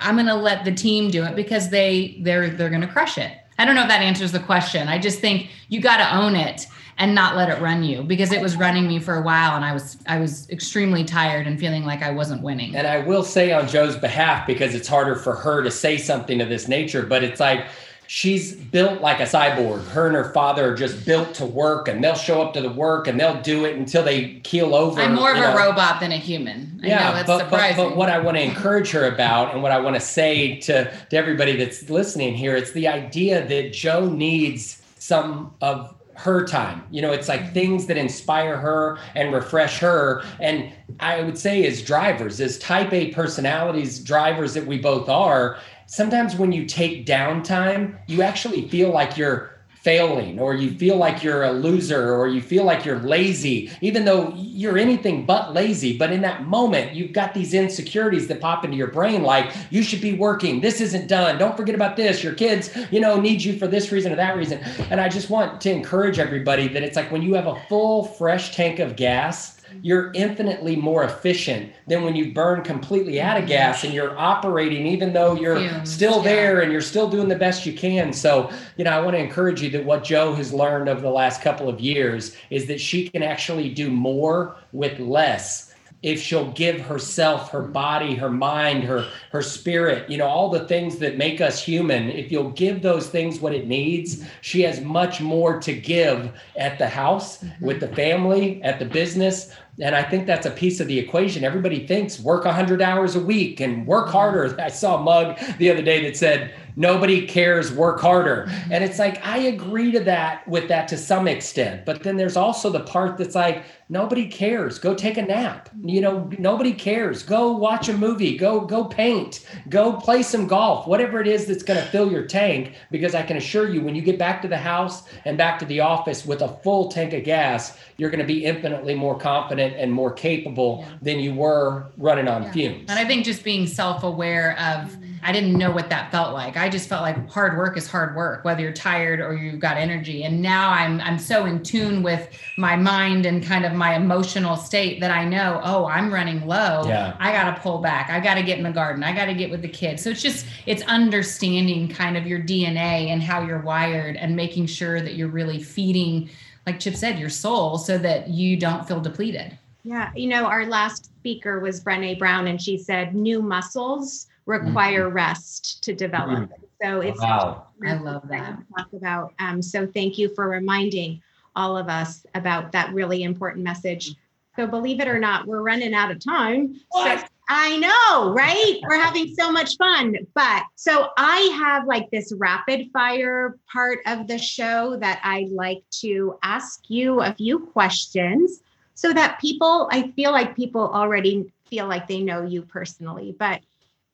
I'm 0.00 0.16
going 0.16 0.26
to 0.26 0.34
let 0.34 0.64
the 0.64 0.72
team 0.72 1.10
do 1.10 1.24
it 1.24 1.36
because 1.36 1.70
they 1.70 2.18
they're 2.20 2.50
they're 2.50 2.68
going 2.68 2.82
to 2.82 2.88
crush 2.88 3.18
it. 3.18 3.32
I 3.58 3.64
don't 3.64 3.74
know 3.74 3.82
if 3.82 3.88
that 3.88 4.02
answers 4.02 4.32
the 4.32 4.40
question. 4.40 4.88
I 4.88 4.98
just 4.98 5.20
think 5.20 5.48
you 5.68 5.80
got 5.80 5.98
to 5.98 6.16
own 6.16 6.34
it 6.34 6.66
and 6.98 7.14
not 7.14 7.36
let 7.36 7.48
it 7.48 7.60
run 7.60 7.82
you 7.82 8.02
because 8.02 8.32
it 8.32 8.40
was 8.40 8.56
running 8.56 8.86
me 8.86 9.00
for 9.00 9.16
a 9.16 9.22
while 9.22 9.56
and 9.56 9.64
I 9.64 9.72
was 9.72 9.96
I 10.06 10.18
was 10.18 10.48
extremely 10.50 11.04
tired 11.04 11.46
and 11.46 11.58
feeling 11.58 11.84
like 11.84 12.02
I 12.02 12.10
wasn't 12.10 12.42
winning. 12.42 12.76
And 12.76 12.86
I 12.86 12.98
will 12.98 13.24
say 13.24 13.52
on 13.52 13.66
Jo's 13.66 13.96
behalf 13.96 14.46
because 14.46 14.74
it's 14.74 14.88
harder 14.88 15.16
for 15.16 15.34
her 15.34 15.62
to 15.62 15.70
say 15.70 15.98
something 15.98 16.40
of 16.40 16.48
this 16.48 16.68
nature, 16.68 17.02
but 17.02 17.24
it's 17.24 17.40
like 17.40 17.66
she's 18.06 18.54
built 18.54 19.00
like 19.00 19.20
a 19.20 19.24
cyborg. 19.24 19.86
Her 19.88 20.06
and 20.06 20.16
her 20.16 20.32
father 20.32 20.72
are 20.72 20.74
just 20.74 21.04
built 21.04 21.34
to 21.34 21.46
work, 21.46 21.88
and 21.88 22.02
they'll 22.02 22.14
show 22.14 22.42
up 22.42 22.52
to 22.54 22.60
the 22.60 22.70
work 22.70 23.06
and 23.06 23.18
they'll 23.18 23.40
do 23.42 23.64
it 23.64 23.76
until 23.76 24.02
they 24.02 24.40
keel 24.40 24.74
over. 24.74 25.00
I'm 25.00 25.14
more 25.14 25.32
of 25.32 25.38
know. 25.38 25.52
a 25.52 25.56
robot 25.56 26.00
than 26.00 26.12
a 26.12 26.16
human. 26.16 26.80
I 26.82 26.86
yeah, 26.86 27.22
but, 27.26 27.50
but, 27.50 27.76
but 27.76 27.96
what 27.96 28.08
I 28.08 28.18
want 28.18 28.36
to 28.36 28.42
encourage 28.42 28.90
her 28.90 29.06
about, 29.06 29.52
and 29.52 29.62
what 29.62 29.72
I 29.72 29.80
want 29.80 29.96
to 29.96 30.00
say 30.00 30.58
to 30.60 30.90
to 31.10 31.16
everybody 31.16 31.56
that's 31.56 31.88
listening 31.90 32.34
here, 32.34 32.56
it's 32.56 32.72
the 32.72 32.88
idea 32.88 33.46
that 33.46 33.72
Jo 33.72 34.08
needs 34.08 34.82
some 34.98 35.54
of 35.60 35.94
her 36.16 36.46
time. 36.46 36.84
You 36.90 37.02
know, 37.02 37.12
it's 37.12 37.28
like 37.28 37.52
things 37.52 37.86
that 37.86 37.96
inspire 37.96 38.56
her 38.56 38.98
and 39.14 39.32
refresh 39.32 39.78
her. 39.80 40.22
And 40.40 40.72
I 41.00 41.22
would 41.22 41.38
say, 41.38 41.66
as 41.66 41.82
drivers, 41.82 42.40
as 42.40 42.58
type 42.58 42.92
A 42.92 43.10
personalities, 43.10 43.98
drivers 43.98 44.54
that 44.54 44.66
we 44.66 44.78
both 44.78 45.08
are, 45.08 45.58
sometimes 45.86 46.36
when 46.36 46.52
you 46.52 46.66
take 46.66 47.06
downtime, 47.06 47.98
you 48.06 48.22
actually 48.22 48.68
feel 48.68 48.90
like 48.90 49.16
you're 49.16 49.54
failing 49.84 50.38
or 50.40 50.54
you 50.54 50.70
feel 50.70 50.96
like 50.96 51.22
you're 51.22 51.42
a 51.42 51.52
loser 51.52 52.14
or 52.14 52.26
you 52.26 52.40
feel 52.40 52.64
like 52.64 52.86
you're 52.86 53.00
lazy 53.00 53.70
even 53.82 54.06
though 54.06 54.32
you're 54.34 54.78
anything 54.78 55.26
but 55.26 55.52
lazy. 55.52 55.98
But 55.98 56.10
in 56.10 56.22
that 56.22 56.46
moment 56.46 56.94
you've 56.94 57.12
got 57.12 57.34
these 57.34 57.52
insecurities 57.52 58.26
that 58.28 58.40
pop 58.40 58.64
into 58.64 58.78
your 58.78 58.86
brain 58.86 59.22
like 59.22 59.52
you 59.68 59.82
should 59.82 60.00
be 60.00 60.14
working. 60.14 60.62
This 60.62 60.80
isn't 60.80 61.06
done. 61.06 61.36
Don't 61.36 61.54
forget 61.54 61.74
about 61.74 61.96
this. 61.96 62.24
Your 62.24 62.32
kids 62.32 62.74
you 62.90 62.98
know 62.98 63.20
need 63.20 63.44
you 63.44 63.58
for 63.58 63.66
this 63.66 63.92
reason 63.92 64.10
or 64.10 64.16
that 64.16 64.38
reason. 64.38 64.58
And 64.90 65.02
i 65.02 65.08
just 65.10 65.28
want 65.28 65.60
to 65.60 65.70
encourage 65.70 66.18
everybody 66.18 66.66
that 66.68 66.82
it's 66.82 66.96
like 66.96 67.12
when 67.12 67.20
you 67.20 67.34
have 67.34 67.46
a 67.46 67.60
full 67.68 68.04
fresh 68.04 68.56
tank 68.56 68.78
of 68.78 68.96
gas 68.96 69.53
you're 69.82 70.12
infinitely 70.14 70.76
more 70.76 71.04
efficient 71.04 71.72
than 71.86 72.02
when 72.02 72.16
you 72.16 72.32
burn 72.32 72.62
completely 72.62 73.20
out 73.20 73.40
of 73.40 73.46
gas 73.46 73.84
and 73.84 73.92
you're 73.92 74.18
operating 74.18 74.86
even 74.86 75.12
though 75.12 75.34
you're 75.34 75.58
Fumes, 75.58 75.92
still 75.92 76.22
there 76.22 76.58
yeah. 76.58 76.62
and 76.64 76.72
you're 76.72 76.80
still 76.80 77.08
doing 77.08 77.28
the 77.28 77.36
best 77.36 77.66
you 77.66 77.72
can. 77.72 78.12
So, 78.12 78.50
you 78.76 78.84
know, 78.84 78.90
I 78.90 79.00
want 79.00 79.14
to 79.14 79.20
encourage 79.20 79.62
you 79.62 79.70
that 79.70 79.84
what 79.84 80.04
Jo 80.04 80.34
has 80.34 80.52
learned 80.52 80.88
over 80.88 81.00
the 81.00 81.10
last 81.10 81.42
couple 81.42 81.68
of 81.68 81.80
years 81.80 82.36
is 82.50 82.66
that 82.66 82.80
she 82.80 83.08
can 83.08 83.22
actually 83.22 83.68
do 83.68 83.90
more 83.90 84.56
with 84.72 84.98
less 84.98 85.74
if 86.04 86.20
she'll 86.20 86.52
give 86.52 86.82
herself 86.82 87.50
her 87.50 87.62
body 87.62 88.14
her 88.14 88.30
mind 88.30 88.84
her 88.84 89.08
her 89.32 89.40
spirit 89.40 90.08
you 90.08 90.18
know 90.18 90.26
all 90.26 90.50
the 90.50 90.68
things 90.68 90.98
that 90.98 91.16
make 91.16 91.40
us 91.40 91.64
human 91.64 92.10
if 92.10 92.30
you'll 92.30 92.50
give 92.50 92.82
those 92.82 93.08
things 93.08 93.40
what 93.40 93.54
it 93.54 93.66
needs 93.66 94.22
she 94.42 94.60
has 94.60 94.82
much 94.82 95.22
more 95.22 95.58
to 95.58 95.72
give 95.72 96.30
at 96.56 96.78
the 96.78 96.86
house 96.86 97.38
mm-hmm. 97.38 97.64
with 97.64 97.80
the 97.80 97.88
family 97.88 98.62
at 98.62 98.78
the 98.78 98.84
business 98.84 99.50
and 99.80 99.94
I 99.94 100.02
think 100.02 100.26
that's 100.26 100.46
a 100.46 100.50
piece 100.50 100.80
of 100.80 100.86
the 100.86 100.98
equation. 100.98 101.42
Everybody 101.42 101.86
thinks 101.86 102.20
work 102.20 102.44
100 102.44 102.80
hours 102.80 103.16
a 103.16 103.20
week 103.20 103.60
and 103.60 103.86
work 103.86 104.08
mm. 104.08 104.12
harder. 104.12 104.54
I 104.60 104.68
saw 104.68 104.98
a 104.98 105.02
mug 105.02 105.38
the 105.58 105.70
other 105.70 105.82
day 105.82 106.02
that 106.04 106.16
said, 106.16 106.54
nobody 106.76 107.26
cares, 107.26 107.72
work 107.72 108.00
harder. 108.00 108.46
Mm-hmm. 108.48 108.72
And 108.72 108.84
it's 108.84 108.98
like, 108.98 109.24
I 109.24 109.38
agree 109.38 109.92
to 109.92 110.00
that 110.00 110.46
with 110.48 110.68
that 110.68 110.88
to 110.88 110.96
some 110.96 111.28
extent. 111.28 111.84
But 111.84 112.02
then 112.02 112.16
there's 112.16 112.36
also 112.36 112.70
the 112.70 112.80
part 112.80 113.18
that's 113.18 113.34
like, 113.34 113.64
nobody 113.88 114.26
cares. 114.26 114.78
Go 114.78 114.94
take 114.94 115.16
a 115.16 115.22
nap. 115.22 115.68
You 115.82 116.00
know, 116.00 116.30
nobody 116.38 116.72
cares. 116.72 117.22
Go 117.22 117.52
watch 117.52 117.88
a 117.88 117.96
movie. 117.96 118.36
Go, 118.36 118.60
go 118.60 118.84
paint. 118.84 119.46
Go 119.68 119.92
play 119.92 120.22
some 120.22 120.46
golf, 120.46 120.86
whatever 120.86 121.20
it 121.20 121.26
is 121.26 121.46
that's 121.46 121.62
going 121.62 121.80
to 121.80 121.86
fill 121.90 122.10
your 122.10 122.26
tank. 122.26 122.74
Because 122.90 123.14
I 123.14 123.22
can 123.22 123.36
assure 123.36 123.68
you, 123.68 123.82
when 123.82 123.94
you 123.94 124.02
get 124.02 124.18
back 124.18 124.42
to 124.42 124.48
the 124.48 124.56
house 124.56 125.04
and 125.24 125.36
back 125.36 125.58
to 125.60 125.64
the 125.64 125.80
office 125.80 126.24
with 126.24 126.42
a 126.42 126.48
full 126.48 126.88
tank 126.88 127.12
of 127.12 127.24
gas, 127.24 127.78
you're 127.96 128.10
going 128.10 128.20
to 128.20 128.26
be 128.26 128.44
infinitely 128.44 128.94
more 128.94 129.18
confident 129.18 129.76
and 129.76 129.92
more 129.92 130.12
capable 130.12 130.78
yeah. 130.80 130.96
than 131.02 131.20
you 131.20 131.34
were 131.34 131.86
running 131.96 132.28
on 132.28 132.42
yeah. 132.42 132.52
fumes. 132.52 132.86
And 132.88 132.98
I 132.98 133.04
think 133.04 133.24
just 133.24 133.44
being 133.44 133.66
self 133.66 134.02
aware 134.02 134.52
of, 134.52 134.90
mm-hmm. 134.90 135.13
I 135.24 135.32
didn't 135.32 135.54
know 135.54 135.70
what 135.70 135.88
that 135.88 136.12
felt 136.12 136.34
like. 136.34 136.58
I 136.58 136.68
just 136.68 136.86
felt 136.86 137.00
like 137.00 137.30
hard 137.30 137.56
work 137.56 137.78
is 137.78 137.88
hard 137.88 138.14
work, 138.14 138.44
whether 138.44 138.60
you're 138.60 138.72
tired 138.72 139.20
or 139.20 139.34
you've 139.34 139.58
got 139.58 139.78
energy. 139.78 140.24
And 140.24 140.42
now 140.42 140.70
I'm 140.70 141.00
I'm 141.00 141.18
so 141.18 141.46
in 141.46 141.62
tune 141.62 142.02
with 142.02 142.28
my 142.58 142.76
mind 142.76 143.24
and 143.24 143.42
kind 143.42 143.64
of 143.64 143.72
my 143.72 143.94
emotional 143.94 144.54
state 144.56 145.00
that 145.00 145.10
I 145.10 145.24
know, 145.24 145.62
oh, 145.64 145.86
I'm 145.86 146.12
running 146.12 146.46
low. 146.46 146.82
Yeah. 146.86 147.16
I 147.18 147.32
got 147.32 147.54
to 147.54 147.60
pull 147.62 147.78
back. 147.78 148.10
I 148.10 148.20
got 148.20 148.34
to 148.34 148.42
get 148.42 148.58
in 148.58 148.64
the 148.64 148.70
garden. 148.70 149.02
I 149.02 149.14
got 149.14 149.24
to 149.24 149.34
get 149.34 149.50
with 149.50 149.62
the 149.62 149.68
kids. 149.68 150.02
So 150.02 150.10
it's 150.10 150.20
just 150.20 150.44
it's 150.66 150.82
understanding 150.82 151.88
kind 151.88 152.18
of 152.18 152.26
your 152.26 152.40
DNA 152.40 153.08
and 153.08 153.22
how 153.22 153.40
you're 153.40 153.62
wired 153.62 154.16
and 154.16 154.36
making 154.36 154.66
sure 154.66 155.00
that 155.00 155.14
you're 155.14 155.28
really 155.28 155.62
feeding 155.62 156.28
like 156.66 156.80
Chip 156.80 156.96
said, 156.96 157.18
your 157.18 157.30
soul 157.30 157.78
so 157.78 157.98
that 157.98 158.28
you 158.28 158.56
don't 158.58 158.86
feel 158.86 159.00
depleted. 159.00 159.56
Yeah. 159.84 160.10
You 160.14 160.28
know, 160.28 160.46
our 160.46 160.66
last 160.66 161.06
speaker 161.06 161.60
was 161.60 161.82
Brene 161.82 162.18
Brown, 162.18 162.46
and 162.46 162.60
she 162.60 162.78
said 162.78 163.14
new 163.14 163.42
muscles 163.42 164.28
require 164.46 165.06
mm-hmm. 165.06 165.16
rest 165.16 165.82
to 165.84 165.94
develop. 165.94 166.50
Mm-hmm. 166.50 166.64
So 166.82 167.00
it's 167.00 167.20
wow. 167.20 167.68
I 167.86 167.94
love 167.94 168.28
that. 168.28 168.58
Talk 168.76 168.92
about. 168.92 169.32
Um, 169.38 169.62
so 169.62 169.86
thank 169.86 170.18
you 170.18 170.34
for 170.34 170.48
reminding 170.48 171.22
all 171.56 171.76
of 171.76 171.88
us 171.88 172.26
about 172.34 172.72
that 172.72 172.92
really 172.92 173.22
important 173.22 173.64
message. 173.64 174.14
So 174.56 174.66
believe 174.66 175.00
it 175.00 175.08
or 175.08 175.18
not, 175.18 175.46
we're 175.46 175.62
running 175.62 175.94
out 175.94 176.10
of 176.10 176.22
time. 176.22 176.80
What? 176.90 177.20
So 177.20 177.26
I 177.48 177.76
know, 177.76 178.32
right? 178.32 178.80
We're 178.88 179.00
having 179.00 179.34
so 179.34 179.50
much 179.52 179.76
fun. 179.76 180.16
But 180.34 180.64
so 180.76 181.08
I 181.16 181.38
have 181.58 181.86
like 181.86 182.10
this 182.10 182.32
rapid 182.36 182.90
fire 182.92 183.58
part 183.70 183.98
of 184.06 184.26
the 184.28 184.38
show 184.38 184.96
that 185.00 185.20
I 185.22 185.48
like 185.50 185.82
to 186.00 186.38
ask 186.42 186.88
you 186.88 187.20
a 187.20 187.34
few 187.34 187.58
questions 187.58 188.62
so 188.94 189.12
that 189.12 189.40
people, 189.40 189.88
I 189.90 190.10
feel 190.12 190.30
like 190.30 190.56
people 190.56 190.82
already 190.82 191.52
feel 191.66 191.86
like 191.86 192.06
they 192.06 192.20
know 192.20 192.44
you 192.44 192.62
personally. 192.62 193.34
But 193.38 193.60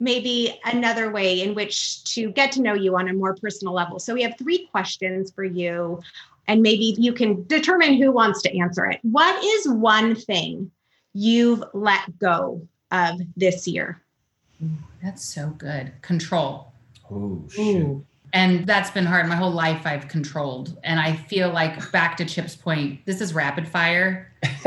maybe 0.01 0.59
another 0.64 1.12
way 1.12 1.42
in 1.42 1.55
which 1.55 2.03
to 2.14 2.30
get 2.32 2.51
to 2.53 2.62
know 2.62 2.74
you 2.74 2.96
on 2.96 3.09
a 3.09 3.12
more 3.12 3.36
personal 3.36 3.74
level. 3.74 3.98
So 3.98 4.14
we 4.14 4.22
have 4.22 4.36
three 4.38 4.66
questions 4.72 5.30
for 5.30 5.44
you, 5.44 6.01
and 6.48 6.62
maybe 6.62 6.96
you 6.98 7.12
can 7.12 7.44
determine 7.46 7.94
who 7.94 8.11
wants 8.11 8.42
to 8.42 8.59
answer 8.59 8.86
it. 8.86 8.98
What 9.03 9.44
is 9.44 9.68
one 9.68 10.16
thing 10.16 10.70
you've 11.12 11.62
let 11.74 12.18
go 12.18 12.66
of 12.90 13.20
this 13.36 13.68
year? 13.68 14.03
That's 15.03 15.24
so 15.24 15.51
good. 15.51 15.92
Control. 16.03 16.72
Oh, 17.11 17.44
shoot. 17.51 18.05
And 18.33 18.66
that's 18.66 18.91
been 18.91 19.07
hard. 19.07 19.26
My 19.28 19.35
whole 19.35 19.51
life 19.53 19.87
I've 19.87 20.07
controlled. 20.09 20.78
And 20.85 21.01
I 21.01 21.14
feel 21.16 21.51
like 21.51 21.91
back 21.91 22.16
to 22.18 22.24
Chip's 22.24 22.55
point, 22.55 23.05
this 23.05 23.20
is 23.20 23.35
rapid 23.35 23.66
fire. 23.66 24.26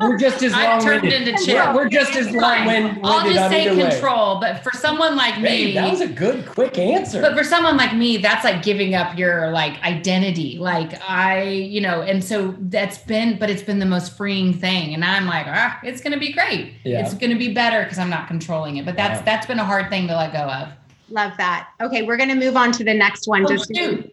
we're 0.00 0.16
just 0.18 0.42
as 0.42 0.52
I've 0.54 0.82
turned 0.82 1.04
into 1.04 1.32
Chip. 1.44 1.54
Yeah, 1.54 1.74
we're 1.74 1.88
just 1.88 2.16
as 2.16 2.30
long-winded. 2.30 3.04
I'll 3.04 3.30
just 3.30 3.50
say 3.50 3.66
either 3.68 3.76
way. 3.84 3.90
control. 3.90 4.40
But 4.40 4.62
for 4.64 4.72
someone 4.72 5.14
like 5.16 5.34
Hey, 5.34 5.66
me, 5.66 5.74
that 5.74 5.90
was 5.90 6.00
a 6.00 6.08
good, 6.08 6.46
quick 6.46 6.78
answer. 6.78 7.20
but 7.20 7.36
for 7.36 7.44
someone 7.44 7.76
like 7.76 7.94
me, 7.94 8.16
that's 8.16 8.44
like 8.44 8.62
giving 8.62 8.94
up 8.94 9.16
your 9.18 9.50
like 9.50 9.80
identity. 9.84 10.58
Like 10.58 11.00
I, 11.08 11.42
you 11.42 11.80
know, 11.80 12.00
and 12.02 12.24
so 12.24 12.54
that's 12.58 12.98
been, 12.98 13.38
but 13.38 13.50
it's 13.50 13.62
been 13.62 13.78
the 13.78 13.86
most 13.86 14.16
freeing 14.16 14.54
thing. 14.54 14.94
And 14.94 15.04
I'm 15.04 15.26
like, 15.26 15.46
ah, 15.48 15.78
it's 15.84 16.00
gonna 16.00 16.18
be 16.18 16.32
great. 16.32 16.72
Yeah. 16.84 17.00
It's 17.04 17.14
gonna 17.14 17.36
be 17.38 17.52
better 17.52 17.82
because 17.84 17.98
I'm 17.98 18.10
not 18.10 18.26
controlling 18.26 18.78
it. 18.78 18.84
But 18.86 18.96
that's 18.96 19.18
Wow. 19.20 19.24
that's 19.26 19.46
been 19.46 19.58
a 19.58 19.64
hard 19.64 19.90
thing 19.90 20.08
to 20.08 20.16
let 20.16 20.32
go 20.32 20.38
of. 20.50 20.68
Love 21.10 21.32
that. 21.38 21.68
Okay, 21.80 22.02
we're 22.02 22.16
going 22.16 22.28
to 22.30 22.34
move 22.34 22.56
on 22.56 22.72
to 22.72 22.84
the 22.84 22.94
next 22.94 23.28
one. 23.28 23.44
Oh, 23.44 23.48
Just 23.48 23.70
shoot. 23.74 24.12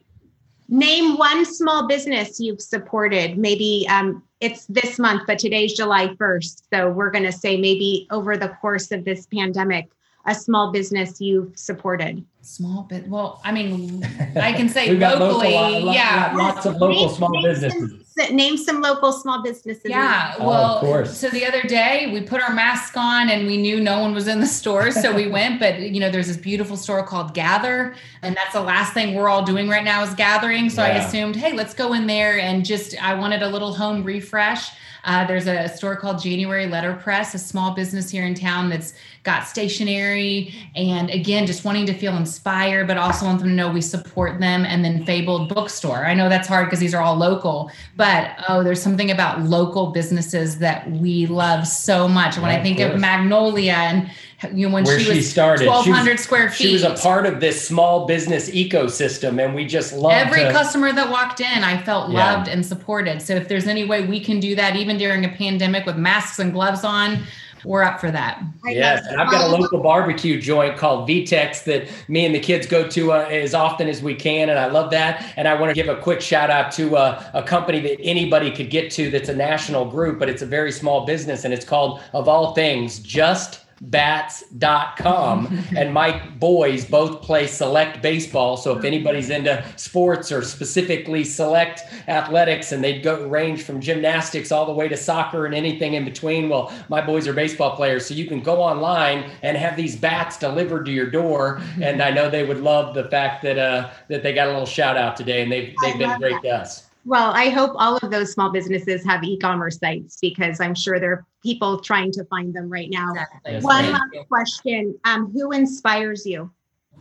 name 0.70 1.18
one 1.18 1.44
small 1.46 1.88
business 1.88 2.40
you've 2.40 2.62
supported. 2.62 3.38
Maybe 3.38 3.86
um, 3.90 4.24
it's 4.42 4.66
this 4.68 5.00
month, 5.00 5.24
but 5.26 5.40
today's 5.40 5.74
July 5.74 6.08
1st. 6.10 6.64
So 6.72 6.90
we're 6.92 7.10
going 7.12 7.24
to 7.26 7.32
say 7.32 7.58
maybe 7.58 8.08
over 8.12 8.38
the 8.38 8.50
course 8.50 8.92
of 8.92 9.06
this 9.06 9.26
pandemic, 9.26 9.90
a 10.26 10.36
small 10.36 10.72
business 10.72 11.20
you've 11.20 11.58
supported. 11.58 12.24
Small 12.42 12.84
bit. 12.84 13.08
Well, 13.08 13.42
I 13.44 13.52
mean, 13.52 14.04
I 14.36 14.54
can 14.54 14.70
say 14.70 14.92
We've 14.92 15.00
local- 15.00 15.28
locally, 15.30 15.54
lot- 15.54 15.84
lot- 15.84 15.96
yeah. 15.96 16.34
lots 16.36 16.66
of 16.66 16.74
local 16.76 17.08
Name- 17.08 17.10
small 17.16 17.42
businesses. 17.44 17.80
Some, 17.90 18.03
name 18.32 18.58
some 18.58 18.82
local 18.82 19.12
small 19.12 19.42
businesses. 19.42 19.82
Yeah, 19.86 20.36
Oh, 20.40 20.48
well, 20.48 20.76
of 20.76 20.82
course. 20.82 21.18
so 21.18 21.30
the 21.30 21.46
other 21.46 21.62
day 21.64 22.10
we 22.14 22.22
put 22.22 22.42
our 22.42 22.54
masks 22.54 22.96
on 22.96 23.30
and 23.30 23.48
we 23.48 23.58
knew 23.58 23.80
no 23.80 24.00
one 24.00 24.14
was 24.14 24.28
in 24.28 24.40
the 24.40 24.46
store, 24.48 24.92
so 24.92 25.14
we 25.14 25.28
went. 25.38 25.60
But 25.60 25.80
you 25.82 26.00
know, 26.00 26.10
there's 26.10 26.28
this 26.28 26.38
beautiful 26.38 26.78
store 26.78 27.04
called 27.06 27.34
Gather, 27.34 27.96
and 28.22 28.36
that's 28.36 28.54
the 28.54 28.62
last 28.62 28.94
thing 28.94 29.16
we're 29.16 29.30
all 29.30 29.44
doing 29.44 29.68
right 29.70 29.84
now 29.84 30.04
is 30.04 30.14
gathering. 30.16 30.70
So 30.70 30.84
I 30.84 30.90
assumed, 30.90 31.36
hey, 31.36 31.54
let's 31.54 31.74
go 31.74 31.94
in 31.94 32.08
there 32.08 32.40
and 32.40 32.64
just 32.66 33.02
I 33.04 33.14
wanted 33.16 33.42
a 33.42 33.48
little 33.50 33.74
home 33.74 34.04
refresh. 34.04 34.72
Uh, 35.04 35.26
there's 35.28 35.48
a 35.48 35.68
store 35.70 35.96
called 35.96 36.22
January 36.22 36.68
Letter 36.68 36.94
Press, 36.94 37.34
a 37.34 37.40
small 37.40 37.74
business 37.74 38.10
here 38.10 38.26
in 38.26 38.34
town 38.34 38.70
that's 38.70 38.94
got 39.24 39.48
stationery 39.48 40.54
and 40.76 41.10
again, 41.10 41.46
just 41.46 41.66
wanting 41.66 41.86
to 41.86 41.94
feel 41.94 42.16
inspired, 42.16 42.88
but 42.88 42.98
also 42.98 43.26
want 43.26 43.40
them 43.40 43.50
to 43.50 43.54
know 43.54 43.72
we 43.72 43.82
support 43.82 44.40
them. 44.40 44.66
And 44.66 44.84
then 44.84 45.06
Fabled 45.06 45.50
Bookstore. 45.50 46.06
I 46.06 46.14
know 46.14 46.30
that's 46.30 46.48
hard 46.48 46.68
because 46.68 46.80
these 46.80 46.94
are 46.94 47.02
all 47.02 47.16
local, 47.16 47.72
but 47.96 48.32
oh, 48.50 48.64
there's 48.64 48.82
something 48.82 49.12
about 49.12 49.42
local 49.44 49.92
businesses 49.92 50.60
that 50.60 50.90
we 50.92 51.26
love 51.26 51.68
so 51.68 52.08
much. 52.08 52.38
When 52.38 52.52
Yeah, 52.52 52.60
I 52.60 52.64
think 52.64 52.80
of 52.80 52.92
course. 52.92 53.02
Magnolia 53.02 53.74
and 53.74 54.12
you 54.54 54.68
know 54.68 54.74
when 54.74 54.84
Where 54.84 55.00
she 55.00 55.06
she 55.06 55.16
was 55.18 55.30
started. 55.30 55.64
She 55.64 55.68
was- 55.70 55.86
1,200 55.88 56.20
square 56.20 56.50
feet. 56.50 56.68
She 56.68 56.74
was 56.74 56.84
a 56.84 56.96
part 56.96 57.26
of 57.26 57.40
this 57.40 57.66
small 57.68 58.06
business 58.06 58.50
ecosystem, 58.50 59.44
and 59.44 59.54
we 59.56 59.66
just 59.66 59.94
loved 59.94 60.16
Every 60.16 60.44
to, 60.44 60.52
customer 60.52 60.92
that 60.94 61.10
walked 61.10 61.40
in, 61.42 61.64
I 61.64 61.78
felt 61.84 62.12
Yeah. 62.12 62.36
loved 62.36 62.48
and 62.48 62.66
supported. 62.66 63.22
So 63.22 63.36
if 63.36 63.48
there's 63.48 63.68
any 63.68 63.86
way 63.86 64.06
we 64.06 64.20
can 64.20 64.40
do 64.40 64.56
that, 64.56 64.76
even 64.76 64.98
during 64.98 65.26
a 65.26 65.30
pandemic 65.30 65.86
with 65.86 65.98
masks 65.98 66.40
and 66.40 66.52
gloves 66.54 66.84
on, 66.84 67.20
we're 67.66 67.84
up 67.84 68.02
for 68.02 68.12
that. 68.12 68.42
I 68.66 68.72
Yes, 68.72 69.08
and 69.08 69.22
I've 69.22 69.32
got 69.32 69.46
a 69.46 69.48
local 69.48 69.80
barbecue 69.80 70.38
joint 70.40 70.76
called 70.78 71.08
Vitek's 71.08 71.62
that 71.62 71.88
me 72.10 72.26
and 72.26 72.36
the 72.36 72.40
kids 72.40 72.68
go 72.68 72.88
to 72.90 73.14
uh, 73.14 73.20
as 73.32 73.54
often 73.54 73.88
as 73.88 74.02
we 74.02 74.14
can, 74.16 74.50
and 74.50 74.60
I 74.60 74.66
love 74.66 74.92
that. 74.92 75.32
And 75.38 75.48
I 75.48 75.54
want 75.54 75.70
to 75.70 75.74
give 75.74 75.88
a 75.88 76.00
quick 76.00 76.20
shout 76.20 76.50
out 76.50 76.74
to 76.74 76.98
uh, 76.98 77.24
a 77.34 77.42
company 77.42 77.80
that 77.80 78.02
anybody 78.02 78.52
could 78.52 78.70
get 78.70 78.92
to 78.92 79.10
that's 79.10 79.30
a 79.30 79.36
national 79.36 79.86
group, 79.86 80.20
but 80.20 80.28
it's 80.28 80.42
a 80.42 80.46
very 80.46 80.74
small 80.74 81.06
business, 81.06 81.46
and 81.46 81.54
it's 81.54 81.64
called, 81.66 82.02
of 82.12 82.28
all 82.28 82.54
things, 82.54 83.00
Just 83.00 83.62
bats.com 83.84 85.66
and 85.78 85.94
my 85.94 86.26
boys 86.40 86.86
both 86.86 87.22
play 87.22 87.48
select 87.48 88.02
baseball. 88.02 88.56
So 88.56 88.78
if 88.78 88.86
anybody's 88.86 89.30
into 89.30 89.64
sports 89.76 90.32
or 90.32 90.42
specifically 90.42 91.24
select 91.24 91.82
athletics 92.08 92.72
and 92.72 92.84
they'd 92.84 93.04
go 93.04 93.28
range 93.28 93.64
from 93.64 93.82
gymnastics 93.82 94.52
all 94.52 94.66
the 94.66 94.74
way 94.74 94.88
to 94.88 94.96
soccer 94.96 95.46
and 95.46 95.54
anything 95.54 95.94
in 95.96 96.06
between 96.06 96.50
well 96.50 96.72
my 96.90 97.02
boys 97.02 97.28
are 97.28 97.34
baseball 97.34 97.76
players. 97.76 98.06
So 98.06 98.14
you 98.14 98.26
can 98.26 98.42
go 98.42 98.62
online 98.62 99.30
and 99.42 99.58
have 99.58 99.76
these 99.76 99.96
bats 99.96 100.38
delivered 100.38 100.86
to 100.86 100.92
your 100.92 101.10
door. 101.10 101.62
And 101.82 102.02
i 102.02 102.10
know 102.10 102.30
they 102.30 102.46
would 102.46 102.62
love 102.62 102.94
the 102.94 103.06
fact 103.10 103.44
that 103.44 103.58
uh 103.58 103.90
that 104.08 104.24
they 104.24 104.34
got 104.34 104.48
a 104.48 104.52
little 104.52 104.66
shout 104.66 104.98
out 104.98 105.18
today 105.18 105.42
and 105.42 105.52
they've 105.52 105.76
they've 105.82 105.98
been 105.98 106.18
great 106.20 106.42
that. 106.44 106.44
to 106.44 106.50
us 106.50 106.90
Well, 107.06 107.32
I 107.34 107.50
hope 107.50 107.72
all 107.76 107.98
of 107.98 108.12
those 108.12 108.32
small 108.32 108.52
businesses 108.52 109.06
have 109.06 109.24
e-commerce 109.24 109.78
sites 109.78 110.18
because 110.22 110.62
I'm 110.62 110.76
sure 110.76 111.00
there 111.00 111.12
are 111.12 111.26
people 111.44 111.80
trying 111.80 112.12
to 112.14 112.24
find 112.26 112.54
them 112.54 112.70
right 112.70 112.90
now. 112.90 113.12
Exactly. 113.12 113.60
One 113.60 113.84
ma'am. 113.84 113.92
last 113.92 114.28
question. 114.30 114.98
Um, 115.04 115.32
who 115.32 115.52
inspires 115.52 116.26
you? 116.26 116.52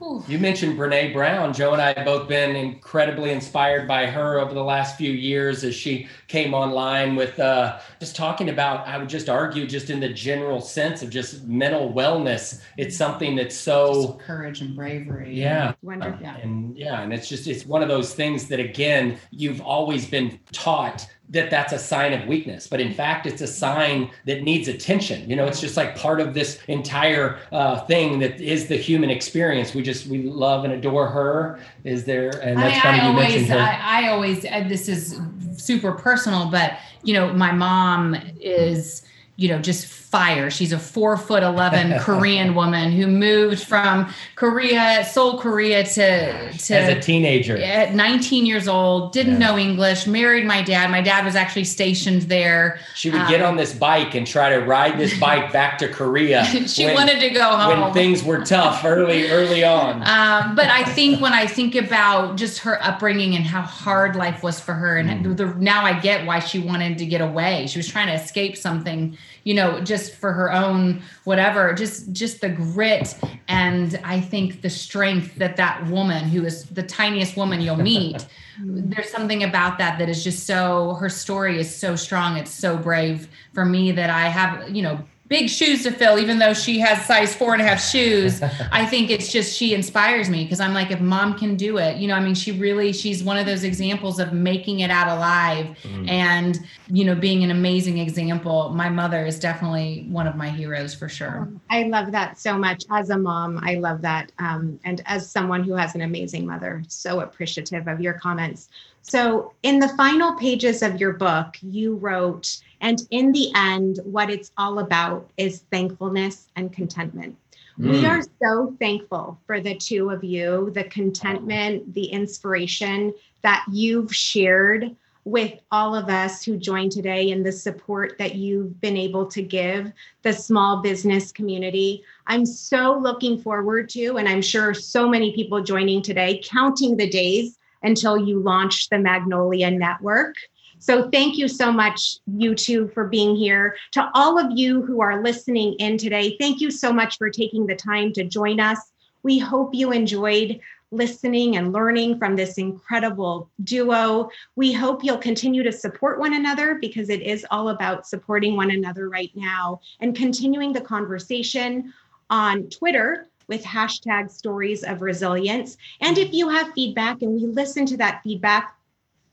Whew. 0.03 0.24
You 0.26 0.40
mentioned 0.40 0.76
Brene 0.76 1.12
Brown. 1.12 1.53
Jo 1.53 1.72
and 1.72 1.80
I 1.80 1.92
have 1.92 2.05
both 2.05 2.26
been 2.26 2.57
incredibly 2.57 3.30
inspired 3.30 3.86
by 3.86 4.07
her 4.07 4.40
over 4.40 4.53
the 4.53 4.64
last 4.64 4.96
few 4.96 5.12
years 5.12 5.62
as 5.62 5.76
she 5.76 6.09
came 6.26 6.55
online 6.55 7.14
with 7.14 7.38
uh, 7.38 7.78
just 8.00 8.16
talking 8.16 8.48
about, 8.48 8.84
I 8.88 8.98
would 8.98 9.09
just 9.09 9.28
argue, 9.28 9.64
just 9.64 9.90
in 9.90 10.00
the 10.00 10.09
general 10.09 10.61
sense 10.61 11.03
of 11.03 11.11
just 11.11 11.44
mental 11.44 11.92
wellness. 11.92 12.62
It's 12.76 12.96
something 12.96 13.36
that's 13.36 13.57
so, 13.57 14.07
Just 14.07 14.18
courage 14.18 14.61
and 14.61 14.74
bravery. 14.74 15.34
yeah. 15.34 15.74
Wonderful. 15.82 16.20
Yeah. 16.20 16.36
And 16.38 16.76
yeah, 16.76 17.03
and 17.03 17.12
it's 17.12 17.28
just, 17.28 17.46
it's 17.46 17.64
one 17.64 17.82
of 17.82 17.88
those 17.88 18.12
things 18.12 18.48
that, 18.48 18.59
again, 18.59 19.18
you've 19.30 19.61
always 19.61 20.09
been 20.11 20.40
taught 20.50 21.07
that 21.33 21.51
that's 21.51 21.72
a 21.72 21.78
sign 21.78 22.12
of 22.12 22.26
weakness 22.26 22.66
but 22.66 22.80
in 22.80 22.93
fact 22.95 23.26
it's 23.26 23.43
a 23.43 23.47
sign 23.47 24.11
that 24.26 24.43
needs 24.43 24.68
attention. 24.68 25.28
You 25.28 25.37
know 25.37 25.47
it's 25.47 25.61
just 25.61 25.76
like 25.76 25.97
part 25.97 26.20
of 26.20 26.35
this 26.35 26.61
entire 26.68 27.39
uh, 27.51 27.80
thing 27.87 28.18
that 28.20 28.41
is 28.41 28.68
the 28.68 28.76
human 28.76 29.11
experience. 29.11 29.74
We 29.74 29.83
just 29.83 30.07
we 30.07 30.22
love 30.22 30.64
and 30.64 30.72
adore 30.72 31.09
her. 31.09 31.59
Is 31.85 32.05
there 32.05 32.30
and 32.41 32.59
that's 32.59 32.74
mean, 32.74 32.80
funny 32.83 32.99
I 33.01 33.05
you 33.05 33.11
always, 33.11 33.28
mentioned 33.28 33.49
her. 33.51 33.59
I, 33.59 34.05
I 34.05 34.09
always, 34.09 34.43
this 34.43 34.89
is 34.89 35.20
super 35.57 35.93
personal, 35.93 36.51
but 36.51 36.78
you 37.03 37.14
know, 37.14 37.33
my 37.33 37.53
mom 37.53 38.16
is, 38.41 39.03
you 39.37 39.49
know, 39.49 39.59
just 39.59 39.87
fire. 39.87 40.51
She's 40.51 40.72
a 40.72 40.78
four 40.78 41.16
foot 41.16 41.43
11 41.43 41.99
Korean 42.01 42.55
woman 42.55 42.93
who 42.93 43.07
moved 43.07 43.62
from 43.64 44.12
Korea, 44.37 45.05
Seoul, 45.11 45.39
Korea 45.39 45.85
to, 45.85 46.53
to 46.53 46.76
as 46.76 46.89
a 46.89 47.01
teenager 47.01 47.57
at 47.57 47.95
19 47.95 48.45
years 48.45 48.68
old, 48.68 49.12
didn't 49.14 49.41
Yeah. 49.41 49.51
know 49.53 49.59
English, 49.59 50.07
married 50.07 50.45
my 50.45 50.61
dad. 50.62 50.91
My 50.91 51.01
dad 51.01 51.24
was 51.24 51.35
actually 51.35 51.64
stationed 51.64 52.22
there. 52.22 52.78
she 52.95 53.09
would 53.11 53.26
get 53.26 53.41
um, 53.41 53.53
on 53.53 53.57
this 53.57 53.72
bike 53.72 54.14
and 54.14 54.26
try 54.26 54.51
to 54.51 54.59
ride 54.59 54.99
this 54.99 55.18
bike 55.26 55.51
back 55.53 55.78
to 55.78 55.89
korea 55.89 56.45
she 56.68 56.85
when, 56.85 56.95
wanted 56.95 57.18
to 57.20 57.30
go 57.30 57.45
home. 57.57 57.80
when 57.80 57.93
things 57.95 58.22
were 58.22 58.45
tough 58.45 58.85
early 58.85 59.30
early 59.30 59.64
on 59.64 60.03
um, 60.07 60.55
but 60.55 60.66
I 60.68 60.85
think 60.85 61.20
when 61.22 61.33
I 61.33 61.47
think 61.47 61.74
about 61.74 62.37
just 62.37 62.59
her 62.61 62.83
upbringing 62.85 63.35
and 63.35 63.45
how 63.47 63.62
hard 63.62 64.14
life 64.14 64.43
was 64.43 64.61
for 64.61 64.74
her, 64.74 64.99
and 64.99 65.24
Mm. 65.24 65.37
the, 65.37 65.47
now 65.59 65.85
I 65.85 65.99
get 65.99 66.26
why 66.26 66.39
she 66.41 66.59
wanted 66.59 66.99
to 66.99 67.07
get 67.07 67.20
away. 67.20 67.66
She 67.66 67.78
was 67.78 67.89
trying 67.89 68.09
to 68.09 68.14
escape 68.14 68.57
something, 68.57 69.16
you 69.45 69.55
know, 69.55 69.81
just 69.81 70.14
for 70.14 70.33
her 70.33 70.53
own 70.53 71.03
whatever. 71.25 71.73
Just 71.75 72.12
just 72.12 72.41
the 72.41 72.49
grit 72.49 73.16
and 73.49 74.01
I 74.05 74.20
think 74.20 74.62
the 74.62 74.70
strength 74.70 75.37
that 75.37 75.57
that 75.57 75.87
woman, 75.87 76.25
who 76.25 76.45
is 76.45 76.64
the 76.66 76.83
tiniest 76.83 77.37
woman 77.37 77.61
you'll 77.61 77.77
meet, 77.95 78.27
there's 78.59 79.11
something 79.11 79.43
about 79.43 79.79
that 79.79 79.99
that 79.99 80.09
is 80.09 80.23
just 80.23 80.47
so. 80.47 80.95
Her 80.95 81.09
story 81.09 81.59
is 81.59 81.75
so 81.75 81.97
strong. 81.97 82.37
It's 82.37 82.51
so 82.51 82.77
brave 82.77 83.29
for 83.53 83.64
me 83.64 83.93
that 83.93 84.11
I 84.11 84.29
have, 84.29 84.70
you 84.70 84.83
know. 84.83 85.05
Big 85.33 85.49
shoes 85.49 85.83
to 85.85 85.91
fill, 85.91 86.18
even 86.18 86.39
though 86.39 86.53
she 86.53 86.78
has 86.80 87.07
size 87.07 87.35
four 87.35 87.55
and 87.55 87.62
a 87.62 87.64
half 87.64 87.83
shoes. 87.83 88.43
I 88.70 88.85
think 88.85 89.09
it's 89.11 89.33
just 89.33 89.57
she 89.57 89.72
inspires 89.72 90.28
me 90.28 90.45
because 90.45 90.61
I'm 90.61 90.74
like, 90.74 90.91
if 90.91 91.01
mom 91.01 91.39
can 91.39 91.57
do 91.57 91.78
it, 91.78 91.97
you 91.97 92.07
know, 92.07 92.14
I 92.14 92.20
mean, 92.20 92.35
she 92.35 92.53
really, 92.53 92.93
she's 92.93 93.24
one 93.24 93.39
of 93.39 93.47
those 93.47 93.64
examples 93.64 94.20
of 94.20 94.35
making 94.35 94.80
it 94.80 94.91
out 94.91 95.09
alive 95.09 95.74
Mm. 95.85 96.09
and, 96.09 96.61
you 96.89 97.05
know, 97.05 97.14
being 97.14 97.43
an 97.45 97.51
amazing 97.51 97.97
example. 97.99 98.70
My 98.74 98.91
mother 98.91 99.24
is 99.24 99.39
definitely 99.39 100.07
one 100.11 100.26
of 100.26 100.37
my 100.37 100.51
heroes 100.51 100.95
for 100.95 101.09
sure. 101.09 101.49
I 101.70 101.85
love 101.85 102.12
that 102.12 102.39
so 102.39 102.59
much. 102.59 102.85
As 102.91 103.09
a 103.09 103.16
mom, 103.18 103.59
I 103.62 103.76
love 103.76 104.03
that. 104.03 104.33
Um, 104.39 104.78
and 104.85 105.01
as 105.07 105.30
someone 105.30 105.64
who 105.64 105.74
has 105.74 105.95
an 105.95 106.03
amazing 106.03 106.47
mother, 106.47 106.83
so 106.89 107.20
appreciative 107.20 107.89
of 107.89 108.01
your 108.01 108.12
comments. 108.12 108.68
So, 109.05 109.53
in 109.64 109.80
the 109.80 109.89
final 109.89 110.35
pages 110.35 110.80
of 110.83 111.01
your 111.01 111.14
book, 111.14 111.57
you 111.61 111.97
wrote, 111.97 112.59
and 112.83 113.03
in 113.11 113.33
the 113.33 113.51
end, 113.55 114.01
what 114.05 114.28
it's 114.28 114.51
all 114.59 114.80
about 114.80 115.30
is 115.37 115.64
thankfulness 115.70 116.49
and 116.57 116.72
contentment. 116.72 117.37
We 117.78 118.03
Mm. 118.03 118.09
are 118.09 118.22
so 118.43 118.76
thankful 118.78 119.39
for 119.47 119.61
the 119.61 119.74
two 119.74 120.11
of 120.11 120.22
you, 120.22 120.70
the 120.74 120.85
contentment, 120.85 121.95
the 121.95 122.05
inspiration 122.05 123.14
that 123.43 123.64
you've 123.72 124.14
shared 124.14 124.95
with 125.24 125.53
all 125.70 125.95
of 125.95 126.09
us 126.09 126.45
who 126.45 126.57
joined 126.57 126.91
today 126.91 127.30
and 127.30 127.47
the 127.47 127.53
support 127.53 128.16
that 128.18 128.35
you've 128.35 128.80
been 128.80 128.97
able 128.97 129.26
to 129.26 129.41
give 129.41 129.93
the 130.22 130.33
small 130.33 130.83
business 130.83 131.30
community. 131.30 132.03
I'm 132.26 132.45
so 132.45 132.99
looking 132.99 133.39
forward 133.41 133.89
to, 133.91 134.16
and 134.16 134.28
I'm 134.28 134.43
sure 134.43 134.74
so 134.74 135.09
many 135.09 135.33
people 135.33 135.62
joining 135.62 136.03
today, 136.03 136.41
counting 136.45 136.97
the 136.97 137.09
days 137.09 137.57
until 137.85 138.16
you 138.16 138.41
launch 138.41 138.89
the 138.89 138.99
Magnolia 138.99 139.70
Network. 139.70 140.37
So 140.83 141.09
thank 141.11 141.39
you 141.39 141.47
so 141.47 141.70
much, 141.70 142.16
you 142.26 142.57
two, 142.57 142.89
for 142.89 143.07
being 143.07 143.37
here. 143.37 143.76
To 143.93 144.11
all 144.14 144.37
of 144.37 144.59
you 144.59 144.83
who 144.83 145.01
are 145.01 145.22
listening 145.22 145.74
in 145.74 145.97
today, 145.97 146.37
thank 146.41 146.61
you 146.61 146.72
so 146.72 146.93
much 146.93 147.18
for 147.18 147.30
taking 147.30 147.66
the 147.66 147.76
time 147.76 148.12
to 148.14 148.24
join 148.24 148.59
us. 148.59 148.91
We 149.22 149.39
hope 149.39 149.76
you 149.76 149.93
enjoyed 149.93 150.59
listening 150.91 151.57
and 151.57 151.72
learning 151.72 152.18
from 152.18 152.35
this 152.35 152.59
incredible 152.59 153.49
duo. 153.62 154.28
We 154.57 154.72
hope 154.72 155.05
you'll 155.05 155.18
continue 155.18 155.62
to 155.62 155.70
support 155.70 156.18
one 156.18 156.35
another 156.35 156.78
because 156.80 157.11
it 157.11 157.22
is 157.22 157.47
all 157.53 157.68
about 157.68 158.09
supporting 158.09 158.57
one 158.57 158.72
another 158.72 159.09
right 159.09 159.30
now 159.37 159.78
and 160.01 160.16
continuing 160.16 160.72
the 160.72 160.80
conversation 160.80 161.95
on 162.28 162.68
Twitter 162.70 163.28
with 163.47 163.62
hashtag 163.62 164.33
stories 164.33 164.83
of 164.83 165.01
resilience. 165.01 165.76
And 166.01 166.18
if 166.18 166.33
you 166.33 166.49
have 166.49 166.72
feedback 166.72 167.22
and 167.22 167.41
we 167.41 167.47
listen 167.47 167.87
to 167.87 167.97
that 167.99 168.20
feedback, 168.24 168.74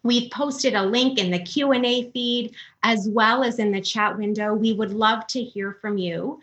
We've 0.03 0.31
posted 0.31 0.75
a 0.75 0.85
link 0.85 1.19
in 1.19 1.29
the 1.29 1.39
Q&A 1.39 2.09
feed 2.11 2.55
as 2.83 3.07
well 3.09 3.43
as 3.43 3.59
in 3.59 3.71
the 3.71 3.81
chat 3.81 4.17
window. 4.17 4.53
We 4.53 4.73
would 4.73 4.93
love 4.93 5.27
to 5.27 5.43
hear 5.43 5.77
from 5.81 5.97
you. 5.97 6.39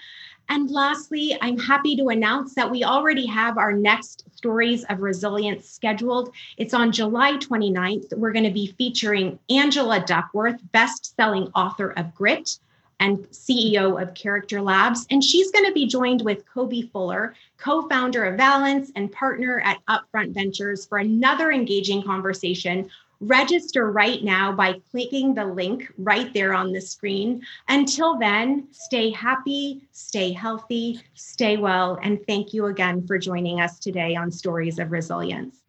And 0.49 0.71
lastly, 0.71 1.37
I'm 1.41 1.59
happy 1.59 1.97
to 1.97 2.09
announce 2.09 2.55
that 2.55 2.71
we 2.71 2.85
already 2.85 3.27
have 3.27 3.59
our 3.59 3.73
next 3.73 4.25
Stories 4.37 4.85
of 4.85 5.01
Resilience 5.01 5.69
scheduled. 5.69 6.33
It's 6.57 6.75
on 6.75 6.93
July 6.93 7.33
29th. 7.33 8.17
We're 8.17 8.33
going 8.33 8.45
to 8.45 8.51
be 8.51 8.75
featuring 8.79 9.39
Angela 9.51 10.05
Duckworth, 10.07 10.61
best-selling 10.73 11.51
author 11.55 11.91
of 11.97 12.15
Grit 12.15 12.59
and 13.01 13.19
CEO 13.31 14.01
of 14.01 14.15
Character 14.15 14.63
Labs. 14.63 15.07
And 15.11 15.23
she's 15.23 15.51
going 15.51 15.65
to 15.67 15.73
be 15.73 15.87
joined 15.87 16.23
with 16.23 16.47
Kobie 16.47 16.91
Fuller, 16.93 17.35
co 17.59 17.89
founder 17.89 18.25
of 18.25 18.37
Valence 18.37 18.93
and 18.95 19.11
partner 19.11 19.61
at 19.65 19.85
Upfront 19.87 20.33
Ventures, 20.33 20.87
for 20.87 20.99
another 20.99 21.51
engaging 21.51 22.03
conversation 22.03 22.89
Register 23.21 23.91
right 23.91 24.23
now 24.23 24.53
by 24.53 24.81
clicking 24.91 25.35
the 25.35 25.47
link 25.47 25.91
right 25.97 26.33
there 26.35 26.53
on 26.53 26.73
the 26.73 26.81
screen. 26.81 27.43
Until 27.69 28.19
then, 28.19 28.69
stay 28.73 29.11
happy, 29.11 29.83
stay 29.93 30.33
healthy, 30.33 31.01
stay 31.15 31.57
well, 31.57 31.99
and 32.03 32.19
thank 32.27 32.53
you 32.53 32.67
again 32.67 33.07
for 33.07 33.19
joining 33.19 33.61
us 33.61 33.79
today 33.79 34.15
on 34.15 34.31
Stories 34.31 34.79
of 34.79 34.93
Resilience. 34.93 35.63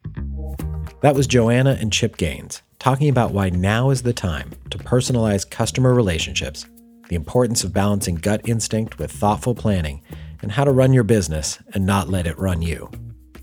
That 1.02 1.16
was 1.16 1.28
Joanna 1.28 1.78
and 1.80 1.93
Chip 1.93 2.18
Gaines 2.18 2.62
talking 2.80 3.10
about 3.10 3.32
why 3.32 3.50
now 3.50 3.89
is 3.89 4.04
the 4.04 4.14
time 4.14 4.52
to 4.70 4.78
personalize 4.78 5.50
customer 5.50 5.93
relationships, 5.93 6.66
the 7.10 7.16
importance 7.16 7.64
of 7.64 7.74
balancing 7.74 8.16
gut 8.16 8.41
instinct 8.48 9.00
with 9.00 9.12
thoughtful 9.12 9.56
planning, 9.56 10.02
and 10.41 10.52
how 10.52 10.64
to 10.64 10.72
run 10.72 10.93
your 10.93 11.04
business 11.04 11.60
and 11.74 11.86
not 11.86 12.10
let 12.10 12.28
it 12.28 12.38
run 12.38 12.62
you. 12.62 12.89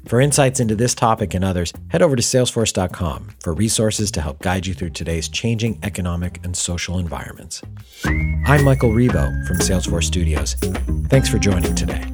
For 0.07 0.21
insights 0.21 0.61
into 0.61 0.77
this 0.77 0.95
topic 0.95 1.35
and 1.35 1.45
others, 1.45 1.73
head 1.89 2.03
over 2.03 2.15
to 2.15 2.23
salesforce.com 2.23 3.31
for 3.41 3.55
resources 3.55 4.11
to 4.13 4.21
help 4.21 4.41
guide 4.41 4.67
you 4.67 4.75
through 4.75 4.91
today's 4.91 5.29
changing 5.29 5.79
economic 5.83 6.45
and 6.45 6.55
social 6.57 6.99
environments. 6.99 7.63
I'm 8.47 8.65
Michael 8.65 8.91
Rebo 8.91 9.47
from 9.47 9.59
Salesforce 9.59 10.05
Studios. 10.05 10.55
Thanks 11.09 11.29
for 11.29 11.39
joining 11.39 11.75
today. 11.75 12.05